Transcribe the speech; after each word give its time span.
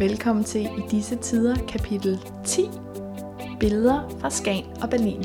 Velkommen 0.00 0.44
til 0.44 0.64
I 0.64 0.82
disse 0.90 1.16
tider 1.16 1.56
kapitel 1.68 2.18
10. 2.44 2.62
Billeder 3.60 4.08
fra 4.20 4.30
Skagen 4.30 4.64
og 4.82 4.90
Berlin. 4.90 5.24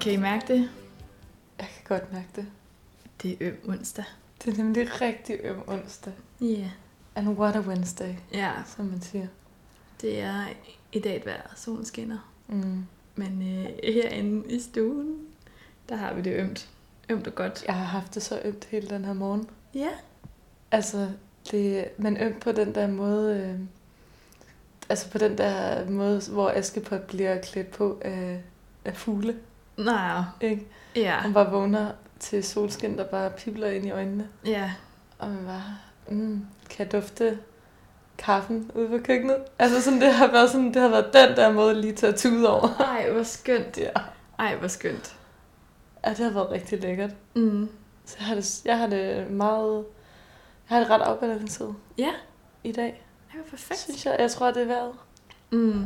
Kan 0.00 0.12
I 0.12 0.16
mærke 0.16 0.52
det? 0.52 0.68
Jeg 1.58 1.66
kan 1.86 1.98
godt 1.98 2.12
mærke 2.12 2.28
det. 2.36 2.46
Det 3.22 3.32
er 3.32 3.36
øm 3.40 3.58
onsdag. 3.68 4.04
Det 4.44 4.52
er 4.52 4.56
nemlig 4.62 5.00
rigtig 5.00 5.36
øm 5.44 5.60
onsdag. 5.66 6.12
Ja. 6.40 6.46
Yeah. 6.46 6.68
And 7.14 7.28
what 7.28 7.56
a 7.56 7.60
Wednesday, 7.60 8.14
Ja, 8.34 8.52
som 8.76 8.84
man 8.84 9.00
siger. 9.02 9.26
det 10.00 10.20
er 10.20 10.44
i 10.92 11.00
dag 11.00 11.16
et 11.16 11.26
vejr, 11.26 11.52
solen 11.56 11.84
skinner. 11.84 12.30
Mm. 12.46 12.84
Men 13.16 13.42
øh, 13.58 13.92
herinde 13.92 14.48
i 14.50 14.60
stuen, 14.60 15.18
der 15.88 15.96
har 15.96 16.14
vi 16.14 16.20
det 16.22 16.36
ømt. 16.40 16.68
Ømt 17.08 17.26
og 17.26 17.34
godt. 17.34 17.64
Jeg 17.66 17.74
har 17.74 17.84
haft 17.84 18.14
det 18.14 18.22
så 18.22 18.40
ømt 18.44 18.64
hele 18.64 18.86
den 18.88 19.04
her 19.04 19.12
morgen. 19.12 19.48
Ja. 19.74 19.88
Altså, 20.70 21.10
det, 21.50 21.84
men 21.98 22.16
ømt 22.16 22.40
på 22.40 22.52
den 22.52 22.74
der 22.74 22.86
måde... 22.86 23.36
Øh, 23.40 23.60
altså 24.88 25.10
på 25.10 25.18
den 25.18 25.38
der 25.38 25.90
måde, 25.90 26.20
hvor 26.30 26.50
Askepot 26.50 27.00
bliver 27.00 27.40
klædt 27.40 27.70
på 27.70 27.98
af, 28.02 28.42
af 28.84 28.96
fugle. 28.96 29.36
Nej. 29.76 30.22
Ikke? 30.40 30.66
Ja. 30.96 31.10
Han 31.18 31.32
bare 31.32 31.50
vågner 31.50 31.92
til 32.20 32.44
solskin, 32.44 32.98
der 32.98 33.04
bare 33.04 33.30
pibler 33.30 33.68
ind 33.70 33.86
i 33.86 33.90
øjnene. 33.90 34.28
Ja. 34.46 34.72
Og 35.18 35.28
man 35.30 35.44
bare, 35.46 35.76
mm, 36.08 36.46
kan 36.70 36.84
jeg 36.86 36.92
dufte 36.92 37.38
kaffen 38.18 38.70
ude 38.74 38.88
på 38.88 38.98
køkkenet? 39.04 39.36
Altså 39.58 39.82
sådan, 39.82 40.00
det 40.00 40.14
har 40.14 40.26
været 40.32 40.50
sådan, 40.50 40.74
det 40.74 40.82
har 40.82 40.88
været 40.88 41.12
den 41.12 41.36
der 41.36 41.52
måde 41.52 41.80
lige 41.80 41.92
til 41.94 42.06
at 42.06 42.16
tude 42.16 42.50
over. 42.50 42.68
Ej, 42.80 43.10
hvor 43.10 43.22
skønt. 43.22 43.78
Ja. 43.78 43.90
Ej, 44.38 44.56
hvor 44.56 44.68
skønt. 44.68 45.16
Ja, 46.04 46.10
det 46.10 46.18
har 46.18 46.30
været 46.30 46.50
rigtig 46.50 46.80
lækkert. 46.80 47.10
Mm. 47.34 47.68
Så 48.04 48.16
jeg 48.20 48.26
har 48.26 48.34
det, 48.34 48.62
jeg 48.64 48.78
har 48.78 48.86
det 48.86 49.30
meget... 49.30 49.84
Jeg 50.70 50.76
har 50.78 50.84
det 50.84 50.90
ret 50.90 51.00
afbalanceret 51.02 51.74
Ja. 51.98 52.10
i 52.64 52.72
dag, 52.72 53.04
Ej, 53.30 53.40
hvor 53.40 53.50
perfekt. 53.50 53.80
synes 53.80 54.06
jeg. 54.06 54.16
Jeg 54.18 54.30
tror, 54.30 54.50
det 54.50 54.62
er 54.62 54.66
værd. 54.66 54.92
Mm. 55.52 55.84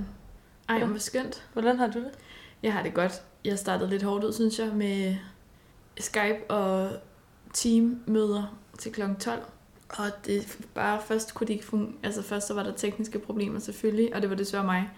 Ej, 0.69 0.84
hvor 0.84 0.98
skønt. 0.98 1.44
Hvordan 1.53 1.78
har 1.78 1.86
du 1.86 1.98
det? 1.98 2.10
Jeg 2.62 2.72
har 2.72 2.83
det 2.83 2.94
godt. 2.94 3.22
Jeg 3.44 3.58
startede 3.58 3.91
lidt 3.91 4.03
hårdt 4.03 4.25
ud, 4.25 4.33
synes 4.33 4.58
jeg, 4.58 4.69
med 4.69 5.16
Skype 5.98 6.50
og 6.50 6.90
Team-møder 7.52 8.58
til 8.78 8.92
kl. 8.92 9.00
12. 9.20 9.42
Og 9.88 10.06
det 10.26 10.58
bare 10.74 11.00
først 11.06 11.34
kunne 11.34 11.46
de 11.46 11.52
ikke 11.52 11.64
fungere. 11.64 11.92
Altså 12.02 12.22
først 12.22 12.46
så 12.46 12.54
var 12.54 12.62
der 12.62 12.72
tekniske 12.72 13.18
problemer 13.18 13.58
selvfølgelig, 13.58 14.14
og 14.14 14.22
det 14.22 14.30
var 14.30 14.36
desværre 14.36 14.64
mig, 14.64 14.90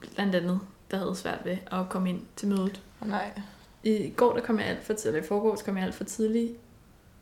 blandt 0.00 0.34
andet, 0.34 0.60
der 0.90 0.96
havde 0.96 1.16
svært 1.16 1.44
ved 1.44 1.56
at 1.72 1.88
komme 1.88 2.10
ind 2.10 2.22
til 2.36 2.48
mødet. 2.48 2.82
Oh, 3.00 3.08
nej. 3.08 3.40
I 3.82 4.12
går 4.16 4.32
der 4.34 4.40
kom 4.40 4.58
jeg 4.58 4.66
alt 4.66 4.84
for 4.84 4.92
tidligt, 4.92 5.16
eller 5.16 5.24
i 5.24 5.28
forgårs 5.28 5.62
kom 5.62 5.76
jeg 5.76 5.84
alt 5.84 5.94
for 5.94 6.04
tidligt, 6.04 6.52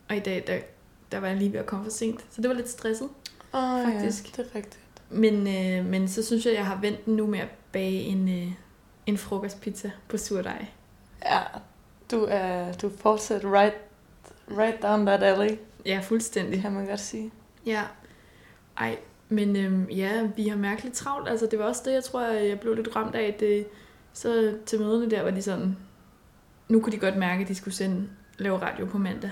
og 0.09 0.17
i 0.17 0.21
dag 0.21 0.45
der, 0.47 0.59
der 1.13 1.19
var 1.19 1.29
jeg 1.29 1.37
lige 1.37 1.53
ved 1.53 1.61
at 1.61 1.67
komme 1.67 1.85
for 1.85 1.93
sent. 1.93 2.25
Så 2.31 2.43
det 2.43 2.49
var 2.49 2.55
lidt 2.55 2.69
stresset. 2.69 3.09
Oh, 3.53 3.93
Faktisk. 3.93 4.39
Ja, 4.39 4.43
det 4.43 4.51
er 4.51 4.57
rigtigt. 4.57 4.81
Men, 5.11 5.35
øh, 5.35 5.87
men 5.87 6.09
så 6.09 6.23
synes 6.23 6.47
jeg, 6.47 6.55
jeg 6.55 6.67
har 6.67 6.81
ventet 6.81 7.07
nu 7.07 7.27
med 7.27 7.39
at 7.39 7.49
bage 7.73 8.01
en, 8.01 8.29
øh, 8.29 8.53
en 9.07 9.19
frokostpizza 9.19 9.91
på 10.09 10.17
surdej. 10.17 10.67
Ja, 11.25 11.41
du 12.11 12.27
er, 12.31 12.73
du 12.73 12.87
er 12.87 12.93
fortsat 13.01 13.45
right, 13.45 13.75
right 14.51 14.83
down 14.83 15.07
that 15.07 15.23
alley, 15.23 15.59
Ja, 15.87 16.01
fuldstændig. 16.05 16.61
kan 16.63 16.73
man 16.73 16.87
godt 16.87 17.01
sige. 17.01 17.31
Ja. 17.67 17.83
Ej, 18.79 18.99
men 19.29 19.57
øhm, 19.57 19.85
ja, 19.85 20.29
vi 20.37 20.49
har 20.49 20.57
mærkeligt 20.57 20.95
travlt. 20.95 21.29
Altså, 21.29 21.47
det 21.51 21.59
var 21.59 21.65
også 21.65 21.83
det, 21.85 21.93
jeg 21.93 22.05
tror, 22.05 22.21
jeg 22.23 22.61
blev 22.61 22.75
lidt 22.75 22.97
ramt 22.97 23.15
af. 23.15 23.37
Det, 23.41 23.67
så 24.13 24.55
til 24.67 24.81
møderne 24.81 25.11
der 25.11 25.23
var 25.23 25.31
de 25.31 25.43
sådan... 25.43 25.77
Nu 26.69 26.81
kunne 26.81 26.93
de 26.93 26.99
godt 26.99 27.17
mærke, 27.17 27.43
at 27.43 27.49
de 27.49 27.55
skulle 27.55 27.75
sende, 27.75 28.09
lave 28.39 28.59
radio 28.63 28.87
på 28.87 28.99
mandag. 28.99 29.31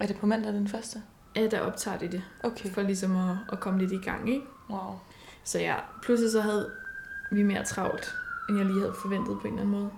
Er 0.00 0.06
det 0.06 0.16
på 0.16 0.26
mandag 0.26 0.52
den 0.52 0.68
første? 0.68 1.02
Ja, 1.36 1.46
der 1.46 1.60
optager 1.60 1.98
de 1.98 2.08
det, 2.08 2.22
Okay. 2.42 2.70
for 2.70 2.82
ligesom 2.82 3.16
at, 3.16 3.36
at 3.52 3.60
komme 3.60 3.80
lidt 3.80 3.92
i 3.92 3.96
gang, 4.04 4.28
ikke? 4.28 4.44
Wow. 4.70 4.98
Så 5.44 5.58
ja, 5.58 5.74
pludselig 6.02 6.32
så 6.32 6.40
havde 6.40 6.70
vi 7.32 7.42
mere 7.42 7.64
travlt, 7.64 8.14
end 8.48 8.58
jeg 8.58 8.66
lige 8.66 8.80
havde 8.80 8.94
forventet 9.02 9.38
på 9.40 9.46
en 9.46 9.52
eller 9.54 9.62
anden 9.62 9.80
måde. 9.80 9.90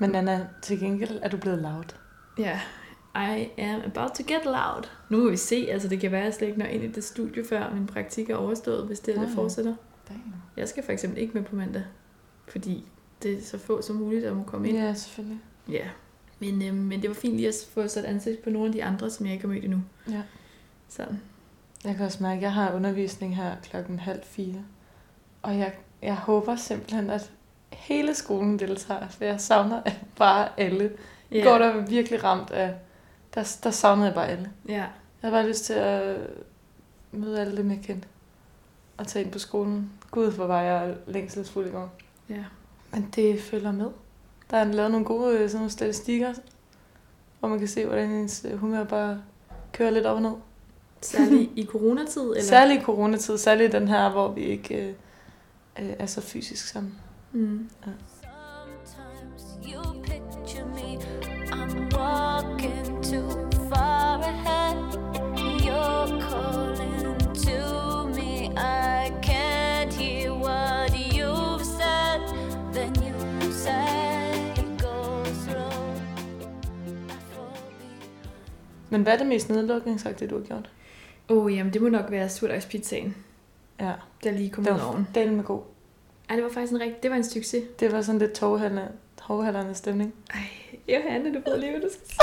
Men 0.00 0.14
Anna, 0.14 0.46
til 0.62 0.80
gengæld 0.80 1.18
er 1.22 1.28
du 1.28 1.36
blevet 1.36 1.58
loud. 1.58 1.94
Ja, 2.38 2.60
I 3.14 3.48
am 3.58 3.80
about 3.80 4.10
to 4.10 4.22
get 4.26 4.44
loud. 4.44 4.88
Nu 5.08 5.24
må 5.24 5.30
vi 5.30 5.36
se, 5.36 5.66
altså 5.70 5.88
det 5.88 6.00
kan 6.00 6.12
være, 6.12 6.20
at 6.20 6.24
jeg 6.24 6.34
slet 6.34 6.48
ikke 6.48 6.58
når 6.58 6.66
ind 6.66 6.84
i 6.84 6.88
det 6.88 7.04
studie, 7.04 7.44
før 7.44 7.74
min 7.74 7.86
praktik 7.86 8.30
er 8.30 8.36
overstået, 8.36 8.86
hvis 8.86 9.00
det, 9.00 9.14
er, 9.14 9.18
det 9.18 9.28
Nej. 9.28 9.34
fortsætter. 9.34 9.74
Damn. 10.08 10.34
Jeg 10.56 10.68
skal 10.68 10.82
for 10.84 10.92
eksempel 10.92 11.18
ikke 11.18 11.34
med 11.34 11.42
på 11.42 11.56
mandag, 11.56 11.84
fordi 12.48 12.84
det 13.22 13.32
er 13.32 13.42
så 13.42 13.58
få 13.58 13.82
som 13.82 13.96
muligt, 13.96 14.22
der 14.24 14.34
må 14.34 14.42
komme 14.42 14.68
ind. 14.68 14.76
Ja, 14.78 14.94
selvfølgelig. 14.94 15.40
Ja. 15.68 15.88
Men, 16.38 16.62
øhm, 16.62 16.76
men 16.76 17.02
det 17.02 17.08
var 17.08 17.14
fint 17.14 17.36
lige 17.36 17.48
at 17.48 17.54
få 17.74 17.88
sat 17.88 18.04
ansigt 18.04 18.42
på 18.42 18.50
nogle 18.50 18.66
af 18.66 18.72
de 18.72 18.84
andre, 18.84 19.10
som 19.10 19.26
jeg 19.26 19.32
ikke 19.32 19.46
har 19.46 19.54
mødt 19.54 19.64
endnu. 19.64 19.82
Ja. 20.10 20.22
Sådan. 20.88 21.20
Jeg 21.84 21.96
kan 21.96 22.06
også 22.06 22.22
mærke, 22.22 22.36
at 22.36 22.42
jeg 22.42 22.52
har 22.52 22.74
undervisning 22.74 23.36
her 23.36 23.56
klokken 23.62 23.98
halv 23.98 24.20
fire. 24.22 24.64
Og 25.42 25.58
jeg, 25.58 25.74
jeg 26.02 26.16
håber 26.16 26.56
simpelthen, 26.56 27.10
at 27.10 27.32
hele 27.72 28.14
skolen 28.14 28.58
deltager, 28.58 29.08
for 29.08 29.24
jeg 29.24 29.40
savner 29.40 29.82
bare 30.16 30.48
alle. 30.56 30.92
I 31.30 31.38
Ja. 31.38 31.44
går 31.44 31.58
der 31.58 31.80
virkelig 31.86 32.24
ramt 32.24 32.50
af, 32.50 32.74
der, 33.34 33.56
der 33.64 33.70
savnede 33.70 34.06
jeg 34.06 34.14
bare 34.14 34.28
alle. 34.28 34.50
Ja. 34.68 34.74
Jeg 34.74 34.86
har 35.22 35.30
bare 35.30 35.48
lyst 35.48 35.64
til 35.64 35.72
at 35.72 36.16
møde 37.12 37.40
alle 37.40 37.56
dem, 37.56 37.70
jeg 37.70 37.80
kendte. 37.84 38.08
Og 38.96 39.06
tage 39.06 39.24
ind 39.24 39.32
på 39.32 39.38
skolen. 39.38 39.90
Gud, 40.10 40.32
hvor 40.32 40.46
var 40.46 40.62
jeg 40.62 40.94
længselsfuld 41.06 41.66
i 41.66 41.70
går. 41.70 41.92
Ja. 42.28 42.44
Men 42.92 43.08
det 43.16 43.40
følger 43.40 43.72
med. 43.72 43.86
Der 44.50 44.56
er 44.56 44.64
lavet 44.64 44.90
nogle 44.90 45.06
gode 45.06 45.34
øh, 45.38 45.48
sådan 45.48 45.56
nogle 45.58 45.70
statistikker, 45.70 46.32
hvor 47.40 47.48
man 47.48 47.58
kan 47.58 47.68
se, 47.68 47.86
hvordan 47.86 48.10
ens 48.10 48.46
øh, 48.50 48.58
humør 48.58 48.84
bare 48.84 49.22
kører 49.72 49.90
lidt 49.90 50.06
op 50.06 50.16
og 50.16 50.22
ned. 50.22 50.32
Særligt 51.02 51.50
i 51.56 51.66
coronatid, 51.66 52.22
eller? 52.22 52.42
Særligt 52.42 52.80
i 52.80 52.84
coronatid, 52.84 53.38
særligt 53.38 53.72
den 53.72 53.88
her, 53.88 54.10
hvor 54.10 54.28
vi 54.28 54.40
ikke 54.40 54.74
øh, 54.88 54.94
øh, 55.78 55.92
er 55.98 56.06
så 56.06 56.20
fysisk 56.20 56.66
sammen. 56.68 56.94
Mm. 57.32 57.68
Sometimes 58.22 59.58
you 59.62 59.80
picture 60.02 60.66
me, 60.66 60.98
I'm 61.52 61.88
walking 61.92 63.02
too 63.02 63.30
far 63.70 64.20
ahead. 64.20 64.76
You're 65.64 66.20
calling 66.28 67.18
to 67.44 68.08
me, 68.16 68.50
I 68.56 69.12
can't 69.22 69.92
hear 69.92 70.32
what 70.34 70.90
you've 71.16 71.64
said. 71.64 72.20
Then 72.72 72.92
you 73.02 73.52
say, 73.52 74.54
go 74.78 75.24
slow. 75.44 75.94
I 77.08 77.18
fall 77.32 77.52
behind. 77.78 78.90
Men 78.90 79.02
hvad 79.02 79.12
er 79.12 79.18
det 79.18 79.26
mest 79.26 79.48
nedlukningsagtigt, 79.48 80.30
du 80.30 80.38
har 80.38 80.44
gjort? 80.46 80.70
Åh, 81.28 81.44
oh, 81.44 81.54
jamen 81.56 81.72
det 81.72 81.82
må 81.82 81.88
nok 81.88 82.10
være 82.10 82.28
surdejspizzaen, 82.28 83.16
Ja, 83.80 83.92
der 84.24 84.30
lige 84.30 84.50
kom 84.50 84.64
ud 84.64 84.80
oven. 84.80 85.06
den 85.14 85.36
med 85.36 85.44
god. 85.44 85.60
Ej, 86.30 86.36
det 86.36 86.44
var 86.44 86.50
faktisk 86.50 86.72
en 86.72 86.80
rigtig, 86.80 87.02
det 87.02 87.10
var 87.10 87.16
en 87.16 87.24
succes. 87.24 87.64
Det 87.80 87.92
var 87.92 88.02
sådan 88.02 88.18
lidt 88.18 88.32
tovhalderne 88.32 89.74
stemning. 89.74 90.14
Ej, 90.34 90.40
Johanne, 90.88 91.34
du 91.34 91.40
ved 91.50 91.58
lige, 91.58 91.70
hvad 91.70 91.80
du 91.80 91.88
skal 91.88 92.06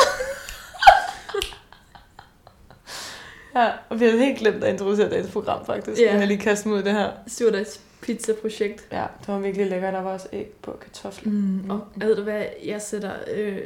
Ja, 3.56 3.72
og 3.90 4.00
vi 4.00 4.06
havde 4.06 4.17
helt 4.17 4.38
glemt 4.38 4.63
at 4.63 4.73
introducere 4.73 5.09
dagens 5.09 5.31
program, 5.31 5.66
faktisk. 5.66 6.01
Ja. 6.01 6.16
Jeg 6.16 6.28
lige 6.28 6.40
kaste 6.40 6.69
ud 6.69 6.84
det 6.84 6.91
her. 6.91 7.12
Surdejspizza-projekt. 7.28 8.88
Ja, 8.91 9.06
det 9.19 9.28
var 9.28 9.40
virkelig 9.40 9.67
lækkert. 9.67 9.93
Der 9.93 10.02
var 10.02 10.14
også 10.14 10.28
æg 10.34 10.47
på 10.61 10.72
og 10.72 10.79
kartofler. 10.79 11.31
Mm. 11.31 11.70
Og 11.70 11.87
ved 11.96 12.16
du 12.16 12.23
hvad, 12.23 12.46
jeg 12.66 12.81
sætter 12.81 13.14
øh, 13.34 13.61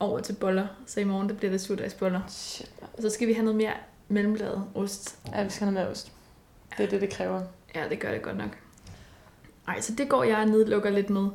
over 0.00 0.20
til 0.20 0.32
boller, 0.32 0.66
så 0.86 1.00
i 1.00 1.04
morgen 1.04 1.28
der 1.28 1.34
bliver 1.34 1.50
det 1.50 1.60
surdejsboller. 1.60 2.20
Shit. 2.28 2.70
Og 2.96 3.02
så 3.02 3.10
skal 3.10 3.28
vi 3.28 3.32
have 3.32 3.44
noget 3.44 3.56
mere 3.56 3.72
mellemlaget 4.08 4.64
ost. 4.74 5.18
Ja, 5.34 5.44
vi 5.44 5.50
skal 5.50 5.64
have 5.64 5.74
noget 5.74 5.86
mere 5.86 5.92
ost. 5.92 6.12
Det 6.78 6.84
er 6.84 6.90
det, 6.90 7.00
det 7.00 7.10
kræver. 7.10 7.42
Ja, 7.74 7.84
det 7.90 8.00
gør 8.00 8.10
det 8.10 8.22
godt 8.22 8.36
nok. 8.36 8.58
Ej, 9.68 9.80
så 9.80 9.92
det 9.94 10.08
går 10.08 10.24
jeg 10.24 10.36
og 10.38 10.46
nedlukker 10.46 10.90
lidt 10.90 11.10
med, 11.10 11.28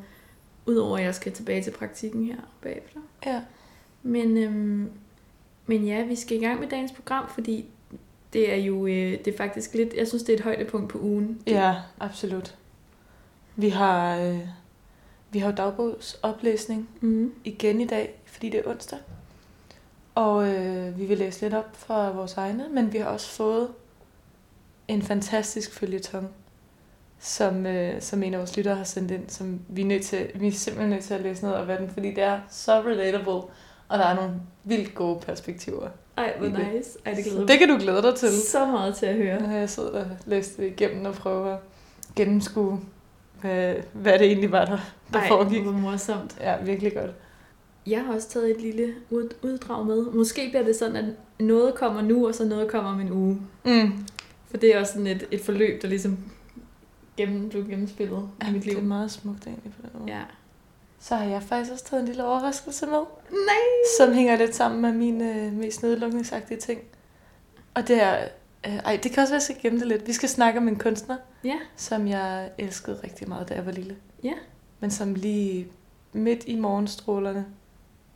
udover 0.65 0.97
at 0.97 1.03
jeg 1.03 1.15
skal 1.15 1.31
tilbage 1.31 1.63
til 1.63 1.71
praktikken 1.71 2.25
her 2.25 2.37
bagefter. 2.61 2.99
Ja. 3.25 3.41
Men, 4.03 4.37
øhm, 4.37 4.91
men 5.65 5.85
ja, 5.85 6.03
vi 6.05 6.15
skal 6.15 6.37
i 6.37 6.45
gang 6.45 6.59
med 6.59 6.67
dagens 6.67 6.91
program, 6.91 7.29
fordi 7.29 7.65
det 8.33 8.51
er 8.53 8.57
jo 8.57 8.87
øh, 8.87 9.11
det 9.25 9.27
er 9.27 9.37
faktisk 9.37 9.73
lidt, 9.73 9.93
jeg 9.93 10.07
synes 10.07 10.23
det 10.23 10.33
er 10.33 10.37
et 10.37 10.43
højdepunkt 10.43 10.89
på 10.89 10.99
ugen. 10.99 11.41
Ja, 11.47 11.75
absolut. 11.99 12.55
Vi 13.55 13.69
har, 13.69 14.17
øh, 14.17 14.39
vi 15.31 15.39
har 15.39 15.49
jo 15.49 15.55
dagbogsoplæsning 15.55 16.89
Mm. 17.01 17.33
igen 17.43 17.81
i 17.81 17.85
dag, 17.85 18.21
fordi 18.25 18.49
det 18.49 18.59
er 18.59 18.69
onsdag. 18.69 18.99
Og 20.15 20.49
øh, 20.55 20.99
vi 20.99 21.05
vil 21.05 21.17
læse 21.17 21.41
lidt 21.41 21.53
op 21.53 21.69
fra 21.73 22.11
vores 22.11 22.33
egne, 22.33 22.69
men 22.69 22.93
vi 22.93 22.97
har 22.97 23.05
også 23.05 23.27
fået 23.29 23.67
en 24.87 25.01
fantastisk 25.01 25.73
følgetong, 25.73 26.29
som, 27.21 27.65
øh, 27.65 28.01
som 28.01 28.23
en 28.23 28.33
af 28.33 28.39
vores 28.39 28.57
lyttere 28.57 28.75
har 28.75 28.83
sendt 28.83 29.11
ind, 29.11 29.29
som 29.29 29.59
vi 29.69 29.81
er, 29.81 29.85
nødt 29.85 30.03
til, 30.03 30.27
vi 30.35 30.47
er 30.47 30.51
simpelthen 30.51 30.89
nødt 30.89 31.03
til 31.03 31.13
at 31.13 31.21
læse 31.21 31.43
ned 31.45 31.53
af 31.53 31.77
den, 31.77 31.89
fordi 31.89 32.09
det 32.09 32.23
er 32.23 32.39
så 32.49 32.81
relatable, 32.81 33.31
Og 33.87 33.99
der 33.99 34.05
er 34.05 34.15
nogle 34.15 34.31
vildt 34.63 34.95
gode 34.95 35.19
perspektiver. 35.19 35.87
Ej, 36.17 36.33
hvor 36.37 36.47
nice. 36.47 36.89
Ej, 37.05 37.13
det 37.13 37.23
glæder 37.25 37.45
det 37.45 37.59
kan 37.59 37.69
du 37.69 37.77
glæde 37.77 38.01
dig 38.01 38.15
til. 38.15 38.29
så 38.41 38.65
meget 38.65 38.95
til 38.95 39.05
at 39.05 39.15
høre. 39.15 39.39
Har 39.39 39.57
jeg 39.57 39.69
siddet 39.69 39.91
og 39.91 40.05
læst 40.25 40.57
det 40.57 40.65
igennem 40.67 41.05
og 41.05 41.13
prøvet 41.13 41.51
at 41.51 41.57
gennemskue, 42.15 42.79
hvad, 43.41 43.75
hvad 43.93 44.19
det 44.19 44.27
egentlig 44.27 44.51
var, 44.51 44.65
der, 44.65 44.77
der 45.13 45.19
Ej, 45.19 45.27
foregik. 45.27 45.61
hvor 45.63 45.71
morsomt. 45.71 46.37
Ja, 46.41 46.55
virkelig 46.63 46.93
godt. 46.93 47.11
Jeg 47.87 48.05
har 48.05 48.13
også 48.13 48.29
taget 48.29 48.51
et 48.51 48.61
lille 48.61 48.93
ud- 49.09 49.29
uddrag 49.41 49.85
med. 49.85 50.05
Måske 50.05 50.49
bliver 50.49 50.63
det 50.63 50.75
sådan, 50.75 50.95
at 50.95 51.05
noget 51.39 51.75
kommer 51.75 52.01
nu, 52.01 52.27
og 52.27 52.35
så 52.35 52.45
noget 52.45 52.67
kommer 52.71 52.91
om 52.91 52.99
en 52.99 53.11
uge. 53.11 53.41
Mm. 53.65 53.91
For 54.49 54.57
det 54.57 54.75
er 54.75 54.79
også 54.79 54.93
sådan 54.93 55.07
et, 55.07 55.23
et 55.31 55.41
forløb, 55.41 55.81
der 55.81 55.87
ligesom 55.87 56.17
gennem, 57.27 57.49
blev 57.49 57.67
gennemspillet 57.67 58.29
i 58.49 58.51
mit 58.51 58.63
Det 58.63 58.71
er 58.71 58.75
liv. 58.75 58.83
meget 58.83 59.11
smukt 59.11 59.47
egentlig 59.47 59.71
på 59.73 59.81
den 59.81 59.89
måde. 59.99 60.11
Ja. 60.13 60.21
Så 60.99 61.15
har 61.15 61.25
jeg 61.25 61.43
faktisk 61.43 61.71
også 61.71 61.85
taget 61.85 62.01
en 62.01 62.07
lille 62.07 62.25
overraskelse 62.25 62.85
med, 62.85 62.99
Nej! 63.31 63.55
som 63.97 64.13
hænger 64.13 64.35
lidt 64.37 64.55
sammen 64.55 64.81
med 64.81 64.93
mine 64.93 65.35
øh, 65.35 65.53
mest 65.53 65.83
nedlukningsagtige 65.83 66.59
ting. 66.59 66.79
Og 67.73 67.87
det 67.87 68.03
er... 68.03 68.17
Øh, 68.67 68.75
ej, 68.75 68.99
det 69.03 69.11
kan 69.11 69.21
også 69.21 69.33
være, 69.33 69.37
at 69.37 69.49
jeg 69.49 69.55
skal 69.55 69.55
gemme 69.61 69.79
det 69.79 69.87
lidt. 69.87 70.07
Vi 70.07 70.13
skal 70.13 70.29
snakke 70.29 70.59
om 70.59 70.67
en 70.67 70.75
kunstner, 70.75 71.17
Ja. 71.43 71.55
som 71.75 72.07
jeg 72.07 72.49
elskede 72.57 72.99
rigtig 73.03 73.29
meget, 73.29 73.49
da 73.49 73.53
jeg 73.53 73.65
var 73.65 73.71
lille. 73.71 73.95
Ja. 74.23 74.33
Men 74.79 74.91
som 74.91 75.13
lige 75.15 75.67
midt 76.13 76.43
i 76.47 76.55
morgenstrålerne 76.59 77.45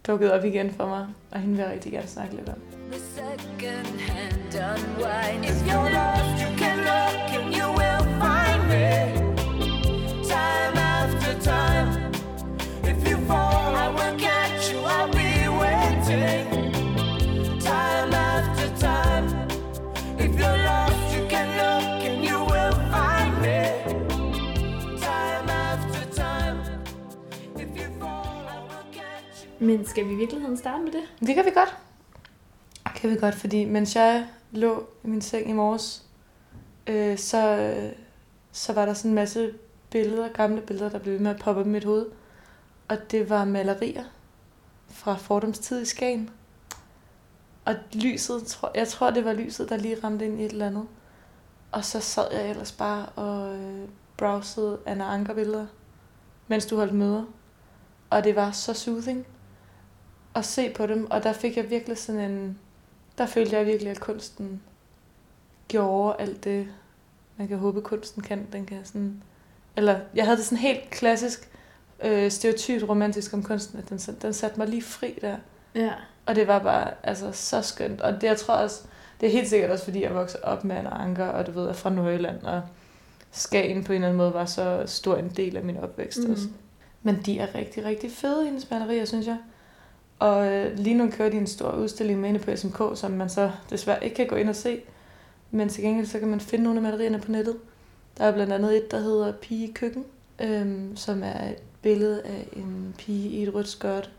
dukkede 0.07 0.33
op 0.33 0.45
igen 0.45 0.73
for 0.73 0.87
mig, 0.87 1.07
og 1.31 1.39
hende 1.39 1.55
vil 1.55 1.63
jeg 1.63 1.71
rigtig 1.71 1.91
gerne 1.91 2.07
snakke 2.07 2.35
lidt 2.35 2.49
om. 2.49 2.55
The 2.91 2.99
second 3.01 3.99
hand 3.99 4.53
unwind. 4.55 5.45
If 5.45 5.61
you're 5.71 5.89
lost, 5.89 6.43
you 6.43 6.57
can 6.57 6.77
look 6.77 7.43
and 7.43 7.55
you 7.55 7.67
will 7.79 7.94
Men 29.65 29.85
skal 29.85 30.07
vi 30.07 30.13
i 30.13 30.15
virkeligheden 30.15 30.57
starte 30.57 30.83
med 30.83 30.91
det? 30.91 31.27
Det 31.27 31.35
kan 31.35 31.45
vi 31.45 31.49
godt. 31.49 31.77
Kan 32.95 33.09
vi 33.09 33.15
godt, 33.15 33.35
fordi 33.35 33.65
mens 33.65 33.95
jeg 33.95 34.25
lå 34.51 34.87
i 35.03 35.07
min 35.07 35.21
seng 35.21 35.49
i 35.49 35.53
morges, 35.53 36.03
øh, 36.87 37.17
så, 37.17 37.73
så 38.55 38.73
var 38.73 38.85
der 38.85 38.93
sådan 38.93 39.11
en 39.11 39.15
masse 39.15 39.53
billeder, 39.89 40.29
gamle 40.29 40.61
billeder, 40.61 40.89
der 40.89 40.99
blev 40.99 41.13
ved 41.13 41.19
med 41.19 41.31
at 41.31 41.39
poppe 41.39 41.61
op 41.61 41.67
i 41.67 41.69
mit 41.69 41.83
hoved. 41.83 42.05
Og 42.87 43.11
det 43.11 43.29
var 43.29 43.45
malerier 43.45 44.03
fra 44.87 45.15
fordomstid 45.15 45.81
i 45.81 45.85
Skagen. 45.85 46.29
Og 47.65 47.75
lyset, 47.93 48.59
jeg 48.75 48.87
tror 48.87 49.11
det 49.11 49.25
var 49.25 49.33
lyset, 49.33 49.69
der 49.69 49.77
lige 49.77 49.97
ramte 50.03 50.25
ind 50.25 50.39
i 50.39 50.45
et 50.45 50.51
eller 50.51 50.67
andet. 50.67 50.87
Og 51.71 51.85
så 51.85 51.99
sad 51.99 52.27
jeg 52.31 52.49
ellers 52.49 52.71
bare 52.71 53.05
og 53.05 53.55
øh, 53.55 53.89
browsede 54.17 54.79
Anna 54.85 55.13
Anker 55.13 55.33
billeder, 55.33 55.67
mens 56.47 56.65
du 56.65 56.75
holdt 56.75 56.93
møder. 56.93 57.23
Og 58.09 58.23
det 58.23 58.35
var 58.35 58.51
så 58.51 58.73
soothing 58.73 59.27
at 60.35 60.45
se 60.45 60.73
på 60.73 60.87
dem, 60.87 61.11
og 61.11 61.23
der 61.23 61.33
fik 61.33 61.57
jeg 61.57 61.69
virkelig 61.69 61.97
sådan 61.97 62.31
en... 62.31 62.59
Der 63.17 63.25
følte 63.25 63.55
jeg 63.55 63.65
virkelig, 63.65 63.91
at 63.91 63.99
kunsten 63.99 64.61
gjorde 65.67 66.15
alt 66.19 66.43
det, 66.43 66.67
man 67.37 67.47
kan 67.47 67.57
håbe, 67.57 67.81
kunsten 67.81 68.23
kan. 68.23 68.47
Den 68.53 68.65
kan 68.65 68.77
sådan... 68.83 69.23
Eller 69.77 69.99
jeg 70.15 70.25
havde 70.25 70.37
det 70.37 70.45
sådan 70.45 70.57
helt 70.57 70.89
klassisk, 70.89 71.49
øh, 72.03 72.31
stereotypt 72.31 72.89
romantisk 72.89 73.33
om 73.33 73.43
kunsten, 73.43 73.79
at 73.79 73.89
den, 73.89 73.97
den 74.21 74.33
satte 74.33 74.59
mig 74.59 74.67
lige 74.67 74.81
fri 74.81 75.19
der. 75.21 75.37
Ja. 75.75 75.91
Og 76.25 76.35
det 76.35 76.47
var 76.47 76.59
bare 76.59 76.91
altså, 77.03 77.31
så 77.31 77.61
skønt. 77.61 78.01
Og 78.01 78.13
det, 78.13 78.23
jeg 78.23 78.37
tror 78.37 78.53
også, 78.53 78.83
det 79.21 79.27
er 79.27 79.31
helt 79.31 79.49
sikkert 79.49 79.71
også, 79.71 79.83
fordi 79.83 80.03
jeg 80.03 80.15
voksede 80.15 80.43
op 80.43 80.63
med 80.63 80.75
Anna 80.75 80.89
Anker, 80.89 81.25
og 81.25 81.47
du 81.47 81.51
ved, 81.51 81.67
er 81.67 81.73
fra 81.73 81.89
Nordjylland, 81.89 82.43
og 82.43 82.61
Skagen 83.35 83.83
på 83.83 83.93
en 83.93 83.95
eller 83.95 84.07
anden 84.07 84.17
måde 84.17 84.33
var 84.33 84.45
så 84.45 84.83
stor 84.85 85.15
en 85.15 85.29
del 85.37 85.57
af 85.57 85.63
min 85.63 85.77
opvækst 85.77 86.19
mm. 86.19 86.31
også. 86.31 86.47
Men 87.03 87.21
de 87.25 87.39
er 87.39 87.55
rigtig, 87.55 87.85
rigtig 87.85 88.11
fede, 88.11 88.45
hendes 88.45 88.69
malerier, 88.69 89.05
synes 89.05 89.27
jeg. 89.27 89.37
Og 90.19 90.47
øh, 90.47 90.77
lige 90.77 90.97
nu 90.97 91.09
kører 91.11 91.29
de 91.29 91.37
en 91.37 91.47
stor 91.47 91.71
udstilling 91.71 92.19
med 92.19 92.29
inde 92.29 92.39
på 92.39 92.55
SMK, 92.55 92.81
som 92.95 93.11
man 93.11 93.29
så 93.29 93.51
desværre 93.69 94.03
ikke 94.03 94.15
kan 94.15 94.27
gå 94.27 94.35
ind 94.35 94.49
og 94.49 94.55
se. 94.55 94.81
Men 95.51 95.69
til 95.69 95.83
gengæld 95.83 96.05
så 96.05 96.19
kan 96.19 96.27
man 96.27 96.39
finde 96.39 96.63
nogle 96.63 96.79
af 96.79 96.83
malerierne 96.83 97.19
på 97.19 97.31
nettet. 97.31 97.57
Der 98.17 98.25
er 98.25 98.31
blandt 98.33 98.53
andet 98.53 98.77
et, 98.77 98.91
der 98.91 98.99
hedder 98.99 99.31
Pige 99.31 99.67
i 99.67 99.71
køkken, 99.71 100.05
øhm, 100.41 100.95
som 100.95 101.23
er 101.23 101.49
et 101.49 101.57
billede 101.81 102.21
af 102.21 102.47
en 102.53 102.95
pige 102.97 103.29
i 103.29 103.43
et 103.43 103.53
rødt 103.53 103.67
skørt, 103.67 104.11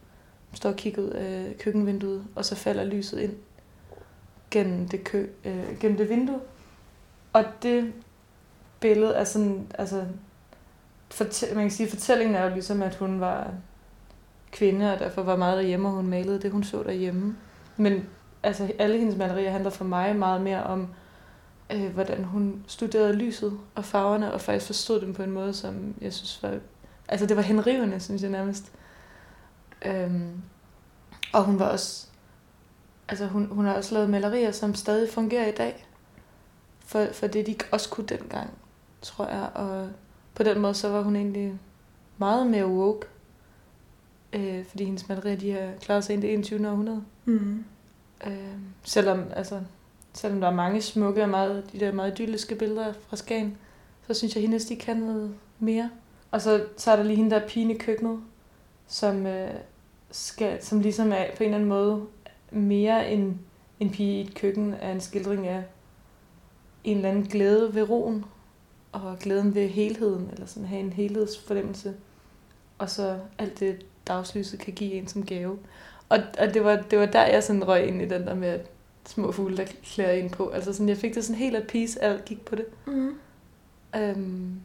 som 0.51 0.57
står 0.57 0.71
og 0.71 0.77
kigger 0.77 1.03
ud 1.03 1.09
af 1.09 1.57
køkkenvinduet, 1.59 2.25
og 2.35 2.45
så 2.45 2.55
falder 2.55 2.85
lyset 2.85 3.21
ind 3.21 3.35
gennem 4.51 4.89
det, 4.89 5.05
kø, 5.05 5.27
øh, 5.45 5.79
gennem 5.81 5.99
det 5.99 6.09
vindue. 6.09 6.41
Og 7.33 7.45
det 7.63 7.93
billede 8.81 9.15
er 9.15 9.25
sådan, 9.25 9.67
altså, 9.79 10.05
fortæ- 11.15 11.55
man 11.55 11.65
kan 11.65 11.71
sige, 11.71 11.89
fortællingen 11.89 12.37
er 12.37 12.45
jo 12.45 12.51
ligesom, 12.51 12.83
at 12.83 12.95
hun 12.95 13.21
var 13.21 13.51
kvinde, 14.53 14.93
og 14.93 14.99
derfor 14.99 15.23
var 15.23 15.37
meget 15.37 15.57
derhjemme, 15.57 15.89
og 15.89 15.95
hun 15.95 16.07
malede 16.07 16.41
det, 16.41 16.51
hun 16.51 16.65
så 16.65 16.83
derhjemme. 16.83 17.37
Men 17.77 18.09
altså, 18.43 18.73
alle 18.79 18.99
hendes 18.99 19.17
malerier 19.17 19.51
handler 19.51 19.71
for 19.71 19.85
mig 19.85 20.17
meget 20.17 20.41
mere 20.41 20.63
om, 20.63 20.89
øh, 21.73 21.93
hvordan 21.95 22.25
hun 22.25 22.65
studerede 22.67 23.13
lyset 23.13 23.59
og 23.75 23.85
farverne, 23.85 24.33
og 24.33 24.41
faktisk 24.41 24.67
forstod 24.67 25.01
dem 25.01 25.15
på 25.15 25.23
en 25.23 25.31
måde, 25.31 25.55
som 25.55 25.95
jeg 26.01 26.13
synes 26.13 26.43
var... 26.43 26.59
Altså, 27.09 27.27
det 27.27 27.37
var 27.37 27.43
henrivende, 27.43 28.01
synes 28.01 28.23
jeg 28.23 28.31
nærmest. 28.31 28.73
Øhm, 29.85 30.43
og 31.33 31.45
hun 31.45 31.59
var 31.59 31.69
også... 31.69 32.07
Altså, 33.09 33.27
hun, 33.27 33.47
hun 33.47 33.65
har 33.65 33.75
også 33.75 33.95
lavet 33.95 34.11
malerier, 34.11 34.51
som 34.51 34.75
stadig 34.75 35.09
fungerer 35.11 35.47
i 35.47 35.53
dag. 35.53 35.87
For, 36.79 37.07
for 37.13 37.27
det, 37.27 37.47
de 37.47 37.57
også 37.73 37.91
kunne 37.91 38.07
dengang, 38.07 38.51
tror 39.03 39.27
jeg. 39.27 39.49
Og 39.55 39.89
på 40.35 40.43
den 40.43 40.61
måde, 40.61 40.75
så 40.75 40.89
var 40.89 41.03
hun 41.03 41.17
egentlig 41.17 41.59
meget 42.19 42.47
mere 42.47 42.67
woke. 42.67 43.07
Øh, 44.33 44.65
fordi 44.67 44.85
hendes 44.85 45.09
malerier, 45.09 45.37
de 45.37 45.53
har 45.53 45.73
klaret 45.81 46.05
sig 46.05 46.15
ind 46.15 46.25
i 46.25 46.27
det 46.27 46.35
21. 46.35 46.69
århundrede. 46.69 47.05
Mm. 47.25 47.65
Øh, 48.27 48.57
selvom, 48.83 49.25
altså, 49.37 49.61
selvom 50.17 50.41
der 50.41 50.49
er 50.49 50.55
mange 50.55 50.83
smukke 50.83 51.23
og 51.23 51.29
meget, 51.29 51.73
de 51.73 51.81
der 51.81 51.93
meget 51.93 52.21
idylliske 52.21 52.55
billeder 52.55 52.93
fra 53.09 53.17
Skagen, 53.17 53.59
så 54.07 54.15
synes 54.15 54.35
jeg, 54.35 54.43
at 54.43 54.49
hendes, 54.49 54.65
de 54.65 54.77
kan 54.77 54.97
noget 54.97 55.35
mere. 55.59 55.91
Og 56.31 56.41
så, 56.41 56.65
så 56.77 56.91
er 56.91 56.97
der 56.97 57.03
lige 57.03 57.17
hende, 57.17 57.31
der 57.31 57.41
er 57.41 57.49
pigen 57.49 57.71
i 57.71 57.79
køkkenet, 57.79 58.21
som, 58.87 59.27
øh, 59.27 59.51
skal, 60.11 60.63
som 60.65 60.81
ligesom 60.81 61.13
er 61.13 61.25
på 61.37 61.43
en 61.43 61.45
eller 61.45 61.57
anden 61.57 61.69
måde 61.69 62.07
mere 62.51 63.11
end 63.11 63.35
en 63.81 63.91
pige 63.91 64.19
i 64.19 64.27
et 64.27 64.35
køkken, 64.35 64.75
er 64.81 64.93
en 64.93 65.01
skildring 65.01 65.47
af 65.47 65.63
en 66.85 66.97
eller 66.97 67.09
anden 67.09 67.25
glæde 67.25 67.75
ved 67.75 67.91
roen, 67.91 68.25
og 68.93 69.19
glæden 69.19 69.55
ved 69.55 69.69
helheden, 69.69 70.31
eller 70.33 70.47
sådan 70.47 70.69
have 70.69 70.81
en 70.81 70.93
helhedsfornemmelse. 70.93 71.95
Og 72.79 72.91
så 72.91 73.19
alt 73.39 73.61
det, 73.61 73.87
dagslyset 74.07 74.61
kan 74.61 74.73
give 74.73 74.93
en 74.93 75.09
som 75.09 75.27
gave. 75.27 75.59
Og, 76.09 76.19
og 76.39 76.55
det, 76.55 76.65
var, 76.65 76.77
det 76.91 76.99
var 76.99 77.07
der, 77.07 77.27
jeg 77.27 77.43
sådan 77.43 77.69
røg 77.69 77.87
ind 77.87 78.03
i 78.03 78.09
den 78.09 78.27
der 78.27 78.35
med 78.35 78.49
at 78.49 78.71
små 79.07 79.33
fugle, 79.33 79.57
der 79.57 79.65
klæder 79.85 80.13
ind 80.13 80.31
på. 80.31 80.49
Altså 80.49 80.73
sådan, 80.73 80.89
jeg 80.89 80.97
fik 80.97 81.15
det 81.15 81.25
sådan 81.25 81.37
helt 81.37 81.57
at 81.57 81.67
peace 81.67 82.03
at 82.03 82.25
kigge 82.25 82.43
på 82.45 82.55
det. 82.55 82.67
Mm. 82.87 83.11
Øhm, 83.97 84.61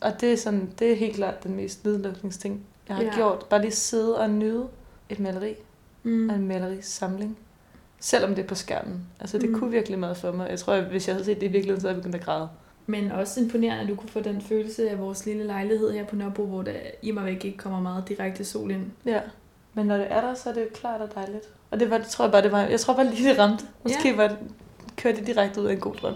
og 0.00 0.20
det 0.20 0.32
er, 0.32 0.36
sådan, 0.36 0.70
det 0.78 0.92
er 0.92 0.96
helt 0.96 1.14
klart 1.16 1.44
den 1.44 1.56
mest 1.56 1.84
nedlukningsting, 1.84 2.60
jeg 2.88 2.96
har 2.96 3.02
Ja. 3.02 3.14
gjort. 3.14 3.46
Bare 3.50 3.60
lige 3.60 3.72
sidde 3.72 4.18
og 4.20 4.30
nyde 4.30 4.66
et 5.08 5.20
maleri 5.20 5.54
Mm. 6.02 6.28
og 6.30 6.36
en 6.36 6.46
malerisamling. 6.48 7.38
Selvom 8.00 8.34
det 8.34 8.42
er 8.44 8.46
på 8.48 8.54
skærmen. 8.54 9.00
Altså 9.20 9.38
det 9.38 9.48
mm. 9.50 9.58
kunne 9.58 9.70
virkelig 9.70 9.98
meget 9.98 10.16
for 10.16 10.32
mig. 10.32 10.50
Jeg 10.50 10.58
tror, 10.58 10.72
at 10.72 10.84
hvis 10.84 11.08
jeg 11.08 11.14
havde 11.14 11.24
set 11.24 11.36
det 11.40 11.46
i 11.46 11.50
virkeligheden, 11.52 11.80
så 11.80 11.86
havde 11.88 11.96
jeg 11.96 12.02
begyndt 12.02 12.16
at 12.16 12.24
græde. 12.24 12.48
Men 12.86 13.12
også 13.12 13.40
imponerende, 13.40 13.82
at 13.82 13.88
du 13.88 13.94
kunne 13.94 14.08
få 14.08 14.20
den 14.20 14.40
følelse 14.40 14.90
af 14.90 14.98
vores 14.98 15.26
lille 15.26 15.44
lejlighed 15.44 15.90
her 15.92 16.04
på 16.06 16.16
Nørrebro, 16.16 16.46
hvor 16.46 16.62
der 16.62 16.72
i 17.02 17.10
mig 17.10 17.24
væk 17.24 17.44
ikke 17.44 17.58
kommer 17.58 17.80
meget 17.80 18.08
direkte 18.08 18.44
sol 18.44 18.70
ind. 18.70 18.86
Ja. 19.06 19.20
Men 19.78 19.86
når 19.86 19.96
det 19.96 20.06
er 20.12 20.20
der, 20.20 20.34
så 20.34 20.50
er 20.50 20.54
det 20.54 20.72
klart 20.72 21.00
og 21.00 21.14
dejligt. 21.14 21.44
Og 21.70 21.80
det 21.80 21.90
var, 21.90 21.98
det 21.98 22.06
tror 22.06 22.24
jeg 22.24 22.32
bare, 22.32 22.42
det 22.42 22.52
var, 22.52 22.60
jeg 22.60 22.80
tror 22.80 22.94
bare 22.94 23.06
lige 23.10 23.28
det 23.30 23.38
ramte. 23.38 23.64
Måske 23.82 24.08
Ja. 24.08 24.16
var 24.16 24.28
det, 24.28 24.38
kørte 24.96 25.18
det 25.18 25.26
direkte 25.26 25.60
ud 25.60 25.66
af 25.66 25.72
en 25.72 25.80
god 25.80 25.94
drøm. 25.94 26.14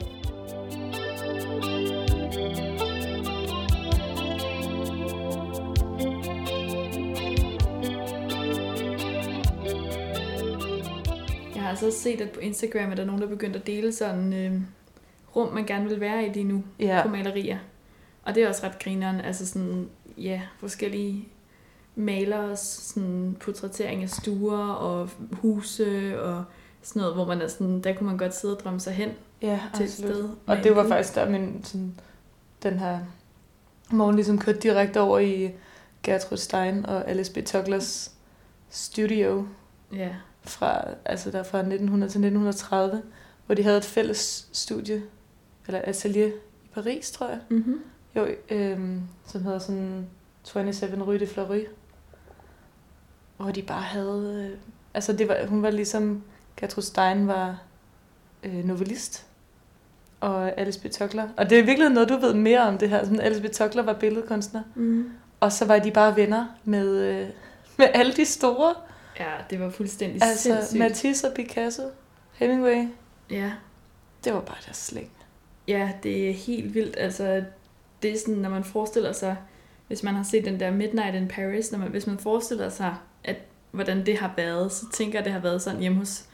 Jeg 11.55 11.63
har 11.63 11.69
altså 11.71 11.87
også 11.87 11.99
set, 12.01 12.21
at 12.21 12.31
på 12.31 12.41
Instagram 12.41 12.91
er 12.91 12.95
der 12.95 13.05
nogen, 13.05 13.21
der 13.21 13.27
er 13.27 13.31
begyndt 13.31 13.57
at 13.57 13.67
dele 13.67 13.93
sådan 13.93 14.33
øh, 14.33 14.61
rum, 15.37 15.53
man 15.53 15.67
gerne 15.67 15.89
vil 15.89 16.01
være 16.01 16.27
i 16.27 16.33
lige 16.33 16.45
nu 16.45 16.65
Ja. 16.79 17.01
på 17.03 17.09
malerier. 17.09 17.59
Og 18.23 18.35
det 18.35 18.43
er 18.43 18.49
også 18.49 18.67
ret 18.67 18.79
grineren, 18.79 19.21
altså 19.21 19.47
sådan, 19.47 19.89
ja, 20.19 20.41
forskellige 20.59 21.29
malers 21.95 22.61
sådan 22.61 23.37
portrættering 23.41 24.03
af 24.03 24.11
stuer 24.11 24.69
og 24.69 25.11
huse 25.33 26.23
og 26.23 26.45
sådan 26.83 27.01
noget, 27.01 27.15
hvor 27.15 27.27
man 27.27 27.43
er 27.43 27.49
sådan, 27.49 27.81
der 27.81 27.95
kunne 27.95 28.07
man 28.09 28.19
godt 28.19 28.35
sidde 28.35 28.57
og 28.57 28.61
drømme 28.65 28.81
sig 28.81 28.93
hen 28.93 29.09
Ja, 29.43 29.61
til 29.77 29.85
et 29.85 29.89
absolut. 29.91 30.15
sted. 30.15 30.29
Og 30.47 30.57
det 30.57 30.77
var 30.77 30.89
faktisk 30.89 31.15
der, 31.15 31.29
min, 31.31 31.65
sådan, 31.65 31.95
den 32.63 32.79
her 32.79 32.99
morgen 33.91 34.15
ligesom 34.17 34.39
kørte 34.39 34.59
direkte 34.59 35.01
over 35.01 35.19
i 35.19 35.51
Gertrud 36.03 36.37
Stein 36.39 36.87
og 36.87 37.09
Alice 37.11 37.33
B. 37.33 37.45
Toglers 37.47 38.13
studio, 38.71 39.47
Ja. 39.93 40.09
fra, 40.43 40.85
altså 41.05 41.31
der 41.31 41.43
fra 41.43 41.59
1900 41.59 42.13
til 42.13 42.19
1930, 42.19 43.03
hvor 43.47 43.55
de 43.55 43.63
havde 43.63 43.79
et 43.79 43.85
fælles 43.85 44.49
studie, 44.53 45.03
eller 45.67 45.81
atelier 45.85 46.27
i 46.65 46.69
Paris, 46.75 47.11
tror 47.11 47.29
jeg. 47.29 47.39
Mm-hmm. 47.49 47.81
Jo, 48.17 48.27
øhm, 48.51 49.01
som 49.27 49.43
hedder 49.43 49.59
sådan 49.59 50.07
27 50.43 51.03
Rue 51.03 51.19
de 51.19 51.27
Fleury. 51.27 51.65
Hvor 53.43 53.51
de 53.51 53.63
bare 53.63 53.83
havde... 53.83 54.49
Øh, 54.53 54.59
altså, 54.95 55.13
det 55.13 55.29
var, 55.29 55.47
hun 55.47 55.63
var 55.63 55.71
ligesom... 55.71 56.23
Gertrude 56.57 56.87
Stein 56.87 57.27
var 57.27 57.63
øh, 58.43 58.65
novellist. 58.65 59.27
Og 60.21 60.61
Alice 60.61 60.81
B. 60.81 60.91
Tokler. 60.91 61.29
Og 61.37 61.51
det 61.51 61.59
er 61.59 61.63
virkelig 61.63 61.91
noget, 61.91 62.09
du 62.09 62.17
ved 62.17 62.35
mere 62.35 62.61
om 62.61 62.79
det 62.79 62.89
her. 62.89 63.05
Sådan, 63.05 63.21
Alice 63.21 63.43
B. 63.43 63.53
Tokler 63.53 63.83
var 63.83 63.93
billedkunstner. 63.93 64.63
Mm. 64.75 65.11
Og 65.41 65.53
så 65.53 65.65
var 65.65 65.79
de 65.79 65.91
bare 65.91 66.17
venner 66.17 66.47
med, 66.65 66.89
øh, 66.89 67.29
med 67.79 67.87
alle 67.95 68.13
de 68.13 68.25
store. 68.25 68.75
Ja, 69.21 69.31
det 69.51 69.61
var 69.61 69.71
fuldstændig 69.71 70.23
Altså, 70.23 70.43
sindssygt. 70.43 70.79
Matisse 70.79 71.29
og 71.29 71.35
Picasso, 71.35 71.83
Hemingway. 72.33 72.89
Ja. 73.31 73.53
Det 74.25 74.35
var 74.35 74.41
bare 74.41 74.57
deres 74.65 74.77
slæng. 74.77 75.11
Ja, 75.69 75.91
det 76.03 76.29
er 76.29 76.33
helt 76.33 76.75
vildt. 76.75 76.95
Altså, 76.99 77.45
det 78.03 78.13
er 78.13 78.19
sådan, 78.19 78.35
når 78.35 78.51
man 78.51 78.65
forestiller 78.65 79.13
sig, 79.13 79.37
hvis 79.87 80.03
man 80.03 80.15
har 80.15 80.23
set 80.23 80.45
den 80.45 80.61
der 80.61 80.71
Midnight 80.71 81.15
in 81.15 81.29
Paris, 81.29 81.73
når 81.73 81.79
man, 81.79 81.89
hvis 81.89 82.07
man 82.07 82.19
forestiller 82.19 82.69
sig, 82.69 82.95
at 83.25 83.37
hvordan 83.71 84.07
det 84.07 84.17
har 84.17 84.35
været, 84.37 84.73
så 84.73 84.87
tænker 84.93 85.19
jeg, 85.19 85.21
at 85.21 85.25
det 85.25 85.33
har 85.33 85.41
været 85.41 85.63
sådan 85.63 85.81
hjemme 85.81 85.99
hos 85.99 86.25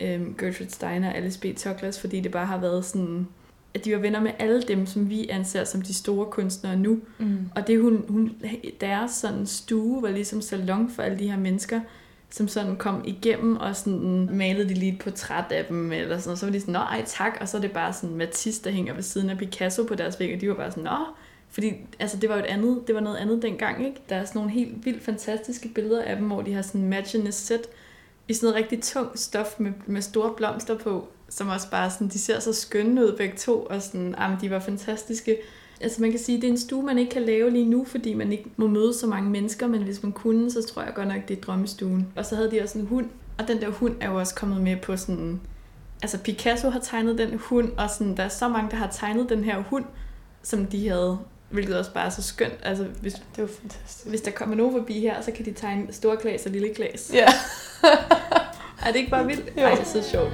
øhm, 0.00 0.34
Gertrude 0.38 0.70
Steiner 0.70 1.10
og 1.10 1.16
Alice 1.16 1.40
B. 1.40 1.56
Toklas, 1.56 2.00
fordi 2.00 2.20
det 2.20 2.32
bare 2.32 2.46
har 2.46 2.58
været 2.58 2.84
sådan, 2.84 3.28
at 3.74 3.84
de 3.84 3.92
var 3.92 3.98
venner 3.98 4.20
med 4.20 4.32
alle 4.38 4.62
dem, 4.62 4.86
som 4.86 5.10
vi 5.10 5.28
anser 5.28 5.64
som 5.64 5.82
de 5.82 5.94
store 5.94 6.26
kunstnere 6.26 6.76
nu. 6.76 6.98
Mm. 7.18 7.50
Og 7.54 7.66
det 7.66 7.82
hun, 7.82 8.04
hun, 8.08 8.32
deres 8.80 9.10
sådan 9.10 9.46
stue 9.46 10.02
var 10.02 10.10
ligesom 10.10 10.40
salon 10.40 10.90
for 10.90 11.02
alle 11.02 11.18
de 11.18 11.30
her 11.30 11.38
mennesker, 11.38 11.80
som 12.30 12.48
sådan 12.48 12.76
kom 12.76 13.02
igennem 13.04 13.56
og 13.56 13.76
sådan 13.76 14.28
malede 14.32 14.68
de 14.68 14.74
lige 14.74 14.92
et 14.92 14.98
portræt 14.98 15.52
af 15.52 15.64
dem, 15.64 15.92
eller 15.92 16.18
sådan, 16.18 16.32
og 16.32 16.38
så 16.38 16.46
var 16.46 16.52
de 16.52 16.60
sådan, 16.60 16.72
nå 16.72 16.78
ej 16.78 17.02
tak, 17.06 17.38
og 17.40 17.48
så 17.48 17.56
er 17.56 17.60
det 17.60 17.72
bare 17.72 17.92
sådan 17.92 18.16
Matisse, 18.16 18.64
der 18.64 18.70
hænger 18.70 18.94
ved 18.94 19.02
siden 19.02 19.30
af 19.30 19.38
Picasso 19.38 19.84
på 19.84 19.94
deres 19.94 20.20
væg, 20.20 20.34
og 20.34 20.40
de 20.40 20.48
var 20.48 20.54
bare 20.54 20.70
sådan, 20.70 20.84
nå, 20.84 20.96
fordi 21.54 21.72
altså, 21.98 22.16
det 22.16 22.28
var 22.28 22.36
jo 22.36 22.40
et 22.40 22.46
andet, 22.46 22.82
det 22.86 22.94
var 22.94 23.00
noget 23.00 23.16
andet 23.16 23.42
dengang, 23.42 23.86
ikke? 23.86 24.00
Der 24.08 24.16
er 24.16 24.24
sådan 24.24 24.38
nogle 24.38 24.50
helt 24.50 24.84
vildt 24.86 25.02
fantastiske 25.02 25.68
billeder 25.68 26.02
af 26.02 26.16
dem, 26.16 26.26
hvor 26.26 26.42
de 26.42 26.52
har 26.52 26.62
sådan 26.62 26.88
matchende 26.88 27.32
sæt 27.32 27.60
i 28.28 28.34
sådan 28.34 28.46
noget 28.46 28.56
rigtig 28.56 28.82
tungt 28.82 29.18
stof 29.18 29.54
med, 29.58 29.72
med 29.86 30.02
store 30.02 30.30
blomster 30.36 30.78
på, 30.78 31.08
som 31.28 31.48
også 31.48 31.70
bare 31.70 31.90
sådan, 31.90 32.08
de 32.08 32.18
ser 32.18 32.40
så 32.40 32.52
skønne 32.52 33.06
ud 33.06 33.16
begge 33.16 33.36
to, 33.36 33.66
og 33.70 33.82
sådan, 33.82 34.14
ah, 34.18 34.30
men 34.30 34.40
de 34.40 34.50
var 34.50 34.58
fantastiske. 34.58 35.36
Altså 35.80 36.00
man 36.00 36.10
kan 36.10 36.20
sige, 36.20 36.40
det 36.40 36.44
er 36.44 36.52
en 36.52 36.58
stue, 36.58 36.82
man 36.82 36.98
ikke 36.98 37.10
kan 37.10 37.22
lave 37.22 37.50
lige 37.50 37.64
nu, 37.64 37.84
fordi 37.84 38.14
man 38.14 38.32
ikke 38.32 38.44
må 38.56 38.66
møde 38.66 38.94
så 38.94 39.06
mange 39.06 39.30
mennesker, 39.30 39.66
men 39.66 39.82
hvis 39.82 40.02
man 40.02 40.12
kunne, 40.12 40.50
så 40.50 40.62
tror 40.62 40.82
jeg 40.82 40.94
godt 40.94 41.08
nok, 41.08 41.28
det 41.28 41.38
er 41.38 41.40
drømmestuen. 41.40 42.08
Og 42.16 42.26
så 42.26 42.36
havde 42.36 42.50
de 42.50 42.62
også 42.62 42.78
en 42.78 42.86
hund, 42.86 43.06
og 43.38 43.48
den 43.48 43.60
der 43.60 43.68
hund 43.68 43.94
er 44.00 44.10
jo 44.10 44.18
også 44.18 44.34
kommet 44.34 44.60
med 44.60 44.76
på 44.76 44.96
sådan... 44.96 45.40
Altså 46.02 46.18
Picasso 46.18 46.70
har 46.70 46.80
tegnet 46.80 47.18
den 47.18 47.38
hund, 47.38 47.72
og 47.76 47.90
sådan, 47.90 48.16
der 48.16 48.22
er 48.22 48.28
så 48.28 48.48
mange, 48.48 48.70
der 48.70 48.76
har 48.76 48.90
tegnet 48.92 49.28
den 49.28 49.44
her 49.44 49.62
hund, 49.62 49.84
som 50.42 50.66
de 50.66 50.88
havde, 50.88 51.18
hvilket 51.54 51.78
også 51.78 51.92
bare 51.92 52.06
er 52.06 52.10
så 52.10 52.22
skønt. 52.22 52.54
Altså 52.62 52.84
hvis, 53.00 53.12
Det 53.12 53.22
var 53.42 53.48
fantastisk. 53.60 54.06
hvis 54.08 54.20
der 54.20 54.30
kommer 54.30 54.56
nogen 54.56 54.72
forbi 54.80 55.00
her, 55.00 55.22
så 55.22 55.30
kan 55.30 55.44
de 55.44 55.52
tegne 55.52 55.92
store 55.92 56.16
klas 56.16 56.46
og 56.46 56.52
lille 56.52 56.74
klas. 56.74 57.10
Ja. 57.14 57.26
Er 58.86 58.92
det 58.92 58.96
ikke 58.96 59.10
bare 59.10 59.26
vildt? 59.26 59.52
Jo. 59.56 59.62
Ej, 59.62 59.70
det 59.70 59.80
er 59.80 59.84
så 60.02 60.10
sjovt. 60.10 60.32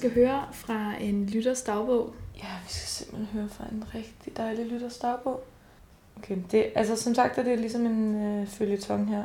Skal 0.00 0.14
høre 0.14 0.44
fra 0.52 0.94
en 1.00 1.26
lytters 1.26 1.62
dagbog? 1.62 2.14
Ja, 2.36 2.48
vi 2.64 2.72
skal 2.72 2.88
simpelthen 2.88 3.26
høre 3.26 3.48
fra 3.48 3.64
en 3.72 3.84
rigtig 3.94 4.36
dejlig 4.36 4.66
lytters 4.66 4.98
dagbog. 4.98 5.44
Okay, 6.16 6.36
det, 6.50 6.66
altså 6.74 6.96
som 6.96 7.14
sagt 7.14 7.38
er 7.38 7.42
det 7.42 7.58
ligesom 7.58 7.86
en 7.86 8.24
øh, 8.24 8.46
følgetong 8.46 9.08
her. 9.08 9.24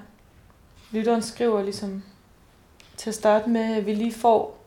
Lytteren 0.91 1.21
skriver 1.21 1.63
ligesom 1.63 2.03
til 2.97 3.09
at 3.09 3.15
starte 3.15 3.49
med, 3.49 3.61
at 3.61 3.85
vi 3.85 3.93
lige 3.93 4.13
får 4.13 4.65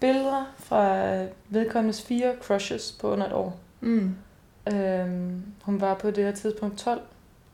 billeder 0.00 0.54
fra 0.58 1.04
vedkommendes 1.48 2.02
fire 2.02 2.34
crushes 2.42 2.96
på 3.00 3.12
under 3.12 3.26
et 3.26 3.32
år. 3.32 3.58
Mm. 3.80 4.16
Øhm, 4.72 5.42
hun 5.62 5.80
var 5.80 5.94
på 5.94 6.10
det 6.10 6.24
her 6.24 6.32
tidspunkt 6.32 6.78
12. 6.78 7.00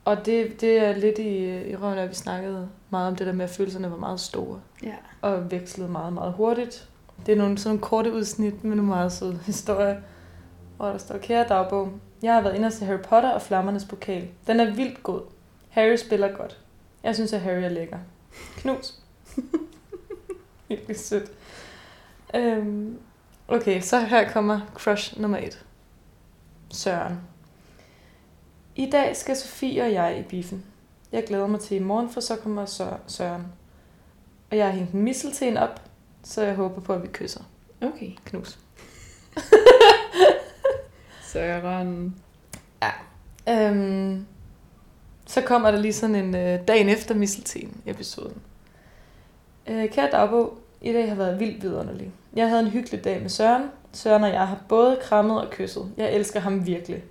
Og 0.05 0.27
det, 0.27 0.61
det 0.61 0.79
er 0.79 0.97
lidt 0.97 1.19
i, 1.19 1.61
i 1.71 1.77
røven 1.77 1.99
at 1.99 2.11
vi 2.11 2.15
snakkede 2.15 2.69
meget 2.91 3.09
om 3.09 3.17
det 3.17 3.27
der 3.27 3.33
med, 3.33 3.45
at 3.45 3.51
følelserne 3.51 3.91
var 3.91 3.97
meget 3.97 4.21
store. 4.21 4.61
Ja. 4.83 4.95
Og 5.21 5.51
vekslede 5.51 5.89
meget, 5.89 6.13
meget 6.13 6.33
hurtigt. 6.33 6.89
Det 7.27 7.33
er 7.33 7.37
nogle 7.37 7.59
sådan 7.59 7.69
nogle 7.69 7.83
korte 7.83 8.13
udsnit 8.13 8.65
med 8.65 8.77
nogle 8.77 8.91
meget 8.91 9.13
søde 9.13 9.41
historier. 9.47 9.97
Og 10.79 10.93
der 10.93 10.99
står, 10.99 11.19
kære 11.19 11.49
dagbog, 11.49 11.93
jeg 12.23 12.35
har 12.35 12.41
været 12.41 12.55
inde 12.55 12.67
og 12.67 12.73
se 12.73 12.85
Harry 12.85 13.03
Potter 13.03 13.31
og 13.31 13.43
Flammernes 13.43 13.85
Pokal. 13.85 14.29
Den 14.47 14.61
er 14.61 14.75
vildt 14.75 15.03
god. 15.03 15.21
Harry 15.69 15.97
spiller 15.97 16.37
godt. 16.37 16.61
Jeg 17.03 17.15
synes, 17.15 17.33
at 17.33 17.41
Harry 17.41 17.63
er 17.63 17.69
lækker. 17.69 17.99
Knus. 18.57 18.99
Virkelig 20.69 20.99
sødt. 20.99 21.31
Øhm, 22.35 22.99
okay, 23.49 23.81
så 23.81 24.01
her 24.01 24.33
kommer 24.33 24.61
crush 24.75 25.21
nummer 25.21 25.39
et. 25.39 25.65
Søren. 26.71 27.21
I 28.77 28.91
dag 28.91 29.17
skal 29.17 29.37
Sofie 29.37 29.83
og 29.83 29.93
jeg 29.93 30.19
i 30.19 30.23
biffen. 30.23 30.65
Jeg 31.13 31.25
glæder 31.27 31.47
mig 31.47 31.61
til 31.61 31.77
i 31.77 31.81
morgen, 31.81 32.11
for 32.11 32.21
så 32.21 32.37
kommer 32.37 32.67
Søren. 33.07 33.47
Og 34.51 34.57
jeg 34.57 34.67
har 34.67 34.73
hængt 34.73 34.93
en 34.93 35.03
misselten 35.03 35.57
op, 35.57 35.81
så 36.25 36.43
jeg 36.43 36.55
håber 36.55 36.81
på, 36.81 36.93
at 36.93 37.03
vi 37.03 37.09
kysser. 37.13 37.41
Okay. 37.81 38.11
Knus. 38.25 38.59
Søren. 41.33 42.15
Øhm, 43.49 44.27
så 45.27 45.41
kommer 45.41 45.71
der 45.71 45.79
lige 45.79 45.93
sådan 45.93 46.17
en 46.17 46.37
øh, 46.37 46.69
dagen 46.69 46.89
efter 46.89 47.15
misselten 47.15 47.83
episoden. 47.87 48.43
Øh, 49.67 49.91
kære 49.91 50.11
dagbog, 50.13 50.59
i 50.81 50.93
dag 50.93 51.09
har 51.09 51.15
været 51.15 51.41
vildt 51.41 51.63
vidunderlig. 51.63 52.13
Jeg 52.37 52.49
havde 52.49 52.63
en 52.63 52.71
hyggelig 52.71 53.05
dag 53.05 53.23
med 53.23 53.31
Søren. 53.31 53.63
Søren 53.93 54.25
og 54.25 54.31
jeg 54.31 54.49
har 54.49 54.59
både 54.69 54.99
krammet 55.03 55.41
og 55.41 55.51
kysset. 55.51 55.93
Jeg 55.97 56.13
elsker 56.13 56.41
ham 56.41 56.67
virkelig. 56.67 57.05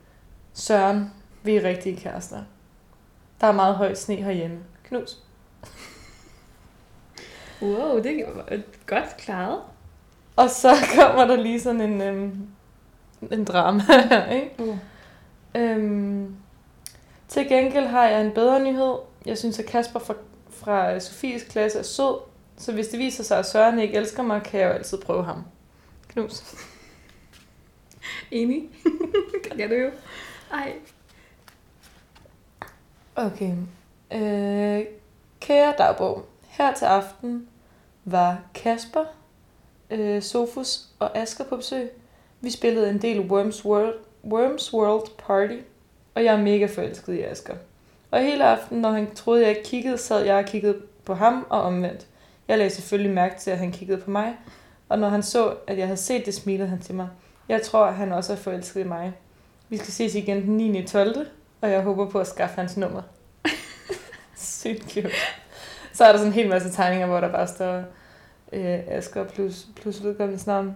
Søren, 0.53 1.11
vi 1.43 1.55
er 1.55 1.63
rigtige 1.63 1.97
kærester. 1.97 2.43
Der 3.41 3.47
er 3.47 3.51
meget 3.51 3.75
højt 3.75 3.97
sne 3.97 4.15
herhjemme. 4.15 4.59
Knus. 4.83 5.19
Wow, 7.61 8.03
det 8.03 8.25
var 8.35 8.59
godt 8.85 9.17
klaret. 9.17 9.59
Og 10.35 10.49
så 10.49 10.75
kommer 10.99 11.25
der 11.25 11.35
lige 11.35 11.61
sådan 11.61 11.81
en, 11.81 12.01
øhm, 12.01 12.47
en 13.31 13.45
drama 13.45 13.83
her, 13.83 14.31
ikke? 14.31 14.51
Uh. 14.57 14.77
Øhm, 15.55 16.35
til 17.27 17.47
gengæld 17.47 17.85
har 17.85 18.07
jeg 18.07 18.21
en 18.21 18.31
bedre 18.31 18.63
nyhed. 18.63 18.95
Jeg 19.25 19.37
synes, 19.37 19.59
at 19.59 19.65
Kasper 19.65 19.99
fra, 19.99 20.13
fra 20.49 20.99
Sofies 20.99 21.43
klasse 21.43 21.79
er 21.79 21.83
sød, 21.83 22.19
så 22.57 22.71
hvis 22.71 22.87
det 22.87 22.99
viser 22.99 23.23
sig, 23.23 23.39
at 23.39 23.45
Søren 23.45 23.79
ikke 23.79 23.97
elsker 23.97 24.23
mig, 24.23 24.43
kan 24.43 24.59
jeg 24.59 24.67
jo 24.67 24.73
altid 24.73 24.97
prøve 24.97 25.23
ham. 25.23 25.43
Knus. 26.07 26.43
Enig. 28.31 28.69
kan 29.51 29.69
du 29.69 29.75
jo. 29.75 29.91
Ej. 30.51 30.73
Okay. 33.15 33.55
Øh, 34.13 34.85
kære 35.39 35.73
dagbog, 35.77 36.25
her 36.53 36.73
til 36.73 36.85
aften 36.85 37.47
var 38.05 38.41
Kasper, 38.53 39.05
øh, 39.89 40.21
Sofus 40.21 40.85
og 40.99 41.17
Asker 41.17 41.43
på 41.43 41.55
besøg. 41.55 41.91
Vi 42.41 42.49
spillede 42.49 42.89
en 42.89 43.01
del 43.01 43.19
Worms 43.19 43.65
World, 43.65 43.93
Worms 44.23 44.73
World 44.73 45.07
Party, 45.17 45.57
og 46.15 46.23
jeg 46.23 46.33
er 46.33 46.41
mega 46.41 46.65
forelsket 46.65 47.13
i 47.13 47.21
Asker. 47.21 47.55
Og 48.11 48.19
hele 48.19 48.45
aften, 48.45 48.81
når 48.81 48.91
han 48.91 49.15
troede, 49.15 49.41
jeg 49.41 49.49
ikke 49.49 49.63
kiggede, 49.63 49.97
sad 49.97 50.25
jeg 50.25 50.35
og 50.35 50.45
kiggede 50.45 50.81
på 51.05 51.13
ham 51.13 51.45
og 51.49 51.61
omvendt. 51.61 52.07
Jeg 52.47 52.57
lagde 52.57 52.69
selvfølgelig 52.69 53.13
mærke 53.13 53.39
til, 53.39 53.51
at 53.51 53.57
han 53.57 53.71
kiggede 53.71 54.01
på 54.01 54.11
mig, 54.11 54.35
og 54.89 54.99
når 54.99 55.09
han 55.09 55.23
så, 55.23 55.55
at 55.67 55.77
jeg 55.77 55.87
havde 55.87 55.97
set 55.97 56.25
det, 56.25 56.33
smilede 56.33 56.67
han 56.69 56.81
til 56.81 56.95
mig. 56.95 57.09
Jeg 57.49 57.61
tror, 57.61 57.85
at 57.85 57.95
han 57.95 58.11
også 58.11 58.33
er 58.33 58.37
forelsket 58.37 58.79
i 58.79 58.87
mig. 58.87 59.13
Vi 59.69 59.77
skal 59.77 59.93
ses 59.93 60.15
igen 60.15 60.41
den 60.41 60.57
9. 60.57 60.87
12. 60.87 61.27
Og 61.61 61.71
jeg 61.71 61.81
håber 61.81 62.09
på 62.09 62.19
at 62.19 62.27
skaffe 62.27 62.55
hans 62.55 62.77
nummer. 62.77 63.01
Sygt 64.35 64.91
cute. 64.91 65.11
Så 65.93 66.05
er 66.05 66.11
der 66.11 66.17
sådan 66.17 66.31
en 66.31 66.33
hel 66.33 66.49
masse 66.49 66.71
tegninger, 66.71 67.07
hvor 67.07 67.19
der 67.19 67.31
bare 67.31 67.47
står 67.47 67.83
øh, 68.51 68.79
Asger 68.87 69.23
plus, 69.23 69.67
plus 69.75 70.03
vedkommendes 70.03 70.47
navn. 70.47 70.75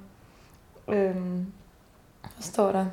Øhm, 0.88 1.46
så 2.40 2.52
står 2.52 2.72
der, 2.72 2.86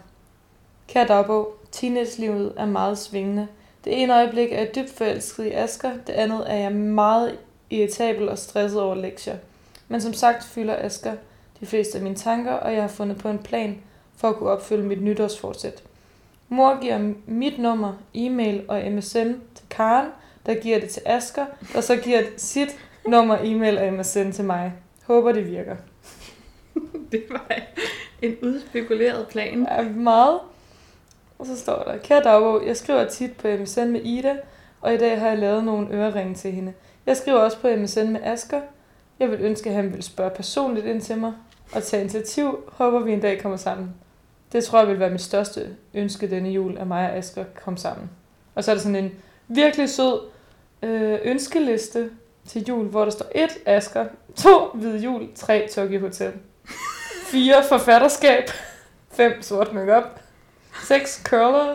Kære 0.89 1.07
dagbog, 1.07 1.55
teenage-livet 1.73 2.53
er 2.57 2.67
meget 2.67 2.99
svingende. 2.99 3.49
Det 3.85 4.03
ene 4.03 4.15
øjeblik 4.15 4.53
er 4.53 4.59
jeg 4.59 4.75
dybt 4.75 4.91
forelsket 4.91 5.45
i 5.45 5.51
Asger, 5.51 5.93
det 6.07 6.13
andet 6.13 6.53
er 6.53 6.57
jeg 6.57 6.73
meget 6.73 7.39
irritabel 7.71 8.29
og 8.29 8.39
stresset 8.39 8.81
over 8.81 8.95
lektier. 8.95 9.37
Men 9.89 10.01
som 10.01 10.13
sagt 10.13 10.45
fylder 10.45 10.77
Asger 10.77 11.15
de 11.61 11.67
fleste 11.67 11.99
af 11.99 12.05
mine 12.05 12.17
tanker, 12.17 12.53
og 12.53 12.75
jeg 12.75 12.83
har 12.83 12.89
fundet 12.89 13.19
på 13.19 13.29
en 13.29 13.39
plan 13.39 13.79
for 14.17 14.29
at 14.29 14.37
kunne 14.37 14.51
opfylde 14.51 14.83
mit 14.83 15.03
nytårsforsæt. 15.03 15.83
Mor 16.49 16.81
giver 16.81 17.13
mit 17.27 17.59
nummer, 17.59 17.93
e-mail 18.15 18.65
og 18.69 18.93
MSN 18.93 19.33
til 19.55 19.67
Karen, 19.71 20.07
der 20.47 20.55
giver 20.55 20.81
det 20.81 20.91
til 20.91 21.03
Asker, 21.07 21.47
der 21.73 21.81
så 21.81 21.97
giver 21.97 22.23
sit 22.37 22.79
nummer, 23.09 23.39
e-mail 23.43 23.79
og 23.79 23.93
MSN 23.93 24.31
til 24.31 24.45
mig. 24.45 24.73
Håber 25.07 25.33
det 25.33 25.51
virker. 25.51 25.77
Det 27.13 27.25
var 27.31 27.47
en 28.23 28.37
udspekuleret 28.43 29.29
plan. 29.29 29.67
er 29.67 29.83
meget. 29.83 30.41
Og 31.39 31.47
så 31.47 31.57
står 31.57 31.83
der, 31.83 31.99
kære 31.99 32.23
dagbog, 32.23 32.67
jeg 32.67 32.77
skriver 32.77 33.05
tit 33.05 33.37
på 33.37 33.49
MSN 33.49 33.87
med 33.87 34.01
Ida, 34.01 34.37
og 34.81 34.95
i 34.95 34.97
dag 34.97 35.21
har 35.21 35.29
jeg 35.29 35.39
lavet 35.39 35.65
nogle 35.65 35.89
øreringe 35.91 36.35
til 36.35 36.53
hende. 36.53 36.73
Jeg 37.07 37.17
skriver 37.17 37.39
også 37.39 37.59
på 37.59 37.69
MSN 37.77 38.09
med 38.13 38.21
Asker. 38.23 38.61
Jeg 39.19 39.31
vil 39.31 39.41
ønske, 39.41 39.71
at 39.71 39.77
han 39.77 39.93
vil 39.93 40.03
spørge 40.03 40.31
personligt 40.31 40.87
ind 40.87 41.01
til 41.01 41.19
mig 41.19 41.33
og 41.73 41.83
tage 41.83 42.01
initiativ. 42.01 42.65
Håber 42.69 43.01
vi 43.01 43.13
en 43.13 43.21
dag 43.21 43.43
kommer 43.43 43.57
sammen. 43.59 43.95
Det 44.53 44.65
tror 44.65 44.79
jeg 44.79 44.89
vil 44.89 45.01
være 45.01 45.11
mit 45.11 45.21
største 45.21 45.69
ønske 45.95 46.31
denne 46.31 46.49
jul, 46.49 46.79
at 46.79 46.87
mig 46.87 47.11
og 47.11 47.17
Asger 47.17 47.45
kommer 47.65 47.81
sammen. 47.81 48.11
Og 48.55 48.65
så 48.65 48.71
er 48.71 48.75
der 48.75 48.83
sådan 48.83 48.97
en 49.05 49.13
virkelig 49.49 49.91
sød 49.91 50.21
øh, 50.85 51.19
ønskeliste 51.25 52.11
til 52.49 52.65
jul, 52.65 52.87
hvor 52.87 53.05
der 53.05 53.11
står 53.11 53.27
1 53.35 53.51
Asger, 53.67 54.07
2 54.37 54.69
Hvide 54.75 54.99
Jul, 54.99 55.29
3 55.35 55.69
Tokyo 55.75 56.01
Hotel, 56.01 56.33
4 57.27 57.65
Forfatterskab, 57.69 58.51
5 59.13 59.43
Sort 59.43 59.73
Makeup, 59.73 60.21
6 60.85 61.23
Curler, 61.25 61.75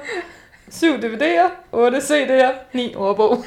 7 0.70 0.96
DVD'er, 0.96 1.50
8 1.72 1.98
CD'er, 1.98 2.54
9 2.74 2.96
ordbog. 2.96 3.38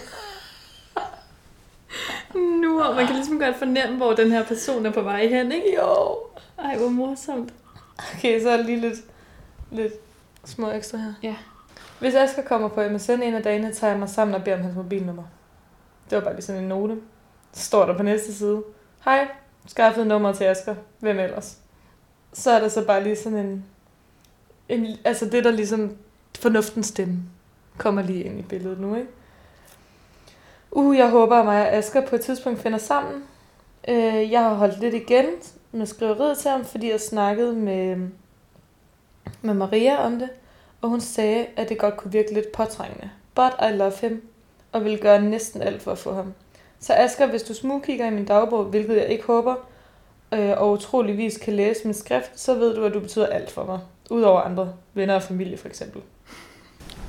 Nu, 2.34 2.82
og 2.82 2.96
man 2.96 3.06
kan 3.06 3.14
ligesom 3.14 3.38
godt 3.38 3.56
fornemme, 3.56 3.96
hvor 3.96 4.12
den 4.12 4.30
her 4.30 4.44
person 4.44 4.86
er 4.86 4.92
på 4.92 5.02
vej 5.02 5.26
hen, 5.26 5.52
ikke? 5.52 5.76
Jo. 5.76 6.18
Ej, 6.58 6.76
hvor 6.76 6.88
morsomt. 6.88 7.52
Okay, 8.14 8.42
så 8.42 8.50
er 8.50 8.56
lige 8.56 8.80
lidt, 8.80 8.98
lidt 9.70 9.92
små 10.44 10.70
ekstra 10.70 10.98
her. 10.98 11.12
Ja. 11.22 11.34
Hvis 11.98 12.14
Asger 12.14 12.42
kommer 12.42 12.68
på 12.68 12.82
MSN 12.88 13.22
en 13.22 13.34
af 13.34 13.42
dagene, 13.42 13.72
tager 13.72 13.90
jeg 13.90 13.98
mig 13.98 14.08
sammen 14.08 14.34
og 14.34 14.44
beder 14.44 14.56
om 14.56 14.62
hans 14.62 14.76
mobilnummer. 14.76 15.22
Det 16.12 16.18
var 16.18 16.24
bare 16.24 16.34
lige 16.34 16.44
sådan 16.44 16.62
en 16.62 16.68
note. 16.68 16.96
Så 17.52 17.64
står 17.64 17.86
der 17.86 17.96
på 17.96 18.02
næste 18.02 18.34
side. 18.34 18.62
Hej, 19.04 19.28
skaffet 19.66 20.06
nummer 20.06 20.32
til 20.32 20.44
Asger. 20.44 20.74
Hvem 20.98 21.18
ellers? 21.18 21.58
Så 22.32 22.50
er 22.50 22.60
der 22.60 22.68
så 22.68 22.86
bare 22.86 23.02
lige 23.02 23.16
sådan 23.16 23.38
en... 23.38 23.64
en 24.68 24.86
altså 25.04 25.26
det, 25.26 25.44
der 25.44 25.50
ligesom 25.50 25.96
fornuftens 26.38 26.86
stemme 26.86 27.22
kommer 27.78 28.02
lige 28.02 28.24
ind 28.24 28.38
i 28.38 28.42
billedet 28.42 28.80
nu, 28.80 28.94
ikke? 28.94 29.08
Uh, 30.70 30.96
jeg 30.96 31.10
håber, 31.10 31.36
at 31.36 31.44
mig 31.44 31.62
og 31.62 31.72
Asger 31.72 32.06
på 32.06 32.14
et 32.14 32.20
tidspunkt 32.20 32.60
finder 32.60 32.78
sammen. 32.78 33.24
Øh, 33.88 34.30
jeg 34.30 34.40
har 34.40 34.54
holdt 34.54 34.80
lidt 34.80 34.94
igen 34.94 35.26
med 35.72 35.86
skriveriet 35.86 36.38
til 36.38 36.50
ham, 36.50 36.64
fordi 36.64 36.90
jeg 36.90 37.00
snakkede 37.00 37.52
med, 37.52 37.96
med 39.42 39.54
Maria 39.54 39.96
om 39.96 40.18
det, 40.18 40.28
og 40.80 40.88
hun 40.88 41.00
sagde, 41.00 41.46
at 41.56 41.68
det 41.68 41.78
godt 41.78 41.96
kunne 41.96 42.12
virke 42.12 42.34
lidt 42.34 42.52
påtrængende. 42.52 43.10
But 43.34 43.52
I 43.70 43.76
love 43.76 43.92
him, 44.00 44.31
og 44.72 44.84
vil 44.84 44.98
gøre 44.98 45.22
næsten 45.22 45.62
alt 45.62 45.82
for 45.82 45.92
at 45.92 45.98
få 45.98 46.14
ham. 46.14 46.34
Så 46.80 46.94
Asger, 46.94 47.26
hvis 47.26 47.42
du 47.42 47.54
smugkigger 47.54 48.06
i 48.06 48.10
min 48.10 48.24
dagbog, 48.24 48.64
hvilket 48.64 48.96
jeg 48.96 49.06
ikke 49.06 49.24
håber, 49.24 49.54
øh, 50.34 50.50
og 50.56 50.70
utroligvis 50.70 51.36
kan 51.38 51.52
læse 51.56 51.80
min 51.84 51.94
skrift, 51.94 52.40
så 52.40 52.54
ved 52.54 52.74
du, 52.76 52.84
at 52.84 52.92
du 52.94 53.00
betyder 53.00 53.26
alt 53.26 53.50
for 53.50 53.64
mig. 53.64 53.78
Udover 54.10 54.40
andre 54.40 54.72
venner 54.94 55.14
og 55.14 55.22
familie, 55.22 55.56
for 55.58 55.68
eksempel. 55.68 56.02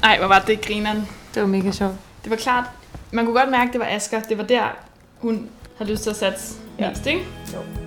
Ej, 0.03 0.17
hvor 0.17 0.27
var 0.27 0.39
det 0.47 0.61
grineren. 0.61 0.97
Det 1.33 1.41
var 1.41 1.47
mega 1.47 1.71
sjovt. 1.71 1.93
Det 2.23 2.29
var 2.29 2.35
klart, 2.37 2.63
man 3.11 3.25
kunne 3.25 3.39
godt 3.39 3.51
mærke, 3.51 3.67
at 3.69 3.73
det 3.73 3.79
var 3.81 3.87
Asger. 3.87 4.21
Det 4.21 4.37
var 4.37 4.43
der, 4.43 4.77
hun 5.17 5.49
havde 5.77 5.91
lyst 5.91 6.03
til 6.03 6.09
at 6.09 6.15
satse 6.15 6.55
Ja. 6.79 6.89
mest, 6.89 7.05
ikke? 7.07 7.21
world 7.53 7.82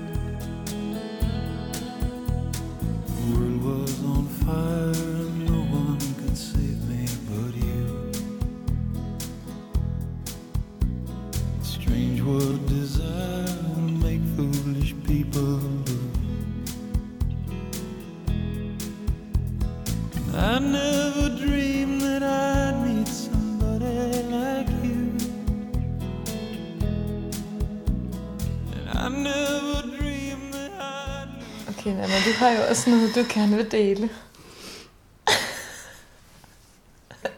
har 32.36 32.50
jo 32.50 32.58
også 32.70 32.90
noget, 32.90 33.14
du 33.14 33.24
gerne 33.34 33.56
vil 33.56 33.70
dele. 33.72 34.10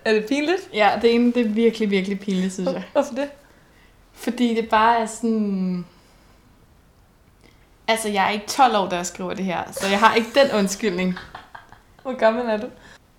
er 0.05 0.13
det 0.13 0.27
pinligt? 0.29 0.69
Ja, 0.75 0.99
det 1.03 1.15
ene, 1.15 1.33
det 1.33 1.47
er 1.47 1.49
virkelig, 1.51 1.91
virkelig 1.91 2.21
pinligt, 2.21 2.53
synes 2.53 2.71
jeg. 2.73 2.83
Hvorfor 2.93 3.15
det? 3.15 3.31
Fordi 4.13 4.55
det 4.55 4.69
bare 4.69 4.99
er 5.01 5.07
sådan... 5.07 5.85
Altså, 7.89 8.09
jeg 8.09 8.27
er 8.27 8.31
ikke 8.31 8.47
12 8.47 8.77
år, 8.77 8.89
da 8.89 8.97
jeg 8.97 9.07
skriver 9.07 9.35
det 9.35 9.45
her, 9.45 9.63
så 9.73 9.87
jeg 9.87 9.99
har 9.99 10.15
ikke 10.15 10.29
den 10.35 10.51
undskyldning. 10.59 11.19
Hvor 12.03 12.19
gammel 12.19 12.47
er 12.47 12.57
du? 12.57 12.67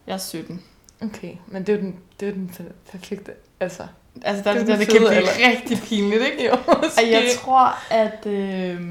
Jeg 0.08 0.14
er 0.14 0.18
17. 0.18 0.64
Okay, 1.02 1.34
men 1.48 1.64
det 1.64 1.74
er 1.74 1.78
jo 1.78 1.82
den, 1.84 1.96
det 2.20 2.26
er 2.26 2.30
jo 2.30 2.36
den 2.36 2.52
per- 2.58 2.92
perfekte, 2.92 3.32
altså. 3.60 3.84
Altså, 4.22 4.44
der, 4.44 4.54
Det 4.54 4.62
er 4.62 4.66
der, 4.66 4.72
den 4.76 4.80
det 4.80 4.88
kan 4.90 4.98
blive 4.98 5.14
alder. 5.14 5.30
rigtig 5.52 5.82
pinligt, 5.82 6.22
ikke? 6.24 6.46
Jo, 6.46 6.52
Og 6.98 7.12
jeg 7.12 7.24
tror, 7.38 7.94
at, 7.94 8.26
øh, 8.26 8.82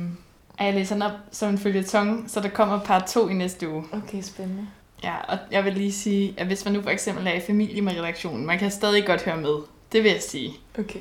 at 0.58 0.66
jeg 0.66 0.74
læser 0.74 0.94
den 0.94 1.02
op 1.02 1.12
som 1.30 1.48
en 1.48 1.58
følgetong, 1.58 2.30
så 2.30 2.40
der 2.40 2.48
kommer 2.48 2.80
part 2.80 3.06
2 3.06 3.28
i 3.28 3.34
næste 3.34 3.68
uge. 3.68 3.84
Okay, 3.92 4.22
spændende. 4.22 4.66
Ja, 5.04 5.16
og 5.28 5.38
jeg 5.50 5.64
vil 5.64 5.72
lige 5.72 5.92
sige, 5.92 6.34
at 6.36 6.46
hvis 6.46 6.64
man 6.64 6.74
nu 6.74 6.82
for 6.82 6.90
eksempel 6.90 7.26
er 7.26 7.32
i 7.32 7.40
familie 7.40 7.82
med 7.82 7.92
redaktionen, 7.92 8.46
man 8.46 8.58
kan 8.58 8.70
stadig 8.70 9.06
godt 9.06 9.22
høre 9.22 9.36
med. 9.36 9.54
Det 9.92 10.02
vil 10.02 10.10
jeg 10.10 10.22
sige. 10.22 10.52
Okay, 10.78 11.00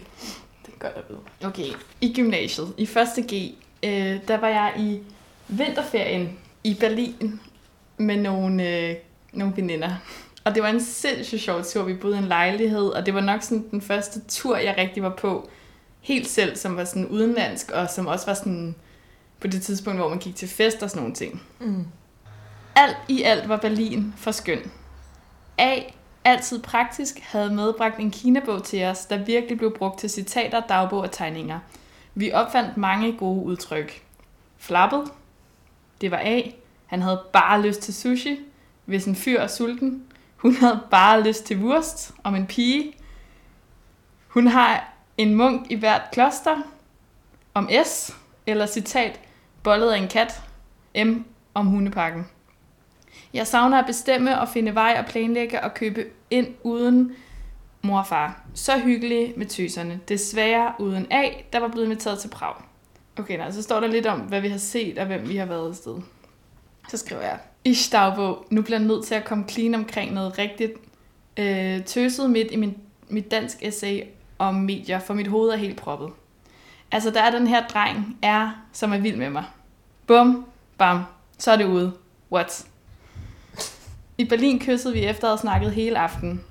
det 0.66 0.74
er 0.74 0.80
godt 0.80 0.94
at 0.96 1.04
vide. 1.10 1.20
Okay, 1.50 1.78
i 2.02 2.14
gymnasiet, 2.14 2.74
i 2.78 2.84
1. 2.84 3.26
G, 3.32 3.34
øh, 3.84 4.20
der 4.28 4.38
var 4.38 4.48
jeg 4.48 4.74
i 4.78 5.00
vinterferien 5.48 6.38
i 6.64 6.78
Berlin 6.80 7.40
med 7.98 8.18
nogle, 8.18 8.70
øh, 8.70 8.96
nogle 9.34 9.54
veninder. 9.56 9.96
Og 10.44 10.56
det 10.56 10.64
var 10.64 10.70
en 10.70 10.84
sindssygt 10.84 11.42
sjov 11.42 11.64
tur. 11.64 11.84
Vi 11.84 11.94
boede 11.94 12.16
i 12.16 12.20
en 12.20 12.28
lejlighed, 12.28 12.86
og 12.86 13.06
det 13.06 13.14
var 13.14 13.22
nok 13.22 13.42
sådan 13.42 13.66
den 13.72 13.82
første 13.82 14.22
tur, 14.28 14.58
jeg 14.58 14.76
rigtig 14.78 15.04
var 15.04 15.16
på 15.16 15.50
helt 16.02 16.28
selv, 16.28 16.56
som 16.56 16.76
var 16.76 16.86
sådan 16.86 17.08
udenlandsk, 17.08 17.72
og 17.72 17.90
som 17.90 18.08
også 18.08 18.26
var 18.26 18.34
sådan 18.34 18.76
på 19.40 19.48
det 19.48 19.62
tidspunkt, 19.62 20.00
hvor 20.00 20.10
man 20.10 20.20
gik 20.20 20.36
til 20.36 20.48
fest 20.48 20.84
og 20.84 20.90
sådan 20.90 21.02
nogle 21.02 21.16
ting. 21.16 21.42
Mm. 21.60 21.88
Alt 22.76 22.98
i 23.08 23.24
alt 23.24 23.50
var 23.50 23.58
Berlin 23.58 24.14
for 24.18 24.32
skøn. 24.32 24.72
A, 25.58 25.80
altid 26.26 26.62
praktisk, 26.62 27.20
havde 27.20 27.54
medbragt 27.54 28.00
en 28.00 28.12
kinabog 28.12 28.64
til 28.64 28.84
os, 28.84 29.06
der 29.06 29.24
virkelig 29.24 29.58
blev 29.58 29.78
brugt 29.78 30.00
til 30.00 30.10
citater, 30.10 30.62
dagbog 30.70 31.00
og 31.00 31.12
tegninger. 31.12 31.60
Vi 32.16 32.32
opfandt 32.32 32.78
mange 32.78 33.18
gode 33.18 33.46
udtryk. 33.46 34.04
Flappet, 34.58 35.12
det 36.02 36.12
var 36.12 36.22
A. 36.24 36.42
Han 36.86 37.02
havde 37.02 37.24
bare 37.34 37.62
lyst 37.62 37.82
til 37.82 37.94
sushi, 37.94 38.40
hvis 38.86 39.06
en 39.06 39.16
fyr 39.16 39.40
er 39.40 39.48
sulten. 39.48 40.04
Hun 40.38 40.56
havde 40.56 40.80
bare 40.92 41.24
lyst 41.24 41.44
til 41.46 41.58
wurst 41.58 42.12
om 42.24 42.36
en 42.36 42.48
pige. 42.48 42.94
Hun 44.28 44.48
har 44.48 44.94
en 45.18 45.36
munk 45.36 45.72
i 45.72 45.76
hvert 45.76 46.02
kloster. 46.12 46.58
Om 47.54 47.70
S, 47.86 48.16
eller 48.46 48.66
citat, 48.66 49.20
bollet 49.68 49.92
af 49.92 49.98
en 49.98 50.08
kat. 50.08 50.42
M, 51.06 51.24
om 51.54 51.66
hundepakken. 51.66 52.28
Jeg 53.34 53.48
savner 53.48 53.80
at 53.80 53.86
bestemme 53.86 54.40
og 54.40 54.50
finde 54.50 54.76
vej 54.76 54.96
og 55.00 55.06
planlægge 55.06 55.64
og 55.64 55.74
købe 55.74 56.06
ind 56.30 56.48
uden 56.64 57.12
mor 57.82 58.00
og 58.00 58.08
far. 58.08 58.42
Så 58.54 58.80
hyggelig 58.80 59.34
med 59.38 59.46
tøserne. 59.46 60.00
Desværre 60.10 60.74
uden 60.80 61.08
A, 61.12 61.30
der 61.54 61.60
var 61.60 61.68
blevet 61.68 61.86
inviteret 61.86 62.20
til 62.20 62.28
Prag. 62.28 62.54
Okay, 63.20 63.38
nej, 63.38 63.52
så 63.52 63.64
står 63.64 63.80
der 63.80 63.88
lidt 63.88 64.06
om, 64.06 64.20
hvad 64.20 64.42
vi 64.42 64.48
har 64.48 64.58
set 64.58 64.98
og 64.98 65.06
hvem 65.06 65.30
vi 65.30 65.38
har 65.38 65.46
været 65.46 65.70
afsted. 65.70 65.98
Så 66.90 66.98
skriver 66.98 67.22
jeg, 67.22 67.40
Ish 67.64 67.92
dagbog, 67.92 68.46
nu 68.50 68.62
bliver 68.62 68.80
jeg 68.80 68.88
nødt 68.88 69.06
til 69.06 69.16
at 69.16 69.26
komme 69.26 69.46
clean 69.50 69.76
omkring 69.76 70.14
noget 70.14 70.38
rigtigt 70.38 70.74
øh, 71.38 71.84
tøset 71.84 72.30
midt 72.30 72.52
i 72.52 72.56
min, 72.56 72.78
mit 73.10 73.32
dansk 73.32 73.58
essay 73.62 74.02
om 74.40 74.56
medier, 74.56 75.00
for 75.00 75.14
mit 75.14 75.28
hoved 75.28 75.50
er 75.50 75.58
helt 75.58 75.78
proppet. 75.78 76.10
Altså, 76.92 77.12
der 77.12 77.22
er 77.22 77.32
den 77.32 77.48
her 77.48 77.68
dreng, 77.68 78.18
er, 78.22 78.52
som 78.74 78.94
er 78.94 78.98
vild 78.98 79.16
med 79.16 79.30
mig. 79.30 79.44
Bum, 80.08 80.46
bam, 80.78 81.04
så 81.38 81.52
er 81.52 81.56
det 81.56 81.66
ude. 81.66 81.94
What? 82.32 82.66
I 84.18 84.26
Berlin 84.26 84.60
kyssede 84.60 84.94
vi 84.94 85.06
efter 85.06 85.28
at 85.28 85.32
have 85.32 85.38
snakket 85.38 85.72
hele 85.72 86.00
aftenen. 86.00 86.44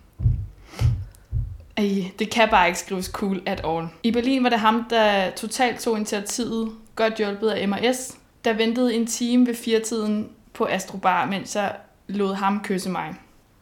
Ej, 1.76 2.10
det 2.18 2.30
kan 2.30 2.48
bare 2.48 2.66
ikke 2.66 2.78
skrives 2.78 3.06
cool 3.06 3.42
at 3.46 3.60
all. 3.64 3.88
I 4.02 4.10
Berlin 4.10 4.44
var 4.44 4.48
det 4.48 4.60
ham, 4.60 4.84
der 4.90 5.30
totalt 5.30 5.80
tog 5.80 5.96
initiativet, 5.96 6.72
godt 6.94 7.14
hjulpet 7.14 7.48
af 7.50 7.68
M&S, 7.68 8.16
der 8.44 8.52
ventede 8.52 8.94
en 8.94 9.06
time 9.06 9.46
ved 9.46 9.54
firetiden 9.54 10.28
på 10.54 10.66
Astrobar, 10.66 11.26
mens 11.26 11.56
jeg 11.56 11.72
lod 12.08 12.34
ham 12.34 12.60
kysse 12.64 12.90
mig. 12.90 13.14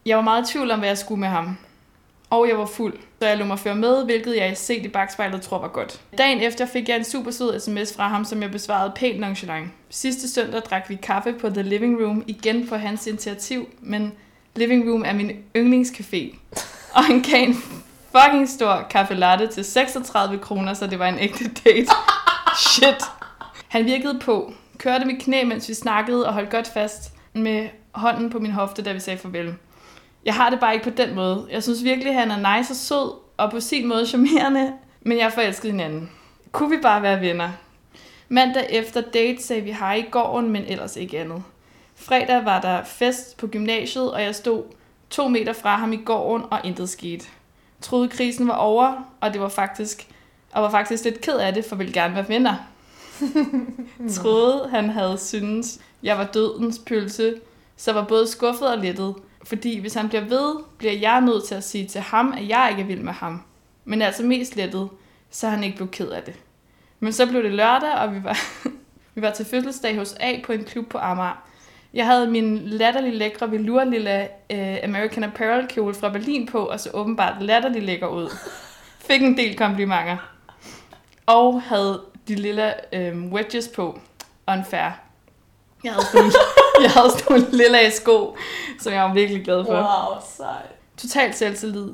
Jeg 0.05 0.17
var 0.17 0.23
meget 0.23 0.49
i 0.49 0.51
tvivl 0.51 0.71
om, 0.71 0.79
hvad 0.79 0.89
jeg 0.89 0.97
skulle 0.97 1.19
med 1.19 1.27
ham. 1.27 1.57
Og 2.29 2.49
jeg 2.49 2.57
var 2.57 2.65
fuld, 2.65 2.93
så 3.19 3.27
jeg 3.27 3.37
lå 3.37 3.45
mig 3.45 3.59
føre 3.59 3.75
med, 3.75 4.05
hvilket 4.05 4.37
jeg 4.37 4.57
set 4.57 4.85
i 4.85 4.87
bagspejlet 4.87 5.41
tror 5.41 5.59
var 5.59 5.67
godt. 5.67 6.01
Dagen 6.17 6.41
efter 6.41 6.65
fik 6.65 6.89
jeg 6.89 6.97
en 6.97 7.03
super 7.03 7.31
sød 7.31 7.59
sms 7.59 7.95
fra 7.95 8.07
ham, 8.07 8.25
som 8.25 8.41
jeg 8.41 8.51
besvarede 8.51 8.93
pænt 8.95 9.19
nonchalant. 9.19 9.69
Sidste 9.89 10.29
søndag 10.29 10.61
drak 10.61 10.89
vi 10.89 10.95
kaffe 10.95 11.33
på 11.33 11.49
The 11.49 11.61
Living 11.61 12.05
Room, 12.05 12.23
igen 12.27 12.67
på 12.67 12.75
hans 12.75 13.07
initiativ, 13.07 13.69
men 13.81 14.13
Living 14.55 14.91
Room 14.91 15.03
er 15.05 15.13
min 15.13 15.31
yndlingscafé. 15.57 16.35
Og 16.93 17.03
han 17.03 17.21
gav 17.21 17.43
en 17.43 17.55
fucking 18.11 18.49
stor 18.49 18.87
kaffe 18.89 19.13
latte 19.13 19.47
til 19.47 19.65
36 19.65 20.37
kroner, 20.37 20.73
så 20.73 20.87
det 20.87 20.99
var 20.99 21.07
en 21.07 21.19
ægte 21.19 21.43
date. 21.65 21.87
Shit. 22.57 23.03
Han 23.67 23.85
virkede 23.85 24.19
på, 24.19 24.53
kørte 24.77 25.05
mit 25.05 25.21
knæ, 25.21 25.43
mens 25.43 25.69
vi 25.69 25.73
snakkede, 25.73 26.27
og 26.27 26.33
holdt 26.33 26.49
godt 26.49 26.67
fast 26.67 27.13
med 27.33 27.69
hånden 27.91 28.29
på 28.29 28.39
min 28.39 28.51
hofte, 28.51 28.81
da 28.81 28.93
vi 28.93 28.99
sagde 28.99 29.19
farvel. 29.19 29.55
Jeg 30.25 30.33
har 30.33 30.49
det 30.49 30.59
bare 30.59 30.73
ikke 30.73 30.83
på 30.83 30.89
den 30.97 31.15
måde. 31.15 31.47
Jeg 31.51 31.63
synes 31.63 31.83
virkelig, 31.83 32.15
han 32.15 32.31
er 32.31 32.57
nice 32.57 32.71
og 32.71 32.75
sød, 32.75 33.11
og 33.37 33.51
på 33.51 33.59
sin 33.59 33.87
måde 33.87 34.07
charmerende, 34.07 34.73
men 35.01 35.17
jeg 35.17 35.25
er 35.25 35.29
forelsket 35.29 35.69
i 35.69 35.71
hinanden. 35.71 36.11
Kunne 36.51 36.69
vi 36.69 36.81
bare 36.81 37.01
være 37.01 37.21
venner? 37.21 37.49
Mandag 38.29 38.67
efter 38.69 39.01
date 39.01 39.43
sagde 39.43 39.61
vi 39.61 39.71
hej 39.71 39.95
i 39.95 40.09
gården, 40.11 40.49
men 40.49 40.63
ellers 40.67 40.95
ikke 40.95 41.19
andet. 41.19 41.43
Fredag 41.95 42.45
var 42.45 42.61
der 42.61 42.83
fest 42.83 43.37
på 43.37 43.47
gymnasiet, 43.47 44.11
og 44.11 44.23
jeg 44.23 44.35
stod 44.35 44.63
to 45.09 45.27
meter 45.27 45.53
fra 45.53 45.75
ham 45.75 45.93
i 45.93 45.97
gården, 45.97 46.45
og 46.51 46.59
intet 46.63 46.89
skete. 46.89 47.25
Troede 47.81 48.09
krisen 48.09 48.47
var 48.47 48.55
over, 48.55 48.93
og 49.21 49.33
det 49.33 49.41
var 49.41 49.49
faktisk, 49.49 50.07
og 50.51 50.63
var 50.63 50.69
faktisk 50.69 51.03
lidt 51.03 51.21
ked 51.21 51.37
af 51.37 51.53
det, 51.53 51.65
for 51.65 51.75
ville 51.75 51.93
gerne 51.93 52.15
være 52.15 52.29
venner. 52.29 52.55
Troede, 54.15 54.69
han 54.69 54.89
havde 54.89 55.17
syntes, 55.17 55.79
jeg 56.03 56.17
var 56.17 56.25
dødens 56.25 56.79
pølse, 56.79 57.35
så 57.77 57.93
var 57.93 58.03
både 58.03 58.27
skuffet 58.27 58.67
og 58.67 58.77
lettet. 58.77 59.15
Fordi 59.45 59.79
hvis 59.79 59.93
han 59.93 60.09
bliver 60.09 60.23
ved, 60.23 60.55
bliver 60.77 60.93
jeg 60.93 61.21
nødt 61.21 61.43
til 61.43 61.55
at 61.55 61.63
sige 61.63 61.87
til 61.87 62.01
ham, 62.01 62.33
at 62.37 62.49
jeg 62.49 62.67
ikke 62.71 62.81
er 62.81 62.87
vild 62.87 63.01
med 63.01 63.13
ham. 63.13 63.41
Men 63.85 64.01
altså 64.01 64.23
mest 64.23 64.55
lettet, 64.55 64.89
så 65.29 65.49
han 65.49 65.63
ikke 65.63 65.77
blev 65.77 65.89
ked 65.91 66.09
af 66.09 66.23
det. 66.23 66.35
Men 66.99 67.13
så 67.13 67.27
blev 67.27 67.43
det 67.43 67.51
lørdag, 67.51 67.93
og 67.93 68.15
vi 68.15 68.23
var, 68.23 68.39
vi 69.15 69.21
var 69.21 69.31
til 69.31 69.45
fødselsdag 69.45 69.97
hos 69.97 70.15
A 70.19 70.41
på 70.43 70.51
en 70.51 70.63
klub 70.63 70.87
på 70.89 70.97
Amager. 70.97 71.43
Jeg 71.93 72.05
havde 72.05 72.27
min 72.27 72.57
latterlig 72.57 73.13
lækre 73.13 73.51
velour 73.51 73.83
lille 73.83 74.27
uh, 74.53 74.59
øh, 74.59 74.77
American 74.83 75.23
Apparel 75.23 75.67
kjole 75.67 75.93
fra 75.93 76.09
Berlin 76.09 76.47
på, 76.47 76.65
og 76.65 76.79
så 76.79 76.89
åbenbart 76.93 77.41
latterlig 77.41 77.83
lækker 77.83 78.07
ud. 78.07 78.29
Fik 78.99 79.21
en 79.21 79.37
del 79.37 79.57
komplimenter. 79.57 80.17
Og 81.25 81.61
havde 81.61 82.01
de 82.27 82.35
lille 82.35 82.95
øh, 82.95 83.31
wedges 83.31 83.67
på. 83.67 83.99
Unfair. 84.47 84.91
Jeg 85.83 85.93
havde 85.93 86.05
sådan, 86.05 86.31
jeg 86.83 86.91
havde 86.91 87.09
sådan 87.11 87.25
nogle 87.29 87.51
lille 87.51 87.91
sko, 87.91 88.37
som 88.79 88.93
jeg 88.93 89.03
var 89.03 89.13
virkelig 89.13 89.43
glad 89.43 89.65
for. 89.65 89.73
Wow, 89.73 90.21
sej. 90.37 90.61
Totalt 90.97 91.35
selvtillid. 91.35 91.89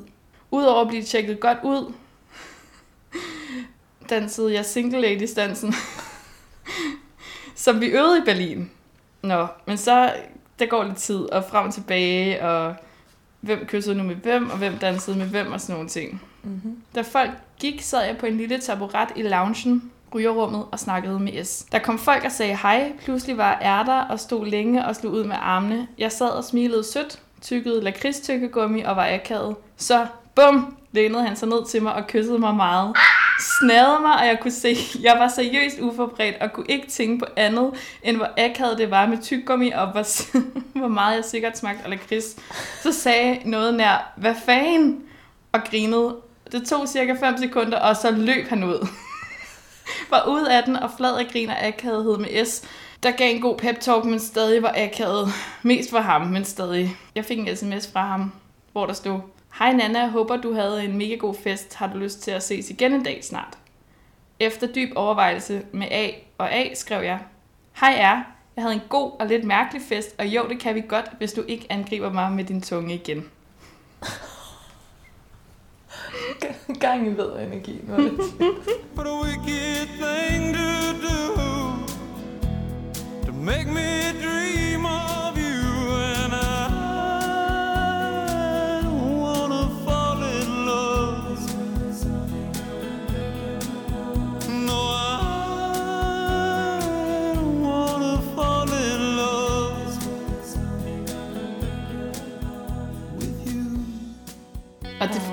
Udover 0.50 0.80
at 0.80 0.88
blive 0.88 1.02
tjekket 1.02 1.40
godt 1.40 1.58
ud, 1.64 1.92
dansede 4.10 4.54
jeg 4.54 4.64
single 4.64 5.00
ladies 5.00 5.32
dansen, 5.32 5.74
som 7.54 7.80
vi 7.80 7.86
øvede 7.86 8.18
i 8.18 8.24
Berlin. 8.24 8.70
Nå, 9.22 9.46
men 9.66 9.76
så, 9.76 10.12
der 10.58 10.66
går 10.66 10.84
lidt 10.84 10.96
tid, 10.96 11.20
og 11.20 11.44
frem 11.44 11.66
og 11.66 11.74
tilbage, 11.74 12.44
og 12.44 12.74
hvem 13.40 13.66
kyssede 13.66 13.94
nu 13.94 14.02
med 14.02 14.14
hvem, 14.14 14.50
og 14.50 14.58
hvem 14.58 14.78
dansede 14.78 15.18
med 15.18 15.26
hvem, 15.26 15.52
og 15.52 15.60
sådan 15.60 15.74
nogle 15.74 15.88
ting. 15.88 16.22
Mm-hmm. 16.42 16.82
Da 16.94 17.02
folk 17.02 17.30
gik, 17.58 17.82
sad 17.82 18.04
jeg 18.04 18.18
på 18.18 18.26
en 18.26 18.36
lille 18.36 18.58
taburet 18.60 19.08
i 19.16 19.22
loungen, 19.22 19.92
rygerrummet 20.14 20.66
og 20.72 20.78
snakkede 20.78 21.20
med 21.20 21.44
S. 21.44 21.66
Der 21.72 21.78
kom 21.78 21.98
folk 21.98 22.24
og 22.24 22.32
sagde 22.32 22.58
hej. 22.62 22.92
Pludselig 23.04 23.36
var 23.36 23.58
jeg 23.60 23.84
der 23.86 24.00
og 24.00 24.20
stod 24.20 24.46
længe 24.46 24.84
og 24.84 24.96
slog 24.96 25.12
ud 25.12 25.24
med 25.24 25.36
armene. 25.40 25.88
Jeg 25.98 26.12
sad 26.12 26.28
og 26.28 26.44
smilede 26.44 26.84
sødt, 26.84 27.18
tykkede 27.42 27.84
lakridstykkegummi 27.84 28.80
og 28.80 28.96
var 28.96 29.14
akavet. 29.14 29.56
Så, 29.76 30.06
bum, 30.34 30.76
lænede 30.92 31.22
han 31.22 31.36
sig 31.36 31.48
ned 31.48 31.66
til 31.66 31.82
mig 31.82 31.94
og 31.94 32.06
kyssede 32.06 32.38
mig 32.38 32.54
meget. 32.54 32.96
Snadede 33.60 34.00
mig, 34.00 34.18
og 34.18 34.26
jeg 34.26 34.38
kunne 34.40 34.52
se, 34.52 34.76
jeg 35.02 35.16
var 35.18 35.28
seriøst 35.28 35.80
uforberedt 35.80 36.36
og 36.40 36.52
kunne 36.52 36.66
ikke 36.68 36.86
tænke 36.86 37.18
på 37.18 37.26
andet, 37.36 37.70
end 38.02 38.16
hvor 38.16 38.28
akavet 38.36 38.78
det 38.78 38.90
var 38.90 39.06
med 39.06 39.18
tyggegummi 39.18 39.70
og 39.70 39.92
hvor, 39.92 40.04
hvor 40.78 40.88
meget 40.88 41.16
jeg 41.16 41.24
sikkert 41.24 41.58
smagte 41.58 41.84
af 41.84 41.90
lakrids. 41.90 42.36
Så 42.82 42.92
sagde 42.92 43.40
noget 43.44 43.74
nær, 43.74 44.12
hvad 44.16 44.34
fanden? 44.44 45.00
Og 45.52 45.60
grinede. 45.70 46.16
Det 46.52 46.66
tog 46.66 46.88
cirka 46.88 47.12
5 47.20 47.38
sekunder, 47.38 47.78
og 47.78 47.96
så 47.96 48.10
løb 48.10 48.48
han 48.48 48.64
ud 48.64 48.88
var 50.10 50.24
ud 50.28 50.44
af 50.44 50.62
den 50.62 50.76
og 50.76 50.90
flad 50.96 51.18
af 51.18 51.28
grin 51.32 51.50
og 51.50 52.20
med 52.20 52.44
S, 52.44 52.64
der 53.02 53.10
gav 53.10 53.34
en 53.34 53.40
god 53.42 53.58
pep 53.58 53.80
talk, 53.80 54.04
men 54.04 54.20
stadig 54.20 54.62
var 54.62 54.74
akavet. 54.76 55.28
Mest 55.62 55.90
for 55.90 55.98
ham, 55.98 56.26
men 56.26 56.44
stadig. 56.44 56.96
Jeg 57.14 57.24
fik 57.24 57.38
en 57.38 57.56
sms 57.56 57.92
fra 57.92 58.06
ham, 58.06 58.32
hvor 58.72 58.86
der 58.86 58.92
stod, 58.92 59.20
Hej 59.58 59.72
Nana, 59.72 60.00
jeg 60.00 60.08
håber 60.08 60.36
du 60.36 60.54
havde 60.54 60.84
en 60.84 60.98
mega 60.98 61.14
god 61.14 61.34
fest. 61.34 61.74
Har 61.74 61.86
du 61.86 61.98
lyst 61.98 62.22
til 62.22 62.30
at 62.30 62.42
ses 62.42 62.70
igen 62.70 62.92
en 62.92 63.02
dag 63.02 63.24
snart? 63.24 63.58
Efter 64.40 64.66
dyb 64.66 64.92
overvejelse 64.96 65.62
med 65.72 65.86
A 65.90 66.08
og 66.38 66.52
A 66.52 66.74
skrev 66.74 67.02
jeg, 67.02 67.18
Hej 67.80 67.92
R, 67.92 68.24
jeg 68.56 68.62
havde 68.64 68.74
en 68.74 68.82
god 68.88 69.10
og 69.20 69.26
lidt 69.26 69.44
mærkelig 69.44 69.82
fest, 69.88 70.14
og 70.18 70.26
jo, 70.26 70.46
det 70.48 70.60
kan 70.60 70.74
vi 70.74 70.82
godt, 70.88 71.10
hvis 71.18 71.32
du 71.32 71.42
ikke 71.48 71.66
angriber 71.70 72.12
mig 72.12 72.32
med 72.32 72.44
din 72.44 72.62
tunge 72.62 72.94
igen. 72.94 73.30
Gang 76.82 77.06
i 77.06 77.10
ved 77.10 77.30
energi. 77.46 77.80
Nu 77.88 77.94
er 77.94 77.98
det 77.98 78.18
What 78.96 79.06
a 79.06 79.14
wicked 79.24 79.88
thing 80.02 80.54
to 80.54 80.92
do 81.06 81.16
to 83.26 83.32
make 83.32 83.66
me 83.66 84.12
dream 84.22 84.31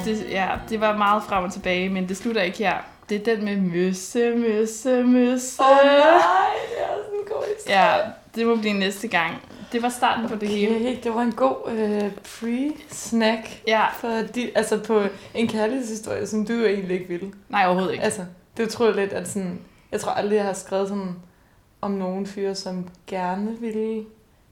det, 0.10 0.26
ja, 0.32 0.48
det 0.70 0.82
var 0.82 0.98
meget 0.98 1.24
frem 1.24 1.44
og 1.44 1.54
tilbage, 1.54 1.90
men 1.90 2.10
det 2.10 2.18
slutter 2.18 2.42
ikke 2.42 2.58
her. 2.58 2.74
Det 3.10 3.28
er 3.28 3.36
den 3.36 3.46
med 3.46 3.58
møsse, 3.58 4.36
møsse, 4.36 5.04
møsse. 5.04 5.62
Åh 5.64 5.68
oh, 5.70 5.76
nej, 5.86 5.90
det 6.70 6.84
er 6.84 6.88
også 6.90 7.10
en 7.20 7.26
god 7.28 7.44
historie. 7.58 7.80
Ja, 7.80 7.94
det 8.36 8.48
må 8.48 8.56
blive 8.56 8.74
næste 8.74 9.08
gang. 9.08 9.36
Det 9.72 9.82
var 9.84 9.90
starten 9.90 10.30
på 10.30 10.36
det 10.36 10.48
hele. 10.50 10.76
Okay, 10.76 10.98
det 11.04 11.14
var 11.16 11.22
en 11.22 11.32
god 11.32 11.56
øh, 11.72 12.12
pre-snack 12.24 13.62
Ja, 13.68 13.86
for 13.94 14.08
de, 14.08 14.52
altså 14.56 14.78
på 14.84 15.02
en 15.34 15.48
kærlighedshistorie, 15.48 16.28
som 16.28 16.46
du 16.46 16.54
egentlig 16.66 16.94
ikke 17.00 17.08
ville. 17.08 17.32
nej 17.50 17.66
overhovedet 17.66 17.92
ikke. 17.92 18.04
Altså, 18.04 18.22
det 18.58 18.64
er 18.64 18.68
utroligt, 18.68 19.14
at 19.14 19.28
sådan, 19.30 19.60
jeg 19.92 20.00
tror 20.02 20.12
aldrig, 20.12 20.36
jeg 20.36 20.46
har 20.46 20.54
skrevet 20.54 20.88
sådan 20.88 21.16
om 21.82 21.92
nogen 21.92 22.26
fyre, 22.28 22.56
som 22.56 22.88
gerne 23.08 23.58
ville 23.60 23.98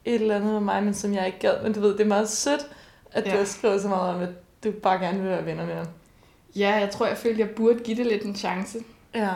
et 0.05 0.21
eller 0.21 0.35
andet 0.35 0.51
med 0.51 0.59
mig, 0.59 0.83
men 0.83 0.93
som 0.93 1.13
jeg 1.13 1.25
ikke 1.25 1.39
gad. 1.39 1.53
Men 1.63 1.73
du 1.73 1.79
ved, 1.79 1.91
det 1.93 2.01
er 2.01 2.05
meget 2.05 2.29
sødt, 2.29 2.67
at 3.11 3.25
du 3.25 3.29
Ja. 3.29 3.37
har 3.37 3.45
skrevet 3.45 3.81
så 3.81 3.87
meget 3.87 4.15
om, 4.15 4.21
at 4.21 4.29
du 4.63 4.71
bare 4.71 4.99
gerne 4.99 5.19
vil 5.19 5.29
være 5.29 5.45
venner 5.45 5.65
med 5.65 5.75
ham. 5.75 5.85
Ja, 6.55 6.75
jeg 6.75 6.89
tror, 6.89 7.07
jeg 7.07 7.17
følte, 7.17 7.39
jeg 7.41 7.49
burde 7.49 7.79
give 7.79 7.97
det 7.97 8.05
lidt 8.05 8.23
en 8.23 8.35
chance. 8.35 8.79
Ja, 9.15 9.29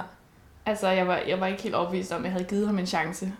Altså, 0.65 0.87
jeg 0.89 1.07
var, 1.07 1.17
jeg 1.27 1.39
var 1.39 1.47
ikke 1.47 1.63
helt 1.63 1.75
overbevist 1.75 2.11
om, 2.11 2.17
at 2.17 2.23
jeg 2.23 2.31
havde 2.31 2.45
givet 2.45 2.67
ham 2.67 2.79
en 2.79 2.85
chance. 2.87 3.33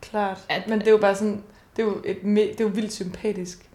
klart. 0.00 0.38
At- 0.48 0.68
men 0.68 0.78
det 0.80 0.86
er 0.86 0.90
jo 0.92 0.98
bare 0.98 1.14
sådan, 1.14 1.44
det 1.76 1.82
er 1.82 1.86
jo, 1.86 1.96
et, 2.04 2.16
det 2.24 2.60
er 2.60 2.64
jo 2.64 2.70
vildt 2.70 2.92
sympatisk. 2.92 3.70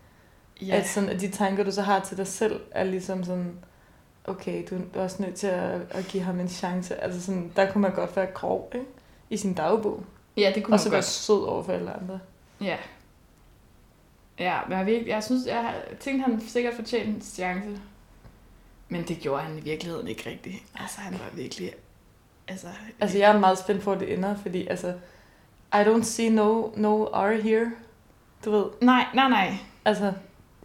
Ja, 0.61 0.75
At, 0.75 0.87
sådan, 0.87 1.09
at 1.09 1.21
de 1.21 1.31
tanker, 1.31 1.63
du 1.63 1.71
så 1.71 1.81
har 1.81 1.99
til 1.99 2.17
dig 2.17 2.27
selv, 2.27 2.59
er 2.71 2.83
ligesom 2.83 3.23
sådan, 3.23 3.57
okay, 4.25 4.63
du 4.69 4.75
er 4.93 5.03
også 5.03 5.21
nødt 5.21 5.35
til 5.35 5.47
at, 5.47 5.81
at 5.89 6.05
give 6.05 6.23
ham 6.23 6.39
en 6.39 6.47
chance. 6.49 6.95
Altså 7.03 7.21
sådan, 7.21 7.51
der 7.55 7.71
kunne 7.71 7.81
man 7.81 7.93
godt 7.93 8.15
være 8.15 8.25
grov, 8.33 8.71
ikke? 8.75 8.85
I 9.29 9.37
sin 9.37 9.53
dagbog. 9.53 10.03
ja 10.37 10.51
det 10.55 10.63
kunne 10.63 10.65
Og 10.65 10.69
man 10.71 10.79
så 10.79 10.89
være 10.89 10.97
godt. 10.97 11.05
sød 11.05 11.43
over 11.43 11.63
for 11.63 11.73
alle 11.73 11.91
andre. 11.93 12.19
Ja. 12.61 12.77
Ja, 14.39 14.59
men 14.69 14.77
jeg, 14.77 14.85
virkelig, 14.85 15.07
jeg 15.09 15.23
synes, 15.23 15.45
jeg 15.47 15.73
tænkte, 15.99 16.23
han 16.23 16.41
sikkert 16.47 16.73
fortjente 16.73 17.07
en 17.07 17.21
chance. 17.21 17.81
Men 18.89 19.03
det 19.03 19.19
gjorde 19.19 19.43
han 19.43 19.57
i 19.57 19.61
virkeligheden 19.61 20.07
ikke 20.07 20.29
rigtigt. 20.29 20.55
Altså, 20.79 20.99
han 20.99 21.13
var 21.13 21.29
virkelig... 21.33 21.73
Altså, 22.47 22.67
Altså, 22.99 23.17
jeg 23.17 23.31
er 23.35 23.39
meget 23.39 23.57
spændt 23.57 23.81
på, 23.83 23.91
at 23.91 23.99
det 23.99 24.13
ender, 24.13 24.35
fordi 24.37 24.67
altså, 24.67 24.93
I 25.73 25.77
don't 25.77 26.03
see 26.03 26.29
no, 26.29 26.69
no 26.75 27.03
R 27.05 27.41
here. 27.41 27.71
Du 28.45 28.51
ved, 28.51 28.65
Nej, 28.81 29.05
nej, 29.13 29.29
nej. 29.29 29.53
altså, 29.85 30.13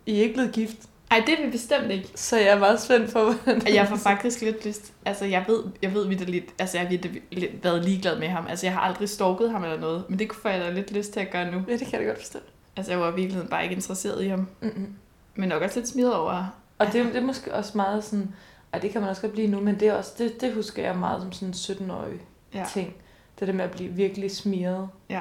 I 0.07 0.19
er 0.19 0.23
ikke 0.23 0.35
blevet 0.35 0.53
gift. 0.53 0.77
Ej, 1.11 1.23
det 1.27 1.41
er 1.41 1.45
vi 1.45 1.51
bestemt 1.51 1.91
ikke. 1.91 2.09
Så 2.15 2.37
jeg 2.37 2.49
er 2.49 2.59
meget 2.59 2.81
spændt 2.81 3.13
på, 3.13 3.33
hvordan 3.33 3.75
jeg 3.75 3.89
får 3.89 3.97
faktisk 3.97 4.41
lidt 4.41 4.67
lyst... 4.67 4.93
Altså, 5.05 5.25
jeg 5.25 5.45
ved, 5.49 5.63
jeg 5.83 5.95
ved 5.95 6.07
vidt 6.09 6.31
lidt... 6.31 6.45
Altså, 6.59 6.79
jeg 6.79 6.89
har 6.89 6.99
været 7.63 7.85
ligeglad 7.85 8.19
med 8.19 8.29
ham. 8.29 8.47
Altså, 8.47 8.67
jeg 8.67 8.73
har 8.73 8.81
aldrig 8.81 9.09
stalket 9.09 9.51
ham 9.51 9.65
eller 9.65 9.81
noget. 9.81 10.05
Men 10.09 10.19
det 10.19 10.29
kunne 10.29 10.53
jeg 10.53 10.61
da 10.61 10.71
lidt 10.71 10.93
lyst 10.93 11.13
til 11.13 11.21
at 11.21 11.31
gøre 11.31 11.51
nu. 11.53 11.65
Ja, 11.69 11.73
det 11.73 11.87
kan 11.87 11.93
jeg 11.93 12.01
da 12.01 12.07
godt 12.07 12.19
forstå. 12.19 12.39
Altså, 12.77 12.93
jeg 12.93 13.01
var 13.01 13.13
i 13.13 13.15
virkeligheden 13.15 13.49
bare 13.51 13.63
ikke 13.63 13.75
interesseret 13.75 14.25
i 14.25 14.29
ham. 14.29 14.47
Mm-hmm. 14.61 14.95
Men 15.35 15.49
nok 15.49 15.63
også 15.63 15.79
lidt 15.79 15.89
smidt 15.89 16.09
over. 16.15 16.57
Og 16.79 16.87
det, 16.87 17.05
det 17.05 17.17
er 17.17 17.21
måske 17.21 17.55
også 17.55 17.73
meget 17.75 18.05
sådan, 18.05 18.35
og 18.73 18.83
det 18.83 18.91
kan 18.91 19.01
man 19.01 19.11
også 19.11 19.23
godt 19.23 19.33
blive 19.33 19.47
nu, 19.49 19.61
men 19.61 19.81
det, 19.81 19.89
er 19.89 19.95
også, 19.95 20.13
det, 20.19 20.41
det 20.41 20.55
husker 20.55 20.83
jeg 20.83 20.97
meget 20.97 21.23
som 21.23 21.33
sådan 21.33 21.49
en 21.49 21.55
17-årig 21.89 22.21
Ja. 22.55 22.65
ting. 22.73 22.95
Det 23.41 23.49
der 23.49 23.55
med 23.55 23.65
at 23.65 23.71
blive 23.71 23.91
virkelig 23.93 24.31
smiret. 24.31 24.89
Ja. 25.11 25.21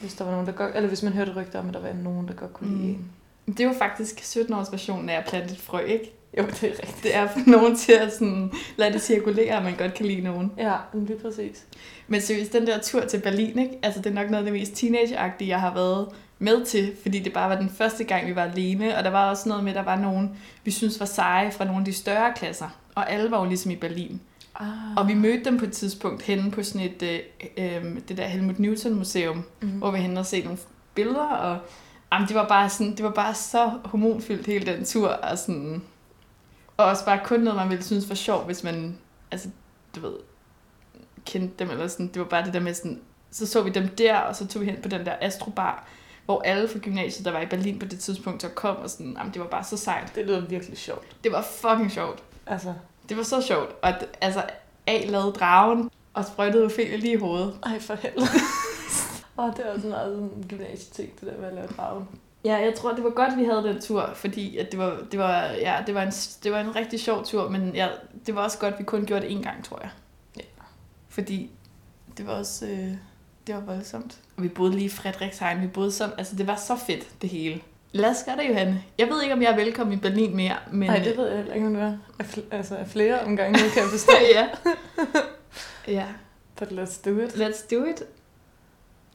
Hvis 0.00 0.14
der 0.14 0.24
var 0.24 0.30
nogen, 0.30 0.46
der 0.46 0.52
godt, 0.52 0.74
eller 0.76 0.88
hvis 0.88 1.02
man 1.02 1.12
hørte 1.12 1.32
rygter 1.36 1.58
om, 1.58 1.68
at 1.68 1.74
der 1.74 1.80
var 1.80 1.92
nogen, 1.92 2.28
der 2.28 2.34
godt 2.34 2.52
kunne 2.52 2.70
lide 2.76 2.92
Mm. 2.92 3.04
en. 3.46 3.54
Det 3.54 3.60
er 3.60 3.64
jo 3.64 3.74
faktisk 3.78 4.18
17 4.24 4.54
års 4.54 4.72
version 4.72 5.08
af 5.08 5.14
at 5.18 5.24
plante 5.28 5.52
et 5.54 5.60
frø, 5.60 5.78
ikke? 5.80 6.12
Jo, 6.38 6.42
det 6.42 6.62
er 6.64 6.68
rigtigt. 6.68 7.00
Det 7.02 7.16
er 7.16 7.28
for 7.28 7.40
nogen 7.50 7.76
til 7.76 7.92
at 7.92 8.12
sådan, 8.12 8.52
lade 8.76 8.92
det 8.92 9.02
cirkulere, 9.02 9.56
at 9.56 9.62
man 9.62 9.76
godt 9.76 9.94
kan 9.94 10.06
lide 10.06 10.20
nogen. 10.20 10.52
Ja, 10.58 10.74
men 10.92 11.06
lige 11.06 11.18
præcis. 11.18 11.64
Men 12.08 12.20
seriøst, 12.20 12.52
den 12.52 12.66
der 12.66 12.78
tur 12.80 13.00
til 13.00 13.20
Berlin, 13.20 13.58
ikke? 13.58 13.78
Altså, 13.82 14.00
det 14.02 14.10
er 14.10 14.14
nok 14.14 14.30
noget 14.30 14.46
af 14.46 14.52
det 14.52 14.60
mest 14.60 14.72
teenageagtige, 14.76 15.48
jeg 15.48 15.60
har 15.60 15.74
været 15.74 16.08
med 16.38 16.64
til, 16.64 16.96
fordi 17.02 17.18
det 17.18 17.32
bare 17.32 17.50
var 17.50 17.56
den 17.56 17.70
første 17.70 18.04
gang, 18.04 18.26
vi 18.26 18.36
var 18.36 18.42
alene, 18.44 18.96
og 18.96 19.04
der 19.04 19.10
var 19.10 19.30
også 19.30 19.48
noget 19.48 19.64
med, 19.64 19.72
at 19.72 19.76
der 19.76 19.82
var 19.82 19.96
nogen, 19.96 20.38
vi 20.64 20.70
synes 20.70 21.00
var 21.00 21.06
seje 21.06 21.52
fra 21.52 21.64
nogle 21.64 21.78
af 21.78 21.84
de 21.84 21.92
større 21.92 22.32
klasser, 22.36 22.68
og 22.94 23.10
alle 23.12 23.30
var 23.30 23.38
jo 23.38 23.44
ligesom 23.44 23.70
i 23.70 23.76
Berlin. 23.76 24.20
Ah. 24.54 24.96
Og 24.96 25.08
vi 25.08 25.14
mødte 25.14 25.44
dem 25.44 25.58
på 25.58 25.64
et 25.64 25.72
tidspunkt 25.72 26.22
henne 26.22 26.50
på 26.50 26.62
sådan 26.62 26.80
et, 26.80 27.02
øh, 27.02 27.20
øh, 27.56 27.84
det 28.08 28.16
der 28.16 28.26
Helmut 28.26 28.58
Newton 28.58 28.94
Museum, 28.94 29.44
mm. 29.60 29.68
hvor 29.68 29.90
vi 29.90 29.98
henne 29.98 30.20
og 30.20 30.26
se 30.26 30.42
nogle 30.42 30.58
billeder, 30.94 31.26
og 31.26 31.58
jamen, 32.12 32.28
det 32.28 32.36
var 32.36 32.48
bare 32.48 32.70
sådan, 32.70 32.96
det 32.96 33.04
var 33.04 33.10
bare 33.10 33.34
så 33.34 33.72
hormonfyldt 33.84 34.46
hele 34.46 34.66
den 34.66 34.84
tur, 34.84 35.08
og 35.08 35.38
sådan, 35.38 35.82
og 36.76 36.84
også 36.86 37.04
bare 37.04 37.20
kun 37.24 37.40
noget, 37.40 37.56
man 37.56 37.68
ville 37.68 37.84
synes 37.84 38.08
var 38.08 38.14
sjovt, 38.14 38.46
hvis 38.46 38.64
man, 38.64 38.98
altså, 39.30 39.48
du 39.96 40.00
ved, 40.00 40.14
kendte 41.26 41.54
dem, 41.58 41.70
eller 41.70 41.86
sådan, 41.86 42.06
det 42.06 42.18
var 42.18 42.28
bare 42.28 42.44
det 42.44 42.54
der 42.54 42.60
med 42.60 42.74
sådan, 42.74 43.00
så 43.30 43.46
så 43.46 43.62
vi 43.62 43.70
dem 43.70 43.88
der, 43.88 44.18
og 44.18 44.36
så 44.36 44.46
tog 44.46 44.62
vi 44.62 44.66
hen 44.66 44.82
på 44.82 44.88
den 44.88 45.06
der 45.06 45.14
Astrobar, 45.20 45.88
hvor 46.28 46.42
alle 46.42 46.68
fra 46.68 46.78
gymnasiet, 46.78 47.24
der 47.24 47.32
var 47.32 47.40
i 47.40 47.46
Berlin 47.46 47.78
på 47.78 47.86
det 47.86 48.00
tidspunkt, 48.00 48.42
så 48.42 48.48
kom, 48.48 48.76
og 48.76 48.90
sådan, 48.90 49.14
jamen, 49.18 49.32
det 49.32 49.40
var 49.42 49.48
bare 49.48 49.64
så 49.64 49.76
sejt. 49.76 50.12
Det 50.14 50.26
lyder 50.26 50.40
virkelig 50.48 50.78
sjovt. 50.78 51.02
Det 51.24 51.32
var 51.32 51.42
fucking 51.42 51.92
sjovt. 51.92 52.22
Altså, 52.46 52.74
Det 53.08 53.16
var 53.16 53.22
så 53.22 53.40
sjovt, 53.42 53.68
og 53.82 53.88
at- 53.88 54.06
altså, 54.20 54.42
A 54.86 55.04
lavede 55.06 55.32
dragen, 55.32 55.90
og 56.14 56.24
sprøjtede 56.24 56.64
Ophelia 56.64 56.96
lige 56.96 57.12
i 57.12 57.16
hovedet. 57.16 57.58
ej 57.62 57.78
for 57.80 57.94
helvede. 57.94 58.26
Åh, 59.38 59.50
det 59.56 59.66
er 59.66 59.74
også 59.74 59.86
meget 59.86 60.06
sådan 60.16 60.22
en 60.36 60.46
gymnasieting, 60.48 61.20
det 61.20 61.28
der 61.32 61.40
med 61.40 61.48
at 61.48 61.54
lave 61.54 61.66
dragen. 61.66 62.08
Ja, 62.44 62.56
jeg 62.56 62.74
tror, 62.74 62.92
det 62.92 63.04
var 63.04 63.10
godt, 63.10 63.36
vi 63.38 63.44
havde 63.44 63.62
den 63.62 63.80
tur, 63.80 64.10
fordi 64.14 64.56
at 64.56 64.70
det, 64.70 64.78
var, 64.78 64.98
det, 65.12 65.18
var, 65.18 65.42
ja, 65.42 65.76
det, 65.86 65.94
var 65.94 66.02
en, 66.02 66.12
det 66.44 66.52
var 66.52 66.60
en 66.60 66.76
rigtig 66.76 67.00
sjov 67.00 67.24
tur, 67.24 67.48
men 67.48 67.74
ja, 67.74 67.88
det 68.26 68.34
var 68.34 68.42
også 68.44 68.58
godt, 68.58 68.72
at 68.74 68.78
vi 68.80 68.84
kun 68.84 69.04
gjorde 69.06 69.28
det 69.28 69.38
én 69.38 69.42
gang, 69.42 69.64
tror 69.64 69.78
jeg. 69.82 69.90
Ja. 70.36 70.42
Fordi 71.08 71.50
det 72.18 72.26
var 72.26 72.32
også 72.32 72.66
øh, 72.66 72.92
det 73.46 73.54
var 73.54 73.60
voldsomt. 73.60 74.18
Og 74.38 74.44
vi 74.44 74.48
boede 74.48 74.72
lige 74.72 74.84
i 74.84 74.88
Frederikshavn, 74.88 75.62
vi 75.62 75.66
boede 75.66 75.92
som, 75.92 76.10
altså 76.18 76.36
det 76.36 76.46
var 76.46 76.56
så 76.56 76.76
fedt, 76.76 77.22
det 77.22 77.30
hele. 77.30 77.60
Lad 77.92 78.10
os 78.10 78.16
gøre 78.26 78.36
det, 78.36 78.48
Johanne. 78.48 78.84
Jeg 78.98 79.08
ved 79.08 79.22
ikke, 79.22 79.34
om 79.34 79.42
jeg 79.42 79.52
er 79.52 79.56
velkommen 79.56 79.98
i 79.98 80.00
Berlin 80.00 80.36
mere, 80.36 80.56
men... 80.72 80.90
Nej, 80.90 80.98
det 80.98 81.16
ved 81.16 81.28
jeg 81.28 81.36
heller 81.36 81.54
ikke, 81.54 81.66
om 81.66 81.74
du 81.74 81.80
er. 81.80 81.92
Altså, 82.50 82.76
af 82.76 82.86
flere 82.86 83.20
omgange, 83.20 83.52
nu 83.52 83.68
kan 83.68 83.82
jeg 83.82 83.90
forstå. 83.90 84.12
ja. 84.34 84.48
ja. 85.88 86.06
But 86.56 86.68
let's 86.68 87.02
do 87.04 87.18
it. 87.18 87.30
Let's 87.32 87.76
do 87.76 87.84
it. 87.84 88.02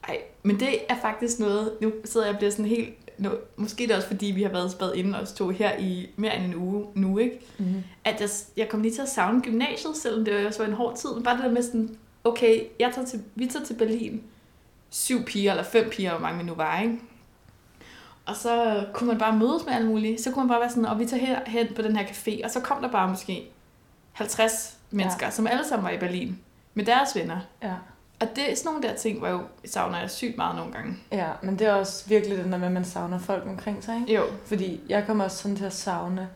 Ej, 0.08 0.18
men 0.44 0.60
det 0.60 0.80
er 0.90 0.96
faktisk 1.02 1.40
noget, 1.40 1.72
nu 1.82 1.94
sidder 2.06 2.26
jeg 2.26 2.34
og 2.34 2.38
bliver 2.38 2.52
sådan 2.52 2.66
helt, 2.66 2.94
nu, 3.18 3.30
måske 3.56 3.84
det 3.84 3.92
er 3.92 3.96
også 3.96 4.08
fordi, 4.08 4.26
vi 4.26 4.44
har 4.44 4.50
været 4.50 4.72
spadet 4.72 4.96
inde 4.96 5.20
og 5.20 5.28
stå 5.28 5.52
her 5.52 5.78
i 5.80 6.10
mere 6.16 6.38
end 6.38 6.46
en 6.46 6.56
uge 6.56 6.86
nu, 6.96 7.18
ikke? 7.18 7.40
Mm-hmm. 7.58 7.84
At 8.06 8.22
jeg, 8.22 8.30
jeg 8.58 8.70
kom 8.70 8.82
lige 8.82 8.94
til 8.94 9.02
at 9.02 9.10
savne 9.10 9.42
gymnasiet, 9.42 9.98
selvom 9.98 10.26
det 10.26 10.48
også 10.48 10.60
var 10.60 10.68
en 10.68 10.76
hård 10.76 10.98
tid, 10.98 11.14
men 11.14 11.24
bare 11.24 11.36
det 11.36 11.44
der 11.44 11.52
med 11.52 11.64
sådan, 11.64 11.98
okay, 12.24 12.64
jeg 12.80 12.92
tager 12.96 13.08
til, 13.08 13.22
vi 13.36 13.46
tager 13.46 13.66
til 13.66 13.74
Berlin, 13.74 14.24
syv 14.94 15.26
piger, 15.26 15.52
eller 15.52 15.64
fem 15.64 15.90
piger, 15.90 16.12
hvor 16.12 16.20
mange 16.20 16.38
vi 16.40 16.44
nu 16.46 16.54
var, 16.54 16.80
ikke? 16.82 17.00
Og 18.26 18.36
så 18.36 18.86
kunne 18.94 19.08
man 19.08 19.18
bare 19.18 19.38
mødes 19.38 19.66
med 19.66 19.74
alle 19.74 19.88
mulige. 19.88 20.24
Så 20.24 20.32
kunne 20.32 20.44
man 20.46 20.50
bare 20.50 20.60
være 20.60 20.70
sådan, 20.70 20.86
og 20.86 21.00
vi 21.00 21.06
tager 21.06 21.40
hen 21.48 21.68
på 21.76 21.82
den 21.82 21.96
her 21.98 22.06
café, 22.06 22.44
og 22.44 22.52
så 22.52 22.60
kom 22.60 22.82
der 22.82 22.90
bare 22.92 23.08
måske 23.10 23.50
50 24.12 24.78
mennesker, 24.92 25.26
ja. 25.26 25.32
som 25.32 25.48
alle 25.48 25.68
sammen 25.68 25.86
var 25.86 25.92
i 25.92 25.98
Berlin, 25.98 26.40
med 26.74 26.86
deres 26.86 27.16
venner. 27.16 27.38
Ja. 27.64 27.74
Og 28.22 28.28
det 28.36 28.52
er 28.52 28.56
sådan 28.56 28.72
nogle 28.72 28.88
der 28.88 28.96
ting, 28.96 29.20
hvor 29.20 29.28
jeg 29.28 29.40
savner 29.66 30.00
jeg 30.00 30.10
sygt 30.12 30.38
meget 30.38 30.56
nogle 30.56 30.72
gange. 30.72 30.96
ja, 31.12 31.28
men 31.42 31.60
det 31.60 31.68
er 31.68 31.74
også 31.74 32.10
virkelig 32.10 32.38
den 32.38 32.52
der 32.52 32.58
med, 32.58 32.68
at 32.68 32.74
man 32.74 32.86
savner 32.86 33.20
folk 33.20 33.44
omkring 33.48 33.84
sig, 33.84 33.96
ikke? 34.02 34.14
Jo. 34.16 34.24
Fordi 34.46 34.82
jeg 34.90 35.06
kommer 35.06 35.24
også 35.24 35.38
sådan 35.38 35.58
til 35.58 35.66
at 35.66 35.74
savne 35.74 36.30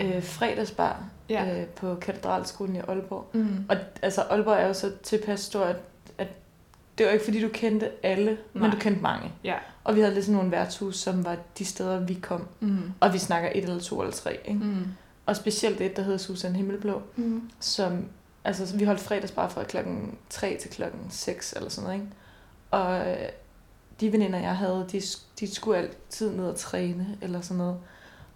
øh, 0.00 0.22
fredagsbar 0.22 1.04
Ja. 1.28 1.60
øh, 1.60 1.66
på 1.66 1.94
katedralskolen 1.94 2.76
i 2.76 2.78
Aalborg. 2.78 3.30
Mm. 3.32 3.66
Og 3.68 3.76
altså, 4.02 4.20
Aalborg 4.22 4.56
er 4.56 4.66
jo 4.66 4.72
så 4.74 4.92
tilpas 5.02 5.40
stor, 5.40 5.64
at 5.64 5.76
det 6.98 7.06
var 7.06 7.12
ikke 7.12 7.24
fordi, 7.24 7.40
du 7.42 7.48
kendte 7.48 7.90
alle, 8.02 8.30
Nej. 8.30 8.62
Men 8.62 8.70
du 8.70 8.76
kendte 8.76 9.02
mange. 9.02 9.32
Ja. 9.44 9.54
Og 9.84 9.94
vi 9.96 10.00
havde 10.00 10.14
ligesom 10.14 10.34
nogle 10.34 10.50
værtshus, 10.50 10.96
som 10.96 11.24
var 11.24 11.36
de 11.58 11.64
steder, 11.64 12.00
vi 12.00 12.14
kom. 12.14 12.48
Mm. 12.60 12.92
Og 13.00 13.12
vi 13.12 13.18
snakker 13.18 13.50
et 13.54 13.62
eller 13.64 13.78
to 13.80 14.00
eller 14.00 14.12
tre, 14.12 14.38
ikke? 14.44 14.60
Mm. 14.64 14.84
Og 15.26 15.36
specielt 15.36 15.80
et, 15.80 15.96
der 15.96 16.02
hedder 16.02 16.18
Susan 16.18 16.56
Himmelblå, 16.56 17.02
Mm. 17.16 17.50
som, 17.60 18.04
altså 18.44 18.76
vi 18.76 18.84
holdt 18.84 19.00
fredagsbar 19.00 19.48
fra 19.48 19.64
klokken 19.64 20.18
3 20.30 20.56
til 20.60 20.70
klokken 20.70 21.00
6 21.10 21.52
eller 21.52 21.68
sådan 21.68 21.84
noget, 21.84 22.00
ikke? 22.00 22.12
Og 22.70 23.08
øh, 23.10 23.28
de 24.00 24.12
veninder, 24.12 24.38
jeg 24.38 24.56
havde, 24.56 24.86
de, 24.92 25.00
de 25.40 25.54
skulle 25.54 25.78
altid 25.78 26.30
ned 26.36 26.44
og 26.44 26.56
træne 26.56 27.06
eller 27.22 27.40
sådan 27.40 27.56
noget. 27.58 27.76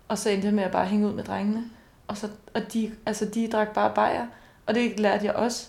Og 0.08 0.18
så 0.18 0.30
endte 0.30 0.46
jeg 0.46 0.54
med 0.54 0.64
at 0.64 0.70
bare 0.72 0.86
hænge 0.86 1.06
ud 1.08 1.12
med 1.12 1.24
drengene. 1.24 1.64
Og, 2.08 2.16
så, 2.16 2.28
og 2.54 2.72
de, 2.72 2.92
altså, 3.06 3.24
de 3.24 3.48
drak 3.48 3.74
bare 3.74 3.92
bajer, 3.94 4.26
og 4.66 4.74
det 4.74 5.00
lærte 5.00 5.24
jeg 5.26 5.34
også. 5.34 5.68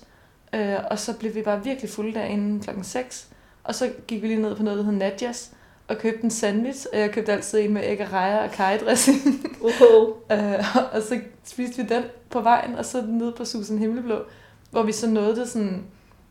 Øh, 0.53 0.75
og 0.91 0.99
så 0.99 1.13
blev 1.17 1.35
vi 1.35 1.41
bare 1.41 1.63
virkelig 1.63 1.89
fulde 1.89 2.13
derinde 2.13 2.63
klokken 2.63 2.83
6. 2.83 3.27
Og 3.63 3.75
så 3.75 3.91
gik 4.07 4.21
vi 4.21 4.27
lige 4.27 4.41
ned 4.41 4.55
på 4.55 4.63
noget, 4.63 4.79
der 4.79 4.85
hed 4.85 4.93
Nadjas, 4.93 5.51
og 5.87 5.97
købte 5.97 6.23
en 6.23 6.31
sandwich. 6.31 6.85
Og 6.93 6.99
jeg 6.99 7.11
købte 7.11 7.31
altid 7.31 7.59
en 7.59 7.73
med 7.73 7.81
æg 7.83 8.01
og 8.01 8.13
rejer 8.13 8.37
og 8.43 8.51
kajedressing. 8.51 9.17
Wow. 9.61 10.13
Øh, 10.31 10.75
og 10.93 11.01
så 11.01 11.19
spiste 11.43 11.83
vi 11.83 11.89
den 11.89 12.03
på 12.29 12.41
vejen, 12.41 12.75
og 12.75 12.85
så 12.85 13.01
nede 13.07 13.31
på 13.31 13.45
Susan 13.45 13.77
Himmelblå, 13.77 14.23
hvor 14.71 14.83
vi 14.83 14.91
så 14.91 15.09
nåede 15.09 15.35
det 15.35 15.49
sådan, 15.49 15.83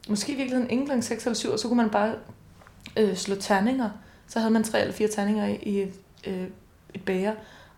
måske 0.08 0.32
i 0.32 0.36
virkeligheden 0.36 0.70
ikke 0.70 0.84
klokken 0.84 1.02
6 1.02 1.24
eller 1.26 1.34
7, 1.34 1.50
og 1.50 1.58
så 1.58 1.68
kunne 1.68 1.76
man 1.76 1.90
bare 1.90 2.14
øh, 2.96 3.16
slå 3.16 3.34
terninger. 3.34 3.90
Så 4.28 4.38
havde 4.38 4.52
man 4.52 4.64
tre 4.64 4.80
eller 4.80 4.94
fire 4.94 5.08
terninger 5.08 5.46
i, 5.46 5.54
i 5.54 5.82
et, 5.82 5.92
øh, 6.26 6.44
et 6.94 7.04
bager, 7.04 7.34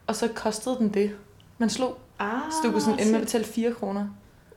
og 0.06 0.16
så 0.16 0.28
kostede 0.34 0.76
den 0.78 0.88
det. 0.88 1.10
Man 1.58 1.70
slog, 1.70 1.98
Ah, 2.18 2.40
kunne 2.62 2.80
sådan 2.80 2.98
ende 2.98 3.12
med 3.12 3.20
at 3.20 3.26
betale 3.26 3.44
4 3.44 3.72
kroner 3.72 4.06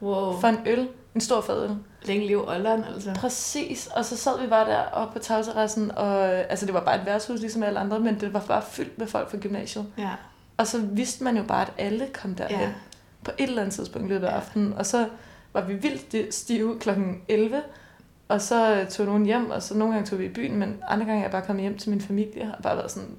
Wow. 0.01 0.39
for 0.39 0.47
en 0.47 0.57
øl, 0.65 0.87
en 1.15 1.21
stor 1.21 1.41
fadøl. 1.41 1.69
Længe 2.03 2.27
liv 2.27 2.43
Olleren, 2.47 2.83
altså. 2.83 3.13
Præcis, 3.15 3.87
og 3.95 4.05
så 4.05 4.17
sad 4.17 4.41
vi 4.41 4.47
bare 4.47 4.69
der 4.69 4.83
oppe 4.93 5.13
på 5.19 5.23
tagterrassen, 5.25 5.91
og 5.91 6.33
øh, 6.33 6.43
altså 6.49 6.65
det 6.65 6.73
var 6.73 6.79
bare 6.83 6.99
et 6.99 7.05
værtshus 7.05 7.39
ligesom 7.39 7.63
alle 7.63 7.79
andre, 7.79 7.99
men 7.99 8.19
det 8.19 8.33
var 8.33 8.39
bare 8.47 8.61
fyldt 8.71 8.97
med 8.99 9.07
folk 9.07 9.31
fra 9.31 9.37
gymnasiet. 9.37 9.85
Ja. 9.97 10.09
Og 10.57 10.67
så 10.67 10.79
vidste 10.81 11.23
man 11.23 11.37
jo 11.37 11.43
bare, 11.43 11.61
at 11.61 11.71
alle 11.77 12.07
kom 12.13 12.35
derhen. 12.35 12.59
ja. 12.59 12.69
på 13.23 13.31
et 13.37 13.49
eller 13.49 13.61
andet 13.61 13.75
tidspunkt 13.75 14.05
i 14.07 14.09
løbet 14.09 14.27
af 14.27 14.31
Ja. 14.31 14.35
aftenen, 14.37 14.73
og 14.73 14.85
så 14.85 15.07
var 15.53 15.61
vi 15.61 15.73
vildt 15.73 16.33
stive 16.33 16.79
kl. 16.79 16.89
11, 17.27 17.61
og 18.27 18.41
så 18.41 18.85
tog 18.89 19.05
nogen 19.05 19.25
hjem, 19.25 19.49
og 19.51 19.63
så 19.63 19.73
nogle 19.77 19.93
gange 19.93 20.09
tog 20.09 20.19
vi 20.19 20.25
i 20.25 20.29
byen, 20.33 20.55
men 20.57 20.77
andre 20.87 21.05
gange 21.05 21.19
er 21.19 21.23
jeg 21.23 21.31
bare 21.31 21.41
kommet 21.41 21.61
hjem 21.63 21.77
til 21.77 21.89
min 21.89 22.01
familie, 22.01 22.53
og 22.57 22.63
bare 22.63 22.77
været 22.77 22.91
sådan 22.91 23.09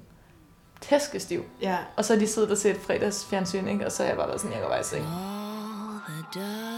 tæskestiv. 0.81 1.43
Ja. 1.61 1.77
Og 1.95 2.05
så 2.05 2.13
har 2.13 2.19
de 2.19 2.27
siddet 2.27 2.51
og 2.51 2.57
set 2.57 2.77
fredags 2.77 3.25
fjernsyn, 3.25 3.67
ikke? 3.67 3.85
og 3.85 3.91
så 3.91 4.03
har 4.03 4.07
jeg 4.09 4.17
bare 4.17 4.27
været 4.27 4.41
sådan, 4.41 4.53
jeg 4.53 4.61
går 4.61 4.69
bare 4.69 4.79
i 4.79 4.83
seng. 4.83 5.05
All 5.05 6.76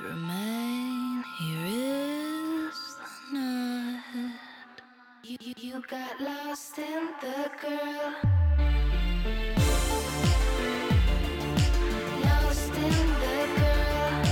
remain 0.00 1.24
here 1.38 1.66
is 1.66 2.96
the 2.98 3.38
night. 3.38 4.02
You, 5.24 5.36
you, 5.40 5.54
you 5.56 5.82
got 5.90 6.20
lost 6.20 6.78
in 6.78 7.08
the 7.20 7.50
girl. 7.60 8.14
Lost 12.24 12.74
in 12.74 13.08
the 13.22 13.38
girl. 13.58 14.22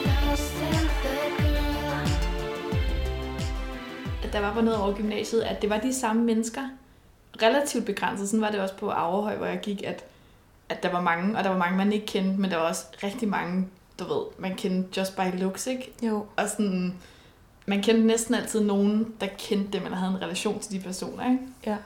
Lost 0.05 0.55
in 0.55 0.85
the 1.03 1.17
girl. 1.37 2.09
Der 4.33 4.39
var 4.39 4.53
på 4.53 4.61
noget 4.61 4.79
over 4.79 4.95
gymnasiet, 4.95 5.41
at 5.41 5.61
det 5.61 5.69
var 5.69 5.77
de 5.79 5.93
samme 5.93 6.23
mennesker. 6.23 6.69
Relativt 7.41 7.85
begrænset. 7.85 8.29
Sådan 8.29 8.41
var 8.41 8.51
det 8.51 8.59
også 8.59 8.75
på 8.75 8.89
Averhøj, 8.89 9.35
hvor 9.35 9.45
jeg 9.45 9.59
gik, 9.61 9.83
at, 9.83 10.03
at 10.69 10.83
der 10.83 10.91
var 10.91 11.01
mange, 11.01 11.37
og 11.37 11.43
der 11.43 11.49
var 11.49 11.57
mange, 11.57 11.77
man 11.77 11.93
ikke 11.93 12.05
kendte, 12.05 12.41
men 12.41 12.51
der 12.51 12.57
var 12.57 12.63
også 12.63 12.85
rigtig 13.03 13.29
mange, 13.29 13.67
du 13.99 14.03
ved, 14.03 14.23
man 14.37 14.55
kendte 14.55 14.99
just 14.99 15.15
by 15.15 15.39
looks, 15.39 15.67
ikke? 15.67 15.93
Jo. 16.03 16.25
Og 16.35 16.49
sådan, 16.49 16.93
man 17.65 17.81
kendte 17.81 18.07
næsten 18.07 18.35
altid 18.35 18.61
nogen, 18.61 19.13
der 19.21 19.27
kendte 19.37 19.77
dem, 19.77 19.83
eller 19.85 19.97
havde 19.97 20.11
en 20.11 20.21
relation 20.21 20.59
til 20.59 20.71
de 20.71 20.79
personer, 20.79 21.31
ikke? 21.31 21.39
Ja. 21.65 21.77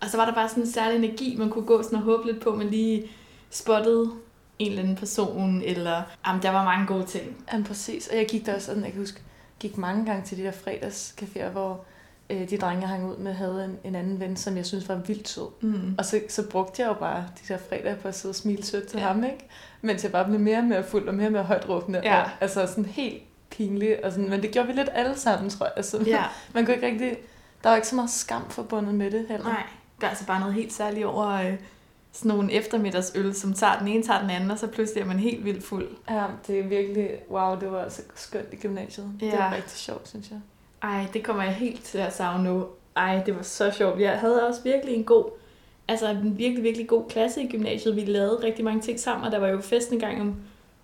Og 0.00 0.10
så 0.10 0.16
var 0.16 0.24
der 0.24 0.34
bare 0.34 0.48
sådan 0.48 0.62
en 0.62 0.70
særlig 0.70 1.04
energi, 1.04 1.36
man 1.38 1.50
kunne 1.50 1.66
gå 1.66 1.82
sådan 1.82 1.98
og 1.98 2.04
håbe 2.04 2.26
lidt 2.26 2.42
på, 2.42 2.54
man 2.56 2.68
lige 2.68 3.10
spottede 3.50 4.10
en 4.58 4.68
eller 4.70 4.82
anden 4.82 4.96
person, 4.96 5.62
eller 5.62 6.02
jamen, 6.26 6.42
der 6.42 6.50
var 6.50 6.64
mange 6.64 6.86
gode 6.86 7.06
ting. 7.06 7.44
Jamen 7.52 7.64
præcis, 7.64 8.08
og 8.08 8.16
jeg 8.16 8.26
gik 8.26 8.46
der 8.46 8.54
også 8.54 8.66
sådan, 8.66 8.84
jeg 8.84 8.92
kan 8.92 9.00
huske, 9.00 9.20
gik 9.58 9.78
mange 9.78 10.06
gange 10.06 10.22
til 10.24 10.38
de 10.38 10.42
der 10.42 10.52
fredagscaféer, 10.52 11.48
hvor 11.48 11.84
øh, 12.30 12.50
de 12.50 12.56
drenge, 12.58 12.80
jeg 12.80 12.88
hang 12.88 13.10
ud 13.10 13.16
med, 13.16 13.32
havde 13.32 13.64
en, 13.64 13.78
en 13.84 13.94
anden 13.94 14.20
ven, 14.20 14.36
som 14.36 14.56
jeg 14.56 14.66
synes 14.66 14.88
var 14.88 14.94
vildt 14.94 15.28
sød. 15.28 15.46
Mm. 15.60 15.94
Og 15.98 16.04
så, 16.04 16.20
så 16.28 16.48
brugte 16.48 16.82
jeg 16.82 16.88
jo 16.88 16.94
bare 16.94 17.16
de 17.18 17.52
der 17.54 17.58
fredage 17.68 17.96
på 17.96 18.08
at 18.08 18.14
sidde 18.14 18.30
og 18.32 18.36
smile 18.36 18.62
sødt 18.64 18.88
til 18.88 19.00
Ja. 19.00 19.06
ham, 19.06 19.24
ikke? 19.24 19.48
Mens 19.82 20.02
jeg 20.04 20.12
bare 20.12 20.24
blev 20.24 20.40
mere 20.40 20.58
og 20.58 20.64
mere 20.64 20.84
fuld 20.84 21.08
og 21.08 21.14
mere 21.14 21.26
og 21.28 21.32
mere 21.32 21.42
højt 21.42 21.68
råbende. 21.68 22.00
Ja. 22.04 22.22
Og, 22.22 22.28
altså 22.40 22.66
sådan 22.66 22.84
helt 22.86 23.22
pinlig. 23.50 24.04
Og 24.04 24.12
sådan, 24.12 24.30
men 24.30 24.42
det 24.42 24.50
gjorde 24.50 24.68
vi 24.68 24.74
lidt 24.74 24.88
alle 24.92 25.16
sammen, 25.18 25.50
tror 25.50 25.66
jeg. 25.66 25.72
Altså, 25.76 26.02
Ja, 26.06 26.24
Man 26.54 26.64
kunne 26.64 26.74
ikke 26.74 26.86
rigtig... 26.86 27.16
Der 27.62 27.68
var 27.68 27.76
ikke 27.76 27.88
så 27.88 27.94
meget 27.96 28.10
skam 28.10 28.50
forbundet 28.50 28.94
med 28.94 29.10
det 29.10 29.26
heller. 29.28 29.44
nej. 29.46 29.62
Der 30.00 30.06
er 30.06 30.10
altså 30.10 30.26
bare 30.26 30.40
noget 30.40 30.54
helt 30.54 30.72
særligt 30.72 31.06
over 31.06 31.26
øh, 31.28 31.54
sådan 32.12 32.28
nogle 32.28 32.52
eftermiddagsøl, 32.52 33.34
som 33.34 33.52
tager 33.54 33.78
den 33.78 33.88
ene, 33.88 34.02
tager 34.02 34.20
den 34.20 34.30
anden, 34.30 34.50
og 34.50 34.58
så 34.58 34.66
pludselig 34.66 35.00
er 35.00 35.04
man 35.06 35.18
helt 35.18 35.44
vildt 35.44 35.64
fuld. 35.64 35.88
Ja, 36.10 36.24
det 36.46 36.58
er 36.60 36.68
virkelig... 36.68 37.10
Wow, 37.30 37.58
det 37.60 37.72
var 37.72 37.82
altså 37.82 38.02
skønt 38.14 38.48
i 38.52 38.56
gymnasiet. 38.56 39.10
Det 39.20 39.26
Ja. 39.26 39.36
var 39.36 39.54
rigtig 39.54 39.70
sjovt, 39.78 40.08
synes 40.08 40.30
jeg. 40.30 40.38
Ej, 40.84 41.06
det 41.12 41.22
kommer 41.24 41.42
jeg 41.42 41.52
helt 41.54 41.84
til 41.84 41.98
at 41.98 42.16
savne 42.16 42.44
nu. 42.44 42.66
Ej, 42.96 43.22
det 43.26 43.36
var 43.36 43.42
så 43.42 43.70
sjovt. 43.70 44.00
Jeg 44.00 44.18
havde 44.18 44.46
også 44.46 44.62
virkelig 44.62 44.94
en 44.94 45.04
god, 45.04 45.24
altså 45.88 46.08
en 46.08 46.38
virkelig, 46.38 46.64
virkelig 46.64 46.88
god 46.88 47.04
klasse 47.08 47.42
i 47.42 47.48
gymnasiet. 47.48 47.96
Vi 47.96 48.00
lavede 48.04 48.40
rigtig 48.42 48.64
mange 48.64 48.80
ting 48.80 49.00
sammen, 49.00 49.24
og 49.26 49.32
der 49.32 49.38
var 49.38 49.48
jo 49.48 49.60
fest 49.60 49.90
en 49.90 49.98
gang 49.98 50.20
om 50.20 50.34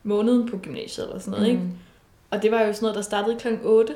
måneden 0.02 0.48
på 0.48 0.56
gymnasiet 0.58 1.06
eller 1.06 1.18
sådan 1.18 1.40
noget, 1.40 1.54
mm. 1.54 1.60
ikke? 1.62 1.72
Og 2.30 2.42
det 2.42 2.50
var 2.50 2.60
jo 2.62 2.72
sådan 2.72 2.82
noget, 2.84 2.96
der 2.96 3.02
startede 3.02 3.36
kl. 3.38 3.48
8, 3.64 3.94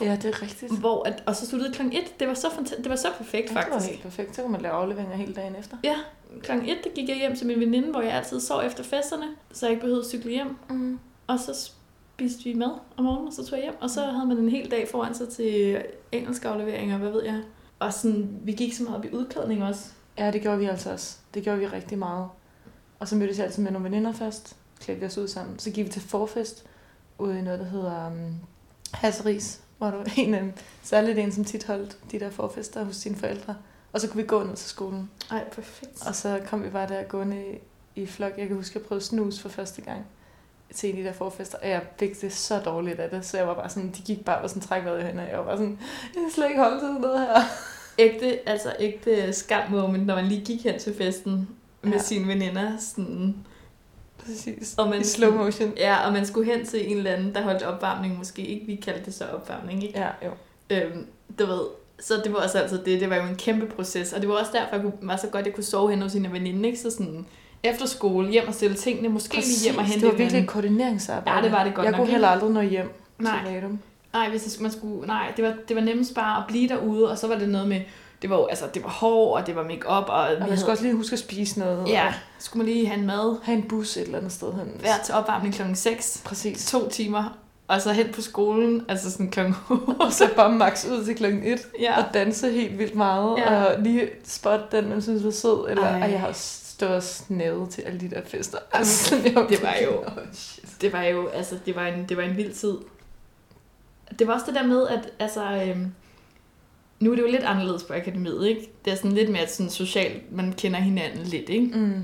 Ja, 0.00 0.16
det 0.22 0.24
er 0.24 0.42
rigtigt. 0.42 0.78
hvor 0.78 1.08
at, 1.08 1.22
og 1.26 1.36
så 1.36 1.46
sluttede 1.46 1.72
kl. 1.72 1.82
1. 1.82 1.92
Det 2.20 2.28
var 2.28 2.34
så, 2.34 2.46
fanta- 2.46 2.76
det 2.82 2.90
var 2.90 2.96
så 2.96 3.08
perfekt, 3.18 3.48
Det 3.48 3.54
var 3.56 3.62
faktisk. 3.62 3.90
helt 3.90 4.02
perfekt. 4.02 4.36
Så 4.36 4.42
kunne 4.42 4.52
man 4.52 4.60
lave 4.60 4.74
afleveringer 4.74 5.16
hele 5.16 5.32
dagen 5.34 5.56
efter. 5.56 5.76
Ja, 5.84 5.94
kl. 6.42 6.52
1, 6.52 6.60
der 6.84 6.90
gik 6.94 7.08
jeg 7.08 7.16
hjem 7.16 7.36
til 7.36 7.46
min 7.46 7.60
veninde, 7.60 7.90
hvor 7.90 8.00
jeg 8.00 8.12
altid 8.12 8.40
sov 8.40 8.62
efter 8.66 8.84
festerne, 8.84 9.26
så 9.52 9.66
jeg 9.66 9.70
ikke 9.70 9.80
behøvede 9.80 10.00
at 10.00 10.06
cykle 10.08 10.30
hjem. 10.30 10.56
Mm. 10.70 10.98
Og 11.26 11.38
så 11.40 11.70
spiste 12.16 12.44
vi 12.44 12.54
mad 12.54 12.78
om 12.96 13.04
morgenen, 13.04 13.28
og 13.28 13.32
så 13.32 13.46
tog 13.46 13.58
jeg 13.58 13.64
hjem. 13.64 13.80
Og 13.80 13.90
så 13.90 14.04
havde 14.04 14.26
man 14.26 14.38
en 14.38 14.48
hel 14.48 14.70
dag 14.70 14.88
foran 14.88 15.14
sig 15.14 15.28
til 15.28 15.82
engelsk 16.12 16.44
afleveringer, 16.44 16.98
hvad 16.98 17.10
ved 17.10 17.24
jeg. 17.24 17.42
Og 17.78 17.92
sådan, 17.92 18.40
vi 18.42 18.52
gik 18.52 18.74
så 18.74 18.82
meget 18.82 18.98
op 18.98 19.04
i 19.04 19.08
udklædning 19.12 19.64
også. 19.64 19.90
Ja, 20.18 20.30
det 20.30 20.42
gjorde 20.42 20.58
vi 20.58 20.64
altså 20.64 20.92
også. 20.92 21.18
Det 21.34 21.42
gjorde 21.42 21.58
vi 21.58 21.66
rigtig 21.66 21.98
meget. 21.98 22.28
Og 22.98 23.08
så 23.08 23.16
mødtes 23.16 23.38
jeg 23.38 23.46
altid 23.46 23.62
med 23.62 23.70
nogle 23.72 23.84
veninder 23.84 24.12
først. 24.12 24.56
Klædte 24.80 25.04
os 25.04 25.18
ud 25.18 25.28
sammen. 25.28 25.58
Så 25.58 25.70
gik 25.70 25.84
vi 25.84 25.90
til 25.90 26.02
forfest 26.02 26.66
ude 27.18 27.38
i 27.38 27.42
noget, 27.42 27.60
der 27.60 27.66
hedder 27.66 28.06
um, 28.06 28.34
Hasseris. 28.92 29.60
Hvor 29.78 29.86
der 29.86 29.96
var 29.96 30.08
en, 30.16 30.34
um, 30.34 30.52
særligt 30.82 31.18
en, 31.18 31.32
som 31.32 31.44
tit 31.44 31.64
holdt 31.64 31.98
de 32.12 32.20
der 32.20 32.30
forfester 32.30 32.84
hos 32.84 32.96
sine 32.96 33.16
forældre. 33.16 33.56
Og 33.92 34.00
så 34.00 34.08
kunne 34.08 34.22
vi 34.22 34.26
gå 34.26 34.42
ned 34.42 34.56
til 34.56 34.68
skolen. 34.68 35.10
Ej, 35.30 35.44
perfekt. 35.52 36.06
Og 36.06 36.14
så 36.14 36.40
kom 36.46 36.64
vi 36.64 36.70
bare 36.70 36.88
der 36.88 37.02
gående 37.02 37.44
i, 37.94 38.02
i 38.02 38.06
flok. 38.06 38.32
Jeg 38.38 38.46
kan 38.46 38.56
huske, 38.56 38.72
at 38.72 38.74
jeg 38.74 38.88
prøvede 38.88 39.04
snus 39.04 39.40
for 39.40 39.48
første 39.48 39.82
gang 39.82 40.06
til 40.74 40.90
en 40.90 40.96
af 40.96 41.02
de 41.02 41.08
der 41.08 41.14
forfester, 41.14 41.58
og 41.62 41.68
jeg 41.68 41.80
fik 41.98 42.20
det 42.20 42.32
så 42.32 42.58
dårligt 42.58 43.00
af 43.00 43.10
det, 43.10 43.26
så 43.26 43.36
jeg 43.36 43.46
var 43.46 43.54
bare 43.54 43.68
sådan, 43.68 43.90
de 43.96 44.02
gik 44.02 44.24
bare 44.24 44.38
og 44.38 44.48
sådan 44.50 44.62
træk 44.62 44.84
vejret 44.84 45.00
i 45.00 45.02
hænderne, 45.02 45.22
og 45.26 45.30
jeg 45.30 45.38
var 45.38 45.44
bare 45.44 45.56
sådan, 45.56 45.78
jeg 46.14 46.22
kan 46.22 46.30
slet 46.34 46.48
ikke 46.48 46.60
holde 46.60 46.74
til 46.76 46.80
sådan 46.88 47.00
noget 47.00 47.20
her. 47.20 47.40
Ægte, 47.98 48.48
altså 48.48 48.72
ægte 48.78 49.32
skam 49.32 49.70
moment, 49.70 50.06
når 50.06 50.14
man 50.14 50.24
lige 50.26 50.44
gik 50.44 50.62
hen 50.64 50.78
til 50.78 50.94
festen 50.94 51.48
med 51.82 51.92
Ja. 51.92 51.98
sine 51.98 52.28
veninder. 52.28 52.72
Sådan, 52.78 53.34
Præcis. 54.18 54.74
og 54.78 54.88
man, 54.88 55.00
I 55.00 55.04
slow 55.04 55.32
motion. 55.32 55.72
Ja, 55.76 56.06
og 56.06 56.12
man 56.12 56.26
skulle 56.26 56.52
hen 56.52 56.66
til 56.66 56.90
en 56.90 56.96
eller 56.96 57.10
anden, 57.12 57.34
der 57.34 57.42
holdt 57.42 57.62
opvarmning 57.62 58.18
måske. 58.18 58.42
Ikke, 58.46 58.66
vi 58.66 58.74
kaldte 58.76 59.04
det 59.04 59.14
så 59.14 59.24
opvarmning, 59.24 59.84
ikke? 59.84 59.98
Ja, 59.98 60.08
jo. 60.26 60.30
Øhm, 60.70 61.06
du 61.38 61.46
ved, 61.46 61.60
så 62.00 62.14
det 62.24 62.32
var 62.32 62.38
også 62.42 62.58
altid 62.58 62.84
det. 62.84 63.00
Det 63.00 63.10
var 63.10 63.16
jo 63.16 63.22
en 63.22 63.36
kæmpe 63.36 63.66
proces. 63.66 64.12
Og 64.12 64.20
det 64.20 64.28
var 64.28 64.34
også 64.34 64.50
derfor, 64.54 64.74
jeg 64.74 64.80
kunne, 64.82 64.92
var 65.02 65.16
så 65.16 65.26
godt, 65.26 65.40
at 65.40 65.46
jeg 65.46 65.54
kunne 65.54 65.64
sove 65.64 65.90
hen 65.90 66.02
hos 66.02 66.12
sine 66.12 66.32
veninde. 66.32 66.68
Ikke? 66.68 66.80
Så 66.80 66.90
sådan, 66.90 67.26
efter 67.70 67.86
skole, 67.86 68.30
hjem 68.30 68.48
og 68.48 68.54
stille 68.54 68.76
tingene. 68.76 69.08
Måske 69.08 69.34
lige 69.36 69.62
hjem 69.64 69.78
og 69.78 69.84
hente 69.84 70.00
det 70.06 70.12
var 70.12 70.18
virkelig 70.18 70.42
et 70.42 70.48
koordineringsarbejde. 70.48 71.38
Ja, 71.38 71.44
det 71.44 71.52
var 71.52 71.64
det 71.64 71.74
godt 71.74 71.84
Jeg 71.84 71.92
nok, 71.92 71.98
kunne 71.98 72.10
heller 72.10 72.28
aldrig 72.28 72.50
nå 72.50 72.60
hjem 72.60 72.90
Nej. 73.18 73.38
til 73.44 73.54
Vadum. 73.54 73.78
Nej, 74.12 74.28
hvis 74.30 74.42
det, 74.42 74.60
man 74.60 74.72
skulle, 74.72 75.06
nej 75.06 75.32
det, 75.36 75.44
var, 75.44 75.54
det 75.68 75.76
var 75.76 75.82
nemmest 75.82 76.14
bare 76.14 76.38
at 76.38 76.44
blive 76.48 76.68
derude. 76.68 77.10
Og 77.10 77.18
så 77.18 77.26
var 77.26 77.34
det 77.38 77.48
noget 77.48 77.68
med, 77.68 77.80
det 78.22 78.30
var, 78.30 78.36
jo- 78.36 78.46
altså, 78.46 78.64
det 78.74 78.82
var 78.82 78.88
hår, 78.90 79.36
og 79.38 79.46
det 79.46 79.56
var 79.56 79.62
make 79.62 79.86
op 79.88 80.04
og, 80.08 80.18
Og 80.40 80.48
man 80.48 80.58
skulle 80.58 80.72
også 80.72 80.82
lige 80.82 80.94
huske 80.94 81.12
at 81.12 81.18
spise 81.18 81.58
noget. 81.58 81.88
Ja, 81.88 82.06
Og 82.06 82.12
skulle 82.38 82.64
man 82.66 82.74
lige 82.74 82.86
have 82.86 83.00
en 83.00 83.06
mad. 83.06 83.36
have 83.42 83.56
en 83.58 83.62
bus 83.68 83.96
et 83.96 84.02
eller 84.02 84.18
andet 84.18 84.32
sted 84.32 84.52
hen. 84.52 84.72
Hver 84.80 84.90
til 85.04 85.14
opvarmning 85.14 85.54
klokken 85.54 85.76
6. 85.76 86.22
Præcis. 86.24 86.66
To 86.66 86.88
timer. 86.88 87.36
Og 87.68 87.80
så 87.82 87.92
hen 87.92 88.06
på 88.14 88.20
skolen, 88.20 88.82
altså 88.88 89.10
sådan 89.10 89.30
klokken 89.30 89.54
Og 90.00 90.12
så 90.12 90.28
bare 90.36 90.52
max 90.52 90.86
ud 90.86 91.04
til 91.04 91.16
klokken 91.16 91.42
1 91.44 91.60
Ja. 91.80 91.98
og 91.98 92.04
danse 92.14 92.50
helt 92.52 92.78
vildt 92.78 92.94
meget. 92.94 93.38
Ja. 93.38 93.64
Og 93.64 93.80
lige 93.82 94.08
spotte 94.24 94.64
den, 94.72 94.88
man 94.88 95.02
synes 95.02 95.24
var 95.24 95.30
sød. 95.30 95.66
Eller, 95.70 95.84
Ej. 95.84 95.98
ej. 96.00 96.10
jeg 96.10 96.20
har 96.20 96.26
også 96.28 96.62
og 96.82 97.02
snævet 97.02 97.70
til 97.70 97.82
alle 97.82 98.00
de 98.00 98.10
der 98.10 98.20
fester. 98.24 98.58
Altså, 98.72 99.04
sådan, 99.08 99.24
jeg 99.24 99.46
det 99.48 99.62
var 99.62 99.74
jo- 99.84 100.02
Oh, 100.06 100.12
shit. 100.32 100.80
det 100.80 100.92
var 100.92 101.02
jo, 101.02 101.26
altså, 101.28 101.58
det 101.66 101.76
var 101.76 101.86
en, 101.86 102.04
det 102.08 102.16
var 102.16 102.22
en 102.22 102.36
vild 102.36 102.52
tid. 102.52 102.74
Det 104.18 104.26
var 104.26 104.32
også 104.34 104.46
det 104.46 104.54
der 104.54 104.66
med, 104.66 104.88
at, 104.88 105.10
altså, 105.18 105.62
øhm, 105.68 105.92
nu 107.00 107.10
er 107.10 107.14
det 107.16 107.22
jo 107.22 107.28
lidt 107.30 107.42
anderledes 107.42 107.82
på 107.82 107.92
akademiet, 107.94 108.46
ikke? 108.48 108.70
Det 108.84 108.92
er 108.92 108.96
sådan 108.96 109.12
lidt 109.12 109.30
mere 109.30 109.48
sådan 109.48 109.70
socialt, 109.70 110.32
man 110.32 110.52
kender 110.52 110.80
hinanden 110.80 111.22
lidt, 111.24 111.48
ikke? 111.48 111.66
Mm. 111.78 112.02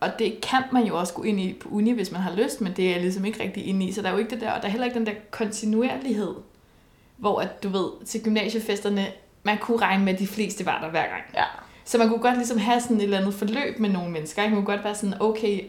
Og 0.00 0.10
det 0.18 0.40
kan 0.42 0.62
man 0.72 0.84
jo 0.86 0.98
også 0.98 1.12
gå 1.14 1.22
ind 1.22 1.40
i 1.40 1.52
på 1.60 1.68
uni, 1.68 1.92
hvis 1.92 2.12
man 2.12 2.20
har 2.20 2.34
lyst, 2.36 2.60
men 2.60 2.72
det 2.76 2.86
er 2.86 2.90
jeg 2.92 3.00
ligesom 3.00 3.24
ikke 3.24 3.42
rigtig 3.42 3.66
inde 3.66 3.86
i, 3.86 3.92
så 3.92 4.02
der 4.02 4.08
er 4.08 4.12
jo 4.12 4.18
ikke 4.18 4.30
det 4.30 4.40
der, 4.40 4.50
og 4.52 4.60
der 4.62 4.66
er 4.68 4.70
heller 4.72 4.84
ikke 4.86 4.98
den 4.98 5.06
der 5.06 5.12
kontinuerlighed, 5.30 6.34
hvor 7.16 7.40
at, 7.40 7.62
du 7.62 7.68
ved, 7.68 7.88
til 8.06 8.22
gymnasiefesterne, 8.22 9.06
man 9.42 9.58
kunne 9.58 9.76
regne 9.78 10.04
med, 10.04 10.12
at 10.12 10.18
de 10.18 10.26
fleste 10.26 10.66
var 10.66 10.80
der 10.80 10.90
hver 10.90 11.06
gang. 11.08 11.22
Ja. 11.34 11.44
Så 11.88 11.98
man 11.98 12.08
kunne 12.08 12.20
godt 12.20 12.36
ligesom 12.36 12.58
have 12.58 12.80
sådan 12.80 12.96
et 12.96 13.02
eller 13.02 13.18
andet 13.18 13.34
forløb 13.34 13.78
med 13.78 13.88
nogle 13.88 14.10
mennesker. 14.10 14.42
Ikke? 14.42 14.54
Man 14.54 14.64
kunne 14.64 14.74
godt 14.76 14.84
være 14.84 14.94
sådan, 14.94 15.22
okay, 15.22 15.64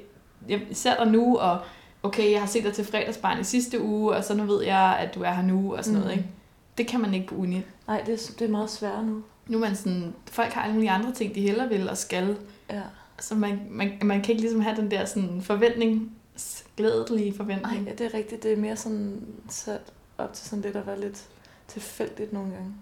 jeg 0.49 0.61
ser 0.71 1.03
dig 1.03 1.11
nu, 1.11 1.37
og 1.37 1.59
okay, 2.03 2.31
jeg 2.31 2.39
har 2.39 2.47
set 2.47 2.63
dig 2.63 2.73
til 2.73 2.85
fredagsbarn 2.85 3.39
i 3.39 3.43
sidste 3.43 3.81
uge, 3.81 4.15
og 4.15 4.23
så 4.23 4.33
nu 4.33 4.43
ved 4.43 4.63
jeg, 4.63 4.97
at 4.99 5.15
du 5.15 5.21
er 5.21 5.31
her 5.31 5.41
nu, 5.43 5.75
og 5.75 5.83
sådan 5.83 5.99
mm. 5.99 6.03
noget. 6.03 6.17
Ikke? 6.17 6.29
Det 6.77 6.87
kan 6.87 6.99
man 6.99 7.13
ikke 7.13 7.27
på 7.27 7.35
uni. 7.35 7.61
Nej, 7.87 8.03
det 8.05 8.13
er, 8.13 8.31
det 8.39 8.45
er 8.45 8.51
meget 8.51 8.69
svært 8.69 9.05
nu. 9.05 9.21
Nu 9.47 9.57
er 9.57 9.61
man 9.61 9.75
sådan, 9.75 10.13
folk 10.31 10.51
har 10.51 10.61
alle 10.61 10.73
mulige 10.73 10.91
andre 10.91 11.11
ting, 11.11 11.35
de 11.35 11.41
heller 11.41 11.67
vil 11.67 11.89
og 11.89 11.97
skal. 11.97 12.37
Ja. 12.69 12.81
Så 13.19 13.35
man, 13.35 13.59
man, 13.69 13.91
man 14.01 14.21
kan 14.21 14.31
ikke 14.31 14.41
ligesom 14.41 14.61
have 14.61 14.75
den 14.75 14.91
der 14.91 15.05
sådan 15.05 15.41
forventning, 15.41 16.11
glædelige 16.77 17.29
Nej, 17.29 17.37
forventning. 17.37 17.87
ja, 17.87 17.91
det 17.91 18.05
er 18.05 18.13
rigtigt. 18.13 18.43
Det 18.43 18.53
er 18.53 18.57
mere 18.57 18.75
sådan 18.75 19.21
sat 19.49 19.81
op 20.17 20.33
til 20.33 20.49
sådan 20.49 20.61
lidt 20.61 20.75
at 20.75 20.87
være 20.87 20.99
lidt 20.99 21.23
tilfældigt 21.67 22.33
nogle 22.33 22.51
gange. 22.51 22.73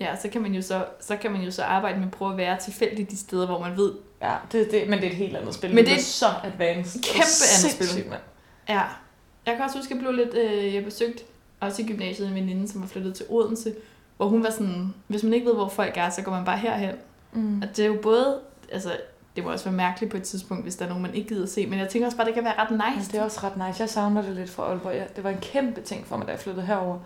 Ja, 0.00 0.16
så 0.16 0.28
kan 0.28 0.42
man 0.42 0.54
jo 0.54 0.62
så, 0.62 0.84
så 1.00 1.16
kan 1.16 1.32
man 1.32 1.40
jo 1.42 1.50
så 1.50 1.62
arbejde 1.62 1.98
med 1.98 2.06
at 2.06 2.12
prøve 2.12 2.30
at 2.30 2.36
være 2.36 2.58
tilfældig 2.58 3.10
de 3.10 3.16
steder, 3.16 3.46
hvor 3.46 3.58
man 3.60 3.76
ved, 3.76 3.92
Ja, 4.22 4.34
det, 4.52 4.70
det, 4.70 4.88
men 4.88 4.98
det 4.98 5.06
er 5.06 5.10
et 5.10 5.16
helt 5.16 5.36
andet 5.36 5.54
spil. 5.54 5.74
Men 5.74 5.84
det 5.84 5.92
er 5.92 5.96
er 5.96 6.00
så 6.00 6.26
advanced. 6.44 7.02
kæmpe 7.02 7.78
andet 7.78 7.92
spil. 7.92 8.10
Mand. 8.10 8.20
Ja. 8.68 8.82
Jeg 9.46 9.54
kan 9.56 9.64
også 9.64 9.76
huske, 9.78 9.94
at 9.94 9.96
jeg 9.96 10.12
blev 10.12 10.12
lidt... 10.26 10.34
Øh, 10.34 10.74
jeg 10.74 10.84
besøgte 10.84 11.22
også 11.60 11.82
i 11.82 11.86
gymnasiet 11.86 12.28
en 12.28 12.34
veninde, 12.34 12.68
som 12.68 12.80
var 12.80 12.86
flyttet 12.88 13.14
til 13.14 13.26
Odense, 13.28 13.74
hvor 14.16 14.26
hun 14.28 14.42
var 14.44 14.50
sådan, 14.50 14.94
hvis 15.06 15.22
man 15.22 15.32
ikke 15.32 15.46
ved, 15.46 15.54
hvor 15.54 15.68
folk 15.68 15.92
er, 15.96 16.10
så 16.10 16.22
går 16.22 16.32
man 16.32 16.44
bare 16.44 16.58
herhen. 16.58 16.94
Mm. 17.32 17.62
Og 17.62 17.68
det 17.76 17.82
er 17.82 17.86
jo 17.86 17.98
både, 18.02 18.40
altså, 18.72 18.96
det 19.36 19.44
må 19.44 19.50
også 19.52 19.64
være 19.64 19.74
mærkeligt 19.74 20.10
på 20.10 20.16
et 20.16 20.22
tidspunkt, 20.22 20.62
hvis 20.62 20.76
der 20.76 20.84
er 20.84 20.88
nogen, 20.88 21.02
man 21.02 21.14
ikke 21.14 21.28
gider 21.28 21.46
se, 21.46 21.66
men 21.66 21.78
jeg 21.78 21.88
tænker 21.88 22.06
også 22.06 22.16
bare, 22.16 22.26
det 22.26 22.34
kan 22.34 22.44
være 22.44 22.54
ret 22.58 22.70
Ja, 22.70 22.96
nice. 22.98 23.12
det 23.12 23.18
er 23.18 23.24
også 23.24 23.40
ret 23.42 23.56
nice. 23.68 23.80
Jeg 23.82 23.88
savner 23.90 24.22
det 24.22 24.36
lidt 24.36 24.50
fra 24.50 24.62
Aalborg. 24.62 24.94
Ja, 24.94 25.04
det 25.16 25.24
var 25.24 25.30
en 25.30 25.38
kæmpe 25.40 25.80
ting 25.80 26.06
for 26.06 26.16
mig, 26.16 26.26
da 26.26 26.32
jeg 26.32 26.40
flyttede 26.40 26.66
herover, 26.66 26.98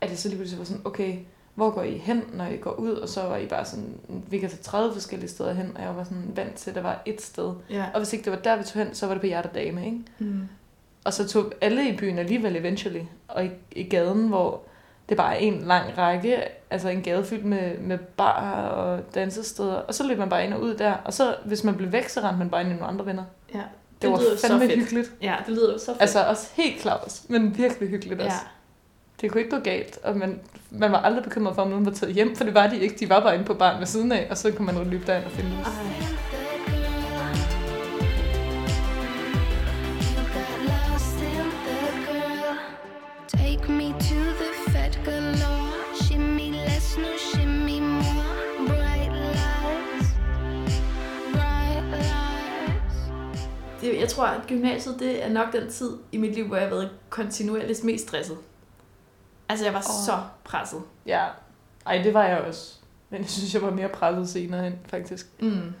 at 0.00 0.10
jeg 0.10 0.18
så 0.18 0.28
lige 0.28 0.38
pludselig 0.38 0.58
var 0.58 0.64
sådan, 0.64 0.82
okay, 0.84 1.18
hvor 1.60 1.70
går 1.70 1.82
I 1.82 1.96
hen, 1.96 2.24
når 2.32 2.46
I 2.46 2.56
går 2.56 2.70
ud? 2.72 2.90
Og 2.92 3.08
så 3.08 3.22
var 3.22 3.36
I 3.36 3.46
bare 3.46 3.64
sådan, 3.64 3.94
vi 4.28 4.38
kan 4.38 4.48
tage 4.50 4.62
30 4.62 4.92
forskellige 4.92 5.30
steder 5.30 5.52
hen, 5.52 5.72
og 5.76 5.82
jeg 5.82 5.96
var 5.96 6.04
sådan 6.04 6.32
vant 6.34 6.54
til, 6.54 6.70
at 6.70 6.76
der 6.76 6.82
var 6.82 7.02
et 7.06 7.22
sted. 7.22 7.52
Ja. 7.70 7.84
Og 7.94 8.00
hvis 8.00 8.12
ikke 8.12 8.24
det 8.24 8.32
var 8.32 8.38
der, 8.38 8.56
vi 8.56 8.64
tog 8.64 8.82
hen, 8.84 8.94
så 8.94 9.06
var 9.06 9.14
det 9.14 9.20
på 9.20 9.26
Hjertedame, 9.26 9.84
ikke? 9.84 9.98
Mm. 10.18 10.48
Og 11.04 11.12
så 11.12 11.28
tog 11.28 11.52
alle 11.60 11.88
i 11.88 11.96
byen 11.96 12.18
alligevel 12.18 12.56
eventually, 12.56 13.00
og 13.28 13.44
i, 13.44 13.50
i 13.72 13.82
gaden, 13.82 14.28
hvor 14.28 14.60
det 15.08 15.16
bare 15.16 15.34
er 15.34 15.38
en 15.38 15.62
lang 15.62 15.98
række, 15.98 16.38
altså 16.70 16.88
en 16.88 17.02
gade 17.02 17.24
fyldt 17.24 17.44
med, 17.44 17.78
med 17.78 17.98
bar 17.98 18.58
og 18.68 19.00
dansesteder, 19.14 19.74
og 19.74 19.94
så 19.94 20.06
løb 20.06 20.18
man 20.18 20.28
bare 20.28 20.44
ind 20.44 20.54
og 20.54 20.60
ud 20.60 20.74
der, 20.74 20.92
og 21.04 21.12
så 21.14 21.36
hvis 21.44 21.64
man 21.64 21.74
blev 21.76 21.92
væk, 21.92 22.08
så 22.08 22.20
rendte 22.20 22.38
man 22.38 22.50
bare 22.50 22.60
ind 22.60 22.70
i 22.70 22.72
nogle 22.72 22.86
andre 22.86 23.06
venner. 23.06 23.24
Ja. 23.54 23.58
Det, 23.58 24.02
Det 24.02 24.10
var 24.10 24.18
lyder 24.20 24.36
så 24.36 24.46
fandme 24.46 24.66
fedt. 24.66 24.78
hyggeligt. 24.78 25.12
Ja, 25.22 25.34
det 25.46 25.54
lyder 25.54 25.78
så 25.78 25.86
fedt. 25.86 26.00
Altså 26.00 26.24
også 26.24 26.48
helt 26.54 26.80
klart, 26.80 27.20
men 27.28 27.58
virkelig 27.58 27.88
hyggeligt 27.88 28.20
også. 28.20 28.36
ja. 28.42 28.48
Det 29.20 29.30
kunne 29.30 29.40
ikke 29.40 29.56
gå 29.56 29.62
galt, 29.62 29.98
og 30.02 30.16
man, 30.16 30.40
man 30.70 30.92
var 30.92 30.98
aldrig 30.98 31.24
bekymret 31.24 31.54
for, 31.54 31.62
om 31.62 31.68
nogen 31.68 31.86
var 31.86 31.92
taget 31.92 32.14
hjem, 32.14 32.36
for 32.36 32.44
det 32.44 32.54
var 32.54 32.66
de 32.66 32.78
ikke. 32.78 32.96
De 33.00 33.08
var 33.08 33.20
bare 33.20 33.34
inde 33.34 33.44
på 33.44 33.54
barn 33.54 33.78
ved 33.78 33.86
siden 33.86 34.12
af, 34.12 34.26
og 34.30 34.36
så 34.38 34.52
kunne 34.52 34.66
man 34.66 34.76
jo 34.76 34.84
løbe 34.84 35.06
derind 35.06 35.24
og 35.24 35.30
finde 35.30 35.50
girl. 41.90 42.56
Take 43.28 43.72
me 43.72 43.92
to 43.92 44.20
the 44.40 44.70
fat 44.72 45.00
galore. 45.04 45.72
Shimmy 46.02 46.50
less, 46.50 46.96
no 46.98 47.16
shimmy 47.18 47.80
more. 47.80 48.66
Bright 48.66 49.12
lights, 49.12 50.08
bright 51.32 51.84
lights. 51.90 52.96
Det, 53.80 54.00
jeg 54.00 54.08
tror, 54.08 54.26
at 54.26 54.46
gymnasiet, 54.46 54.96
det 54.98 55.24
er 55.24 55.28
nok 55.28 55.52
den 55.52 55.70
tid 55.70 55.90
i 56.12 56.16
mit 56.16 56.34
liv, 56.34 56.46
hvor 56.46 56.56
jeg 56.56 56.64
har 56.64 56.74
været 56.74 56.90
kontinuerligt 57.10 57.84
mest 57.84 58.08
stresset. 58.08 58.36
Altså, 59.50 59.64
jeg 59.64 59.74
var 59.74 59.78
oh. 59.78 60.04
så 60.06 60.18
presset. 60.44 60.82
Ja, 61.06 61.26
ej, 61.86 62.02
det 62.02 62.14
var 62.14 62.24
jeg 62.24 62.38
også. 62.38 62.74
Men 63.10 63.20
jeg 63.20 63.28
synes, 63.28 63.54
jeg 63.54 63.62
var 63.62 63.70
mere 63.70 63.88
presset 63.88 64.28
senere 64.28 64.64
hen, 64.64 64.78
faktisk. 64.86 65.26
Mm. 65.40 65.72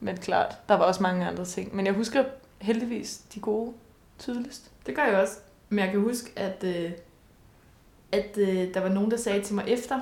Men 0.00 0.16
klart, 0.16 0.56
der 0.68 0.74
var 0.74 0.84
også 0.84 1.02
mange 1.02 1.26
andre 1.26 1.44
ting. 1.44 1.76
Men 1.76 1.86
jeg 1.86 1.94
husker 1.94 2.24
heldigvis 2.58 3.18
de 3.34 3.40
gode 3.40 3.72
tydeligst. 4.18 4.70
Det 4.86 4.96
gør 4.96 5.04
jeg 5.04 5.20
også. 5.20 5.38
Men 5.68 5.78
jeg 5.78 5.90
kan 5.90 6.00
huske, 6.00 6.30
at, 6.36 6.64
øh, 6.64 6.90
at 8.12 8.38
øh, 8.38 8.74
der 8.74 8.80
var 8.80 8.88
nogen, 8.88 9.10
der 9.10 9.16
sagde 9.16 9.42
til 9.42 9.54
mig 9.54 9.64
efter, 9.68 10.00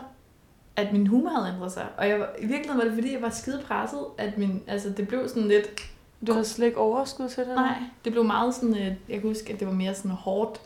at 0.76 0.92
min 0.92 1.06
humor 1.06 1.30
havde 1.30 1.54
ændret 1.54 1.72
sig. 1.72 1.86
Og 1.96 2.08
jeg 2.08 2.20
var, 2.20 2.28
i 2.38 2.46
virkeligheden 2.46 2.78
var 2.78 2.84
det, 2.84 2.94
fordi 2.94 3.12
jeg 3.12 3.22
var 3.22 3.30
skide 3.30 3.62
presset, 3.66 4.04
at 4.18 4.38
min, 4.38 4.62
altså, 4.66 4.90
det 4.90 5.08
blev 5.08 5.28
sådan 5.28 5.48
lidt... 5.48 5.80
Du 6.26 6.32
havde 6.32 6.44
slet 6.44 6.66
ikke 6.66 6.78
overskud 6.78 7.28
til 7.28 7.44
det? 7.44 7.54
Nej, 7.54 7.76
det 8.04 8.12
blev 8.12 8.24
meget 8.24 8.54
sådan... 8.54 8.76
Øh, 8.76 8.86
jeg 8.86 9.20
kan 9.20 9.22
huske, 9.22 9.52
at 9.52 9.60
det 9.60 9.68
var 9.68 9.74
mere 9.74 9.94
sådan 9.94 10.10
hårdt, 10.10 10.60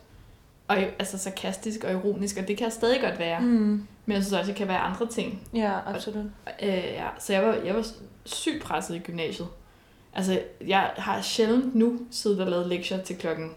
og 0.69 0.77
altså 0.77 1.17
sarkastisk 1.17 1.83
og 1.83 1.91
ironisk, 1.91 2.37
og 2.37 2.47
det 2.47 2.57
kan 2.57 2.65
jeg 2.65 2.73
stadig 2.73 3.01
godt 3.01 3.19
være. 3.19 3.39
Mm. 3.39 3.87
Men 4.05 4.15
jeg 4.15 4.23
synes 4.23 4.33
også, 4.33 4.41
at 4.41 4.47
det 4.47 4.55
kan 4.55 4.67
være 4.67 4.77
andre 4.77 5.07
ting. 5.07 5.47
Ja, 5.53 5.79
absolut. 5.85 6.25
Øh, 6.63 6.69
ja, 6.69 7.07
så 7.19 7.33
jeg 7.33 7.43
var, 7.43 7.53
jeg 7.53 7.75
var 7.75 7.85
sygt 8.25 8.63
presset 8.63 8.95
i 8.95 8.99
gymnasiet. 8.99 9.47
Altså, 10.13 10.41
jeg 10.67 10.91
har 10.97 11.21
sjældent 11.21 11.75
nu 11.75 11.99
siddet 12.11 12.41
og 12.41 12.47
lavet 12.47 12.67
lektier 12.67 13.03
til 13.03 13.17
klokken... 13.17 13.51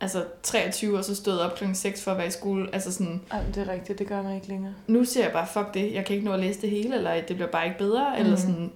altså 0.00 0.24
23 0.42 0.98
og 0.98 1.04
så 1.04 1.14
stod 1.16 1.38
op 1.38 1.54
klokken 1.54 1.74
6 1.74 2.04
for 2.04 2.10
at 2.10 2.18
være 2.18 2.26
i 2.26 2.30
skole. 2.30 2.68
Altså 2.72 2.92
sådan, 2.92 3.20
Ej, 3.30 3.42
men 3.42 3.54
det 3.54 3.68
er 3.68 3.72
rigtigt, 3.72 3.98
det 3.98 4.06
gør 4.06 4.22
man 4.22 4.34
ikke 4.34 4.48
længere. 4.48 4.74
nu 4.86 5.04
ser 5.04 5.22
jeg 5.22 5.32
bare, 5.32 5.46
fuck 5.46 5.74
det, 5.74 5.92
jeg 5.92 6.04
kan 6.04 6.16
ikke 6.16 6.26
nå 6.26 6.32
at 6.32 6.40
læse 6.40 6.60
det 6.60 6.70
hele, 6.70 6.96
eller 6.96 7.20
det 7.20 7.36
bliver 7.36 7.50
bare 7.50 7.66
ikke 7.66 7.78
bedre, 7.78 8.14
mm. 8.14 8.24
eller 8.24 8.36
sådan 8.36 8.72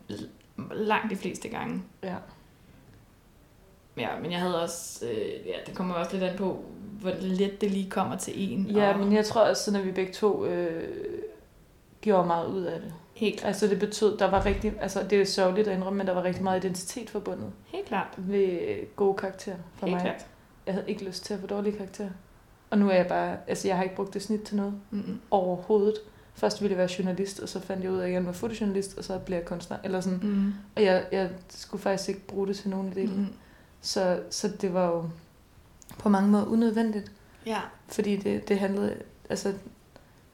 langt 0.75 1.11
de 1.11 1.17
fleste 1.17 1.49
gange. 1.49 1.83
Ja. 2.03 2.15
Ja, 3.97 4.09
men 4.23 4.33
jeg 4.33 4.41
havde 4.41 4.63
også, 4.63 5.07
øh, 5.07 5.47
ja, 5.47 5.53
det 5.67 5.75
kommer 5.75 5.95
også 5.95 6.13
lidt 6.13 6.25
an 6.25 6.37
på, 6.37 6.65
hvor 7.01 7.13
let 7.21 7.61
det 7.61 7.71
lige 7.71 7.91
kommer 7.91 8.17
til 8.17 8.33
en. 8.53 8.67
Ja, 8.67 8.93
og 8.93 8.99
men 8.99 9.13
jeg 9.13 9.25
tror 9.25 9.41
også, 9.41 9.63
sådan, 9.65 9.81
at 9.81 9.87
vi 9.87 9.93
begge 9.93 10.13
to 10.13 10.47
øh, 10.47 10.89
gjorde 12.01 12.27
meget 12.27 12.47
ud 12.49 12.63
af 12.63 12.81
det. 12.81 12.93
Helt 13.15 13.39
klart. 13.41 13.49
Altså 13.49 13.67
det 13.67 13.79
betød, 13.79 14.19
der 14.19 14.31
var 14.31 14.47
rigtig, 14.47 14.73
altså 14.81 15.03
det 15.11 15.21
er 15.21 15.25
sørgeligt 15.25 15.69
at 15.69 15.77
indrømme, 15.77 15.97
men 15.99 16.07
der 16.07 16.15
var 16.15 16.23
rigtig 16.25 16.43
meget 16.45 16.65
identitet 16.65 17.11
forbundet 17.11 17.53
Helt 17.67 17.87
klart. 17.87 18.15
ved 18.17 18.59
gode 18.97 19.17
karakterer 19.17 19.57
for 19.75 19.87
Helt 19.87 19.95
mig. 19.97 20.05
klart. 20.05 20.27
Jeg 20.67 20.75
havde 20.75 20.91
ikke 20.91 21.05
lyst 21.05 21.25
til 21.25 21.35
at 21.35 21.41
få 21.41 21.47
dårlige 21.47 21.77
karakterer. 21.77 22.09
Og 22.71 22.79
nu 22.79 22.91
er 22.91 22.95
jeg 22.95 23.07
bare, 23.07 23.37
altså 23.47 23.69
jeg 23.69 23.77
har 23.77 23.83
ikke 23.85 23.97
brugt 23.97 24.15
det 24.15 24.23
snit 24.23 24.41
til 24.43 24.57
noget 24.57 24.75
Mm-mm. 24.91 25.21
overhovedet. 25.31 25.95
Først 26.35 26.63
ville 26.63 26.71
jeg 26.73 26.79
være 26.79 26.89
journalist, 26.99 27.41
og 27.41 27.49
så 27.49 27.61
fandt 27.61 27.85
jeg 27.85 27.93
ud 27.93 27.97
af, 27.97 28.01
at 28.01 28.07
jeg 28.07 28.13
gerne 28.15 28.27
var 28.27 28.33
fotojournalist, 28.33 28.99
og 28.99 29.05
så 29.05 29.19
blev 29.19 29.37
jeg 29.37 29.47
kunstner. 29.47 29.77
Eller 29.85 30.01
sådan. 30.01 30.19
Mm. 30.23 30.53
Og 30.77 30.83
jeg, 30.83 31.05
jeg 31.13 31.31
skulle 31.49 31.83
faktisk 31.83 32.09
ikke 32.09 32.27
bruge 32.27 32.47
det 32.47 32.57
til 32.57 32.71
nogen 32.71 32.89
af 32.89 32.95
delene. 32.95 33.17
Mm. 33.17 33.27
Så, 33.81 34.21
så 34.31 34.49
det 34.61 34.75
var 34.75 34.87
jo 34.87 35.05
på 35.99 36.09
mange 36.09 36.31
måder 36.31 36.45
unødvendigt. 36.47 37.13
Ja. 37.47 37.61
Fordi 37.89 38.17
det, 38.17 38.49
det 38.49 38.59
handlede, 38.59 38.95
altså 39.31 39.55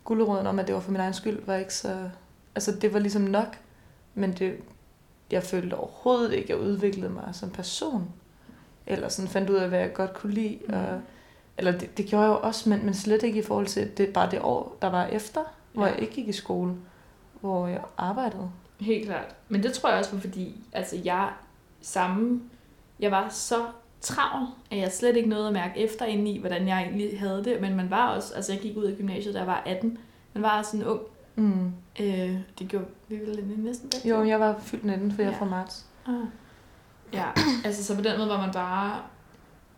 guldråden 0.05 0.47
om, 0.47 0.59
at 0.59 0.67
det 0.67 0.75
var 0.75 0.81
for 0.81 0.91
min 0.91 1.01
egen 1.01 1.15
skyld, 1.15 1.45
var 1.47 1.55
ikke 1.55 1.75
så, 1.75 2.11
altså 2.55 2.73
det 2.73 2.93
var 2.93 2.99
ligesom 2.99 3.23
nok, 3.23 3.59
men 4.15 4.33
det, 4.33 4.57
jeg 5.31 5.43
følte 5.43 5.75
overhovedet 5.75 6.33
ikke, 6.33 6.55
at 6.55 6.61
jeg 6.61 6.67
udviklede 6.69 7.11
mig 7.13 7.29
som 7.33 7.51
person. 7.51 8.09
Eller 8.87 9.09
sådan 9.09 9.29
fandt 9.29 9.51
ud 9.51 9.55
af, 9.57 9.69
hvad 9.69 9.79
jeg 9.81 9.93
godt 9.95 10.15
kunne 10.15 10.33
lide. 10.35 10.59
Mm. 10.69 10.75
Og, 10.75 11.01
eller 11.59 11.79
det, 11.79 11.97
det 11.97 12.07
gjorde 12.07 12.25
jeg 12.25 12.31
jo 12.33 12.39
også, 12.41 12.69
men, 12.69 12.85
men 12.85 12.95
slet 12.95 13.23
ikke 13.23 13.39
i 13.39 13.43
forhold 13.43 13.67
til 13.67 13.91
det, 13.99 14.13
bare 14.13 14.31
det 14.31 14.41
år, 14.43 14.77
der 14.83 14.91
var 14.91 15.05
efter, 15.07 15.41
hvor 15.73 15.87
Ja. 15.87 15.93
jeg 15.93 16.01
ikke 16.01 16.13
gik 16.15 16.29
i 16.29 16.33
skole, 16.33 16.75
hvor 17.41 17.67
jeg 17.67 17.81
arbejdede. 17.97 18.51
Helt 18.81 19.07
klart. 19.07 19.35
Men 19.49 19.63
det 19.63 19.73
tror 19.73 19.89
jeg 19.89 19.99
også 19.99 20.11
var 20.13 20.21
fordi, 20.21 20.65
altså 20.73 20.97
jeg 21.05 21.31
samme, 21.83 22.43
jeg 23.01 23.11
var 23.11 23.29
så 23.29 23.67
travl, 24.01 24.47
at 24.71 24.79
jeg 24.79 24.93
slet 24.93 25.17
ikke 25.17 25.29
nåede 25.29 25.47
at 25.47 25.53
mærke 25.53 25.81
efter 25.81 26.05
indeni, 26.05 26.39
hvordan 26.39 26.69
jeg 26.69 26.83
egentlig 26.83 27.21
havde 27.21 27.45
det. 27.45 27.61
Men 27.61 27.77
man 27.77 27.91
var 27.91 28.15
også, 28.15 28.35
altså 28.35 28.53
jeg 28.53 28.61
gik 28.61 28.77
ud 28.77 28.85
af 28.85 28.97
gymnasiet, 28.97 29.35
da 29.35 29.39
jeg 29.39 29.47
var 29.47 29.63
18. 29.67 29.99
Man 30.35 30.43
var 30.43 30.63
sådan 30.63 30.87
ung. 30.87 31.01
Mm. 31.37 31.73
Øh, 32.01 32.37
det 32.59 32.69
gjorde 32.69 32.87
vi 33.09 33.17
vel 33.17 33.45
næsten 33.57 33.91
begge 33.91 34.09
Jo, 34.09 34.25
jeg 34.25 34.41
var 34.41 34.59
fyldt 34.59 34.85
19, 34.85 35.13
for 35.13 35.23
jeg 35.23 35.33
er 35.33 35.39
fra 35.39 35.45
marts. 35.45 35.87
Ah. 36.07 36.15
Ja, 37.13 37.27
altså 37.65 37.85
så 37.85 37.97
på 37.97 38.03
den 38.03 38.19
måde 38.19 38.29
var 38.29 38.41
man 38.41 38.53
bare 38.53 39.01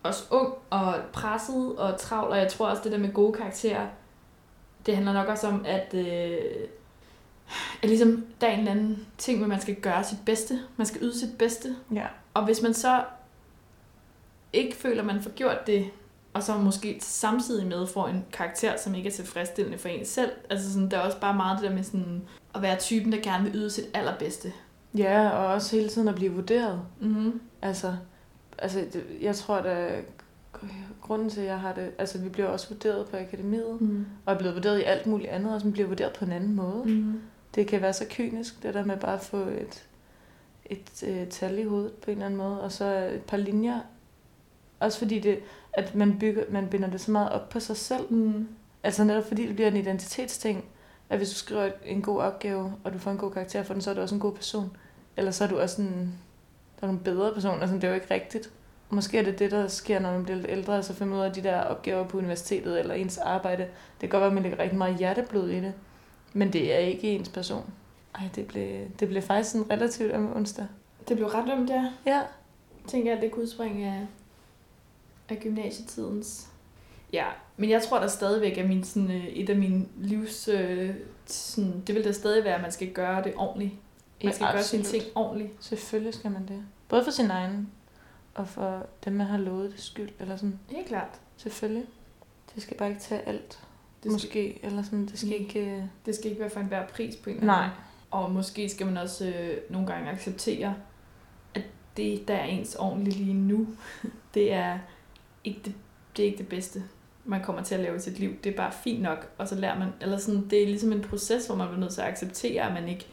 også 0.03 0.25
ung 0.31 0.55
og 0.71 0.95
presset 1.13 1.77
og 1.77 2.01
travl, 2.01 2.31
og 2.31 2.39
jeg 2.39 2.49
tror 2.49 2.69
også 2.69 2.83
det 2.83 2.93
der 2.93 2.99
med 2.99 3.13
gode 3.13 3.33
karakterer, 3.33 3.87
det 4.87 4.95
handler 4.95 5.13
nok 5.13 5.29
også 5.29 5.47
om, 5.49 5.65
at, 5.67 5.95
øh, 5.95 6.39
at 7.83 7.89
ligesom, 7.89 8.27
der 8.41 8.47
er 8.47 8.53
en 8.53 8.59
eller 8.59 8.71
anden 8.71 9.07
ting, 9.19 9.39
hvor 9.39 9.49
man 9.49 9.61
skal 9.61 9.75
gøre 9.75 10.05
sit 10.05 10.19
bedste. 10.27 10.61
Man 10.77 10.87
skal 10.87 11.03
yde 11.03 11.19
sit 11.19 11.39
bedste. 11.39 11.77
Ja. 11.95 12.07
Og 12.35 12.45
hvis 12.45 12.63
man 12.63 12.75
så 12.75 13.05
ikke 14.53 14.77
føler, 14.77 15.01
at 15.01 15.07
man 15.07 15.23
får 15.23 15.31
gjort 15.31 15.67
det, 15.67 15.91
og 16.33 16.43
så 16.43 16.57
måske 16.59 16.99
samtidig 17.01 17.67
med 17.67 17.87
får 17.87 18.09
en 18.09 18.25
karakter, 18.33 18.77
som 18.77 18.95
ikke 18.95 19.09
er 19.09 19.13
tilfredsstillende 19.13 19.79
for 19.79 19.89
en 19.89 20.05
selv. 20.05 20.31
Altså 20.51 20.73
sådan, 20.73 20.91
der 20.91 20.97
er 20.97 21.01
også 21.01 21.21
bare 21.21 21.35
meget 21.35 21.61
det 21.61 21.71
der 21.71 21.77
med 21.77 21.85
sådan, 21.85 22.23
at 22.55 22.63
være 22.63 22.79
typen, 22.79 23.13
der 23.13 23.19
gerne 23.23 23.45
vil 23.45 23.55
yde 23.55 23.71
sit 23.71 23.85
allerbedste. 23.95 24.53
Ja, 24.99 25.29
og 25.29 25.47
også 25.47 25.77
hele 25.77 25.89
tiden 25.89 26.09
at 26.09 26.15
blive 26.15 26.33
vurderet. 26.33 26.81
Mm-hmm. 27.01 27.41
Altså, 27.63 27.97
altså 28.59 28.85
jeg 29.21 29.37
tror, 29.37 29.57
at 29.57 30.05
grunden 31.01 31.31
til, 31.31 31.41
at 31.41 31.47
jeg 31.47 31.61
har 31.61 31.73
det... 31.75 31.91
Altså, 31.99 32.19
vi 32.19 32.29
bliver 32.29 32.49
også 32.49 32.69
vurderet 32.69 33.07
på 33.07 33.17
akademiet, 33.17 33.81
Mm. 33.81 34.07
og 34.27 34.35
er 34.35 34.39
blevet 34.39 34.55
vurderet 34.55 34.79
i 34.79 34.83
alt 34.83 35.07
muligt 35.07 35.31
andet, 35.31 35.55
og 35.55 35.61
så 35.61 35.71
bliver 35.71 35.89
vurderet 35.89 36.13
på 36.13 36.25
en 36.25 36.33
anden 36.33 36.55
måde. 36.55 36.85
Mm. 36.85 37.21
Det 37.55 37.67
kan 37.67 37.83
være 37.83 37.93
så 37.93 38.05
kynisk, 38.11 38.63
det 38.63 38.75
der 38.75 38.85
med 38.85 38.97
bare 38.97 39.15
at 39.15 39.21
få 39.21 39.37
et, 39.37 39.85
et 40.67 41.03
øh, 41.07 41.29
tal 41.29 41.59
i 41.59 41.65
hovedet 41.65 41.93
på 41.93 42.11
en 42.11 42.17
eller 42.17 42.27
anden 42.27 42.39
måde, 42.39 42.63
og 42.63 42.73
så 42.73 42.85
et 43.15 43.23
par 43.23 43.37
linjer. 43.37 43.81
Også 44.81 44.99
fordi 44.99 45.19
det, 45.19 45.39
at 45.73 45.95
man, 45.95 46.19
bygger, 46.19 46.45
man 46.51 46.69
binder 46.69 46.91
det 46.91 47.01
så 47.01 47.11
meget 47.11 47.31
op 47.31 47.49
på 47.49 47.61
sig 47.61 47.77
selv. 47.77 48.13
Mm. 48.13 48.49
Altså 48.83 49.05
netop 49.05 49.25
fordi 49.29 49.47
det 49.47 49.55
bliver 49.55 49.69
en 49.69 49.77
identitetsting, 49.77 50.65
at 51.11 51.19
hvis 51.19 51.31
du 51.31 51.35
skriver 51.35 51.71
en 51.85 52.03
god 52.03 52.21
opgave, 52.21 52.73
og 52.85 52.93
du 52.93 52.99
får 52.99 53.11
en 53.11 53.19
god 53.19 53.31
karakter 53.31 53.63
for 53.63 53.75
den, 53.75 53.83
så 53.83 53.91
er 53.91 53.95
du 53.95 54.01
også 54.01 54.15
en 54.15 54.21
god 54.21 54.33
person. 54.33 54.77
Eller 55.17 55.31
så 55.31 55.45
er 55.45 55.49
du 55.49 55.59
også 55.59 55.83
en, 55.83 56.19
der 56.81 56.87
er 56.87 56.91
en 56.91 56.99
bedre 56.99 57.35
person. 57.35 57.61
Altså 57.61 57.75
det 57.75 57.85
er 57.85 57.89
jo 57.89 57.95
ikke 57.95 58.15
rigtigt. 58.15 58.51
Måske 58.91 59.19
er 59.19 59.23
det 59.23 59.39
det, 59.39 59.51
der 59.51 59.69
sker, 59.69 59.99
når 59.99 60.13
man 60.13 60.25
bliver 60.25 60.37
lidt 60.37 60.51
ældre, 60.51 60.75
og 60.75 60.85
så 60.85 60.95
finder 60.95 61.13
man 61.13 61.21
ud 61.21 61.25
af 61.25 61.33
de 61.33 61.43
der 61.43 61.61
opgaver 61.61 62.09
på 62.09 62.19
universitetet 62.19 62.81
eller 62.81 62.95
ens 62.95 63.19
arbejde. 63.19 63.63
Det 63.63 64.01
kan 64.01 64.09
godt 64.09 64.21
være, 64.21 64.29
at 64.29 64.35
man 64.35 64.43
lægger 64.43 64.59
rigtig 64.59 64.79
meget 64.79 64.97
hjerteblod 64.97 65.49
i 65.49 65.61
det, 65.61 65.73
men 66.33 66.53
det 66.53 66.75
er 66.75 66.79
ikke 66.79 67.09
ens 67.09 67.29
person. 67.29 67.73
Ej, 68.15 68.29
det 68.35 68.47
blev, 68.47 68.87
det 69.01 69.09
blev 69.09 69.23
faktisk 69.23 69.55
en 69.55 69.71
relativt 69.71 70.13
om 70.13 70.37
onsdag. 70.37 70.67
Det 71.09 71.17
blev 71.17 71.29
ret 71.29 71.53
ømt, 71.59 71.71
ja. 71.71 71.93
Ja. 72.07 72.23
Tænker 72.87 73.11
jeg, 73.11 73.17
at 73.17 73.23
det 73.23 73.31
kunne 73.33 73.43
udspringe 73.43 73.87
af, 73.87 74.07
af 75.29 75.41
gymnasietidens. 75.43 76.49
Ja, 77.13 77.27
men 77.57 77.71
jeg 77.71 77.83
tror 77.83 77.99
der 77.99 78.07
stadigvæk 78.07 78.59
er 78.59 78.67
min, 78.69 78.85
sådan, 78.85 79.11
øh, 79.11 79.25
et 79.27 79.51
af 79.51 79.57
mine 79.57 79.87
livs... 79.97 80.49
Øh, 80.49 80.95
sådan, 81.27 81.83
det 81.87 81.95
vil 81.95 82.05
da 82.05 82.13
stadig 82.13 82.45
være, 82.45 82.55
at 82.55 82.63
man 82.63 82.73
skal 82.73 82.93
gøre 82.93 83.25
det 83.25 83.33
ordentligt. 83.37 83.73
Man 84.25 84.33
skal 84.33 84.45
Ja, 84.45 84.53
gøre 84.53 84.63
sine 84.63 84.81
absolut. 84.81 85.03
ting 85.03 85.17
ordentligt. 85.17 85.53
Selvfølgelig 85.61 86.15
skal 86.15 86.31
man 86.31 86.49
det. 86.49 86.63
Både 86.89 87.05
for 87.05 87.11
sin 87.11 87.31
egen, 87.31 87.71
og 88.35 88.49
for 88.49 88.87
dem, 89.05 89.13
man 89.13 89.27
har 89.27 89.39
lovet 89.39 89.73
det 89.73 89.81
skyld. 89.81 90.11
Eller 90.21 90.37
sådan. 90.37 90.59
Helt 90.71 90.87
klart. 90.87 91.21
Selvfølgelig. 91.37 91.85
Det 92.55 92.63
skal 92.63 92.77
bare 92.77 92.89
ikke 92.89 93.01
tage 93.01 93.21
alt. 93.29 93.49
Det 93.51 93.59
skal, 94.03 94.13
måske, 94.13 94.59
eller 94.63 94.83
sådan, 94.83 95.07
det 95.07 95.19
skal 95.19 95.29
Nej. 95.29 95.39
ikke... 95.39 95.61
øh, 95.77 95.83
det 96.07 96.15
skal 96.15 96.27
ikke 96.31 96.41
være 96.41 96.51
for 96.51 96.61
enhver 96.61 96.87
pris 96.87 97.17
på 97.17 97.31
en 97.31 97.37
eller 97.37 97.47
Nej. 97.47 97.69
Og 98.15 98.31
måske 98.33 98.69
skal 98.69 98.87
man 98.87 98.97
også 98.97 99.27
øh, 99.27 99.57
nogle 99.71 99.87
gange 99.87 100.11
acceptere, 100.11 100.75
at 101.55 101.63
det, 101.97 102.29
der 102.29 102.35
er 102.35 102.45
ens 102.45 102.75
ordentligt 102.75 103.17
lige 103.17 103.35
nu, 103.35 103.67
det 104.35 104.53
er 104.53 104.79
ikke 105.45 105.61
det, 105.65 105.75
det 106.17 106.23
er 106.23 106.27
ikke 106.27 106.39
det 106.39 106.49
bedste, 106.49 106.83
man 107.25 107.43
kommer 107.43 107.63
til 107.63 107.75
at 107.75 107.81
lave 107.81 107.97
i 107.97 108.01
sit 108.01 108.19
liv. 108.19 108.33
Det 108.45 108.53
er 108.53 108.57
bare 108.57 108.73
fint 108.73 109.03
nok, 109.03 109.31
og 109.39 109.49
så 109.49 109.55
lærer 109.55 109.79
man, 109.79 109.89
eller 110.01 110.19
sådan, 110.19 110.49
det 110.51 110.63
er 110.63 110.67
ligesom 110.67 110.93
en 110.93 111.01
proces, 111.03 111.47
hvor 111.47 111.55
man 111.57 111.67
bliver 111.69 111.81
nødt 111.81 111.93
til 111.93 112.01
at 112.01 112.07
acceptere, 112.09 112.63
at 112.67 112.73
man 112.75 112.89
ikke 112.89 113.07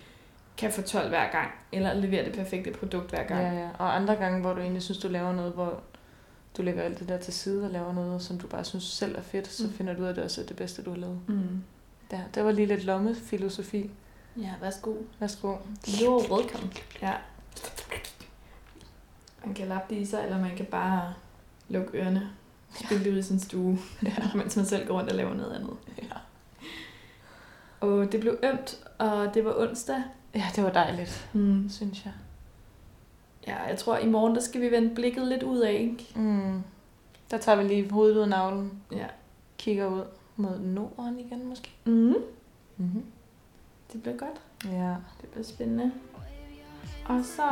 kan 0.57 0.71
få 0.71 0.81
12 0.81 1.09
hver 1.09 1.31
gang, 1.31 1.51
eller 1.71 1.93
levere 1.93 2.25
det 2.25 2.33
perfekte 2.33 2.71
produkt 2.71 3.09
hver 3.09 3.23
gang. 3.23 3.41
Ja, 3.41 3.61
ja. 3.61 3.69
Og 3.79 3.95
andre 3.95 4.15
gange, 4.15 4.41
hvor 4.41 4.53
du 4.53 4.59
egentlig 4.61 4.81
synes, 4.83 4.97
du 4.99 5.07
laver 5.07 5.33
noget, 5.33 5.53
hvor 5.53 5.81
du 6.57 6.61
lægger 6.61 6.83
alt 6.83 6.99
det 6.99 7.09
der 7.09 7.17
til 7.17 7.33
side 7.33 7.65
og 7.65 7.71
laver 7.71 7.93
noget, 7.93 8.21
som 8.21 8.37
du 8.39 8.47
bare 8.47 8.63
synes 8.63 8.83
selv 8.83 9.15
er 9.17 9.21
fedt, 9.21 9.47
så 9.47 9.63
Mm. 9.67 9.73
finder 9.73 9.93
du 9.93 10.01
ud 10.01 10.05
af, 10.05 10.09
at 10.09 10.15
det 10.15 10.23
også 10.23 10.41
er 10.41 10.45
det 10.45 10.55
bedste, 10.55 10.83
du 10.83 10.89
har 10.89 10.97
lavet. 10.97 11.19
Mm. 11.27 11.63
Ja, 12.11 12.21
det 12.35 12.43
var 12.45 12.51
lige 12.51 12.65
lidt 12.67 12.83
lommefilosofi. 12.83 13.89
Ja, 14.37 14.53
værsgo. 14.61 14.93
Værsgo. 15.19 15.55
You're 15.87 16.31
welcome. 16.33 16.69
Ja. 17.01 17.13
Man 19.45 19.53
kan 19.53 19.67
lappe 19.67 19.95
det 19.95 20.01
i 20.01 20.05
sig, 20.05 20.23
eller 20.23 20.39
man 20.41 20.55
kan 20.57 20.65
bare 20.65 21.13
lukke 21.69 21.97
ørerne. 21.97 22.29
Spille 22.85 23.03
det 23.03 23.11
ud 23.13 23.17
i 23.17 23.21
sin 23.23 23.39
stue, 23.39 23.77
Ja. 24.03 24.13
mens 24.37 24.55
man 24.55 24.65
selv 24.65 24.87
går 24.87 24.93
rundt 24.97 25.09
og 25.09 25.15
laver 25.15 25.33
noget 25.33 25.53
andet. 25.53 25.73
Ja. 25.97 26.07
Og 27.79 28.11
det 28.11 28.19
blev 28.19 28.37
ømt, 28.43 28.83
og 28.97 29.33
det 29.33 29.45
var 29.45 29.53
onsdag. 29.57 30.03
ja, 30.35 30.45
det 30.55 30.63
var 30.63 30.69
dejligt, 30.71 31.29
Mm. 31.33 31.69
synes 31.69 32.05
jeg. 32.05 32.13
Ja, 33.47 33.63
jeg 33.63 33.77
tror, 33.77 33.97
i 33.97 34.07
morgen 34.07 34.35
der 34.35 34.41
skal 34.41 34.61
vi 34.61 34.71
vende 34.71 34.95
blikket 34.95 35.27
lidt 35.27 35.43
ud 35.43 35.59
af, 35.59 35.73
ikke? 35.73 36.07
Mm. 36.15 36.63
Der 37.31 37.37
tager 37.37 37.61
vi 37.61 37.67
lige 37.67 37.91
hovedet 37.91 38.15
ud 38.15 38.21
af 38.21 38.29
navlen, 38.29 38.81
Ja. 38.91 39.05
kigger 39.57 39.87
ud 39.87 40.03
mod 40.35 40.59
Norden 40.59 41.19
igen 41.19 41.45
måske. 41.45 41.71
Mm. 41.85 42.15
Mm-hmm. 42.77 43.05
Det 43.93 44.01
bliver 44.01 44.17
godt. 44.17 44.41
Ja. 44.65 44.95
Det 45.21 45.29
bliver 45.31 45.43
spændende. 45.43 45.91
Og 47.05 47.19
så... 47.25 47.49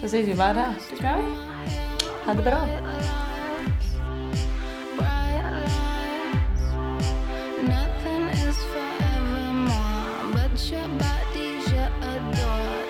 Så 0.00 0.08
ses 0.08 0.26
vi 0.26 0.34
bare 0.36 0.54
der. 0.54 0.74
Det 0.90 0.98
gør 1.00 1.16
vi. 1.16 1.36
Ha' 2.24 2.34
det 2.34 2.44
bra. 2.44 2.66
Nothing 7.62 8.28
is 8.48 8.58
forevermore, 8.72 10.32
but 10.32 10.70
your 10.70 10.88
body 10.98 11.48
you 11.70 11.84
adore 12.02 12.83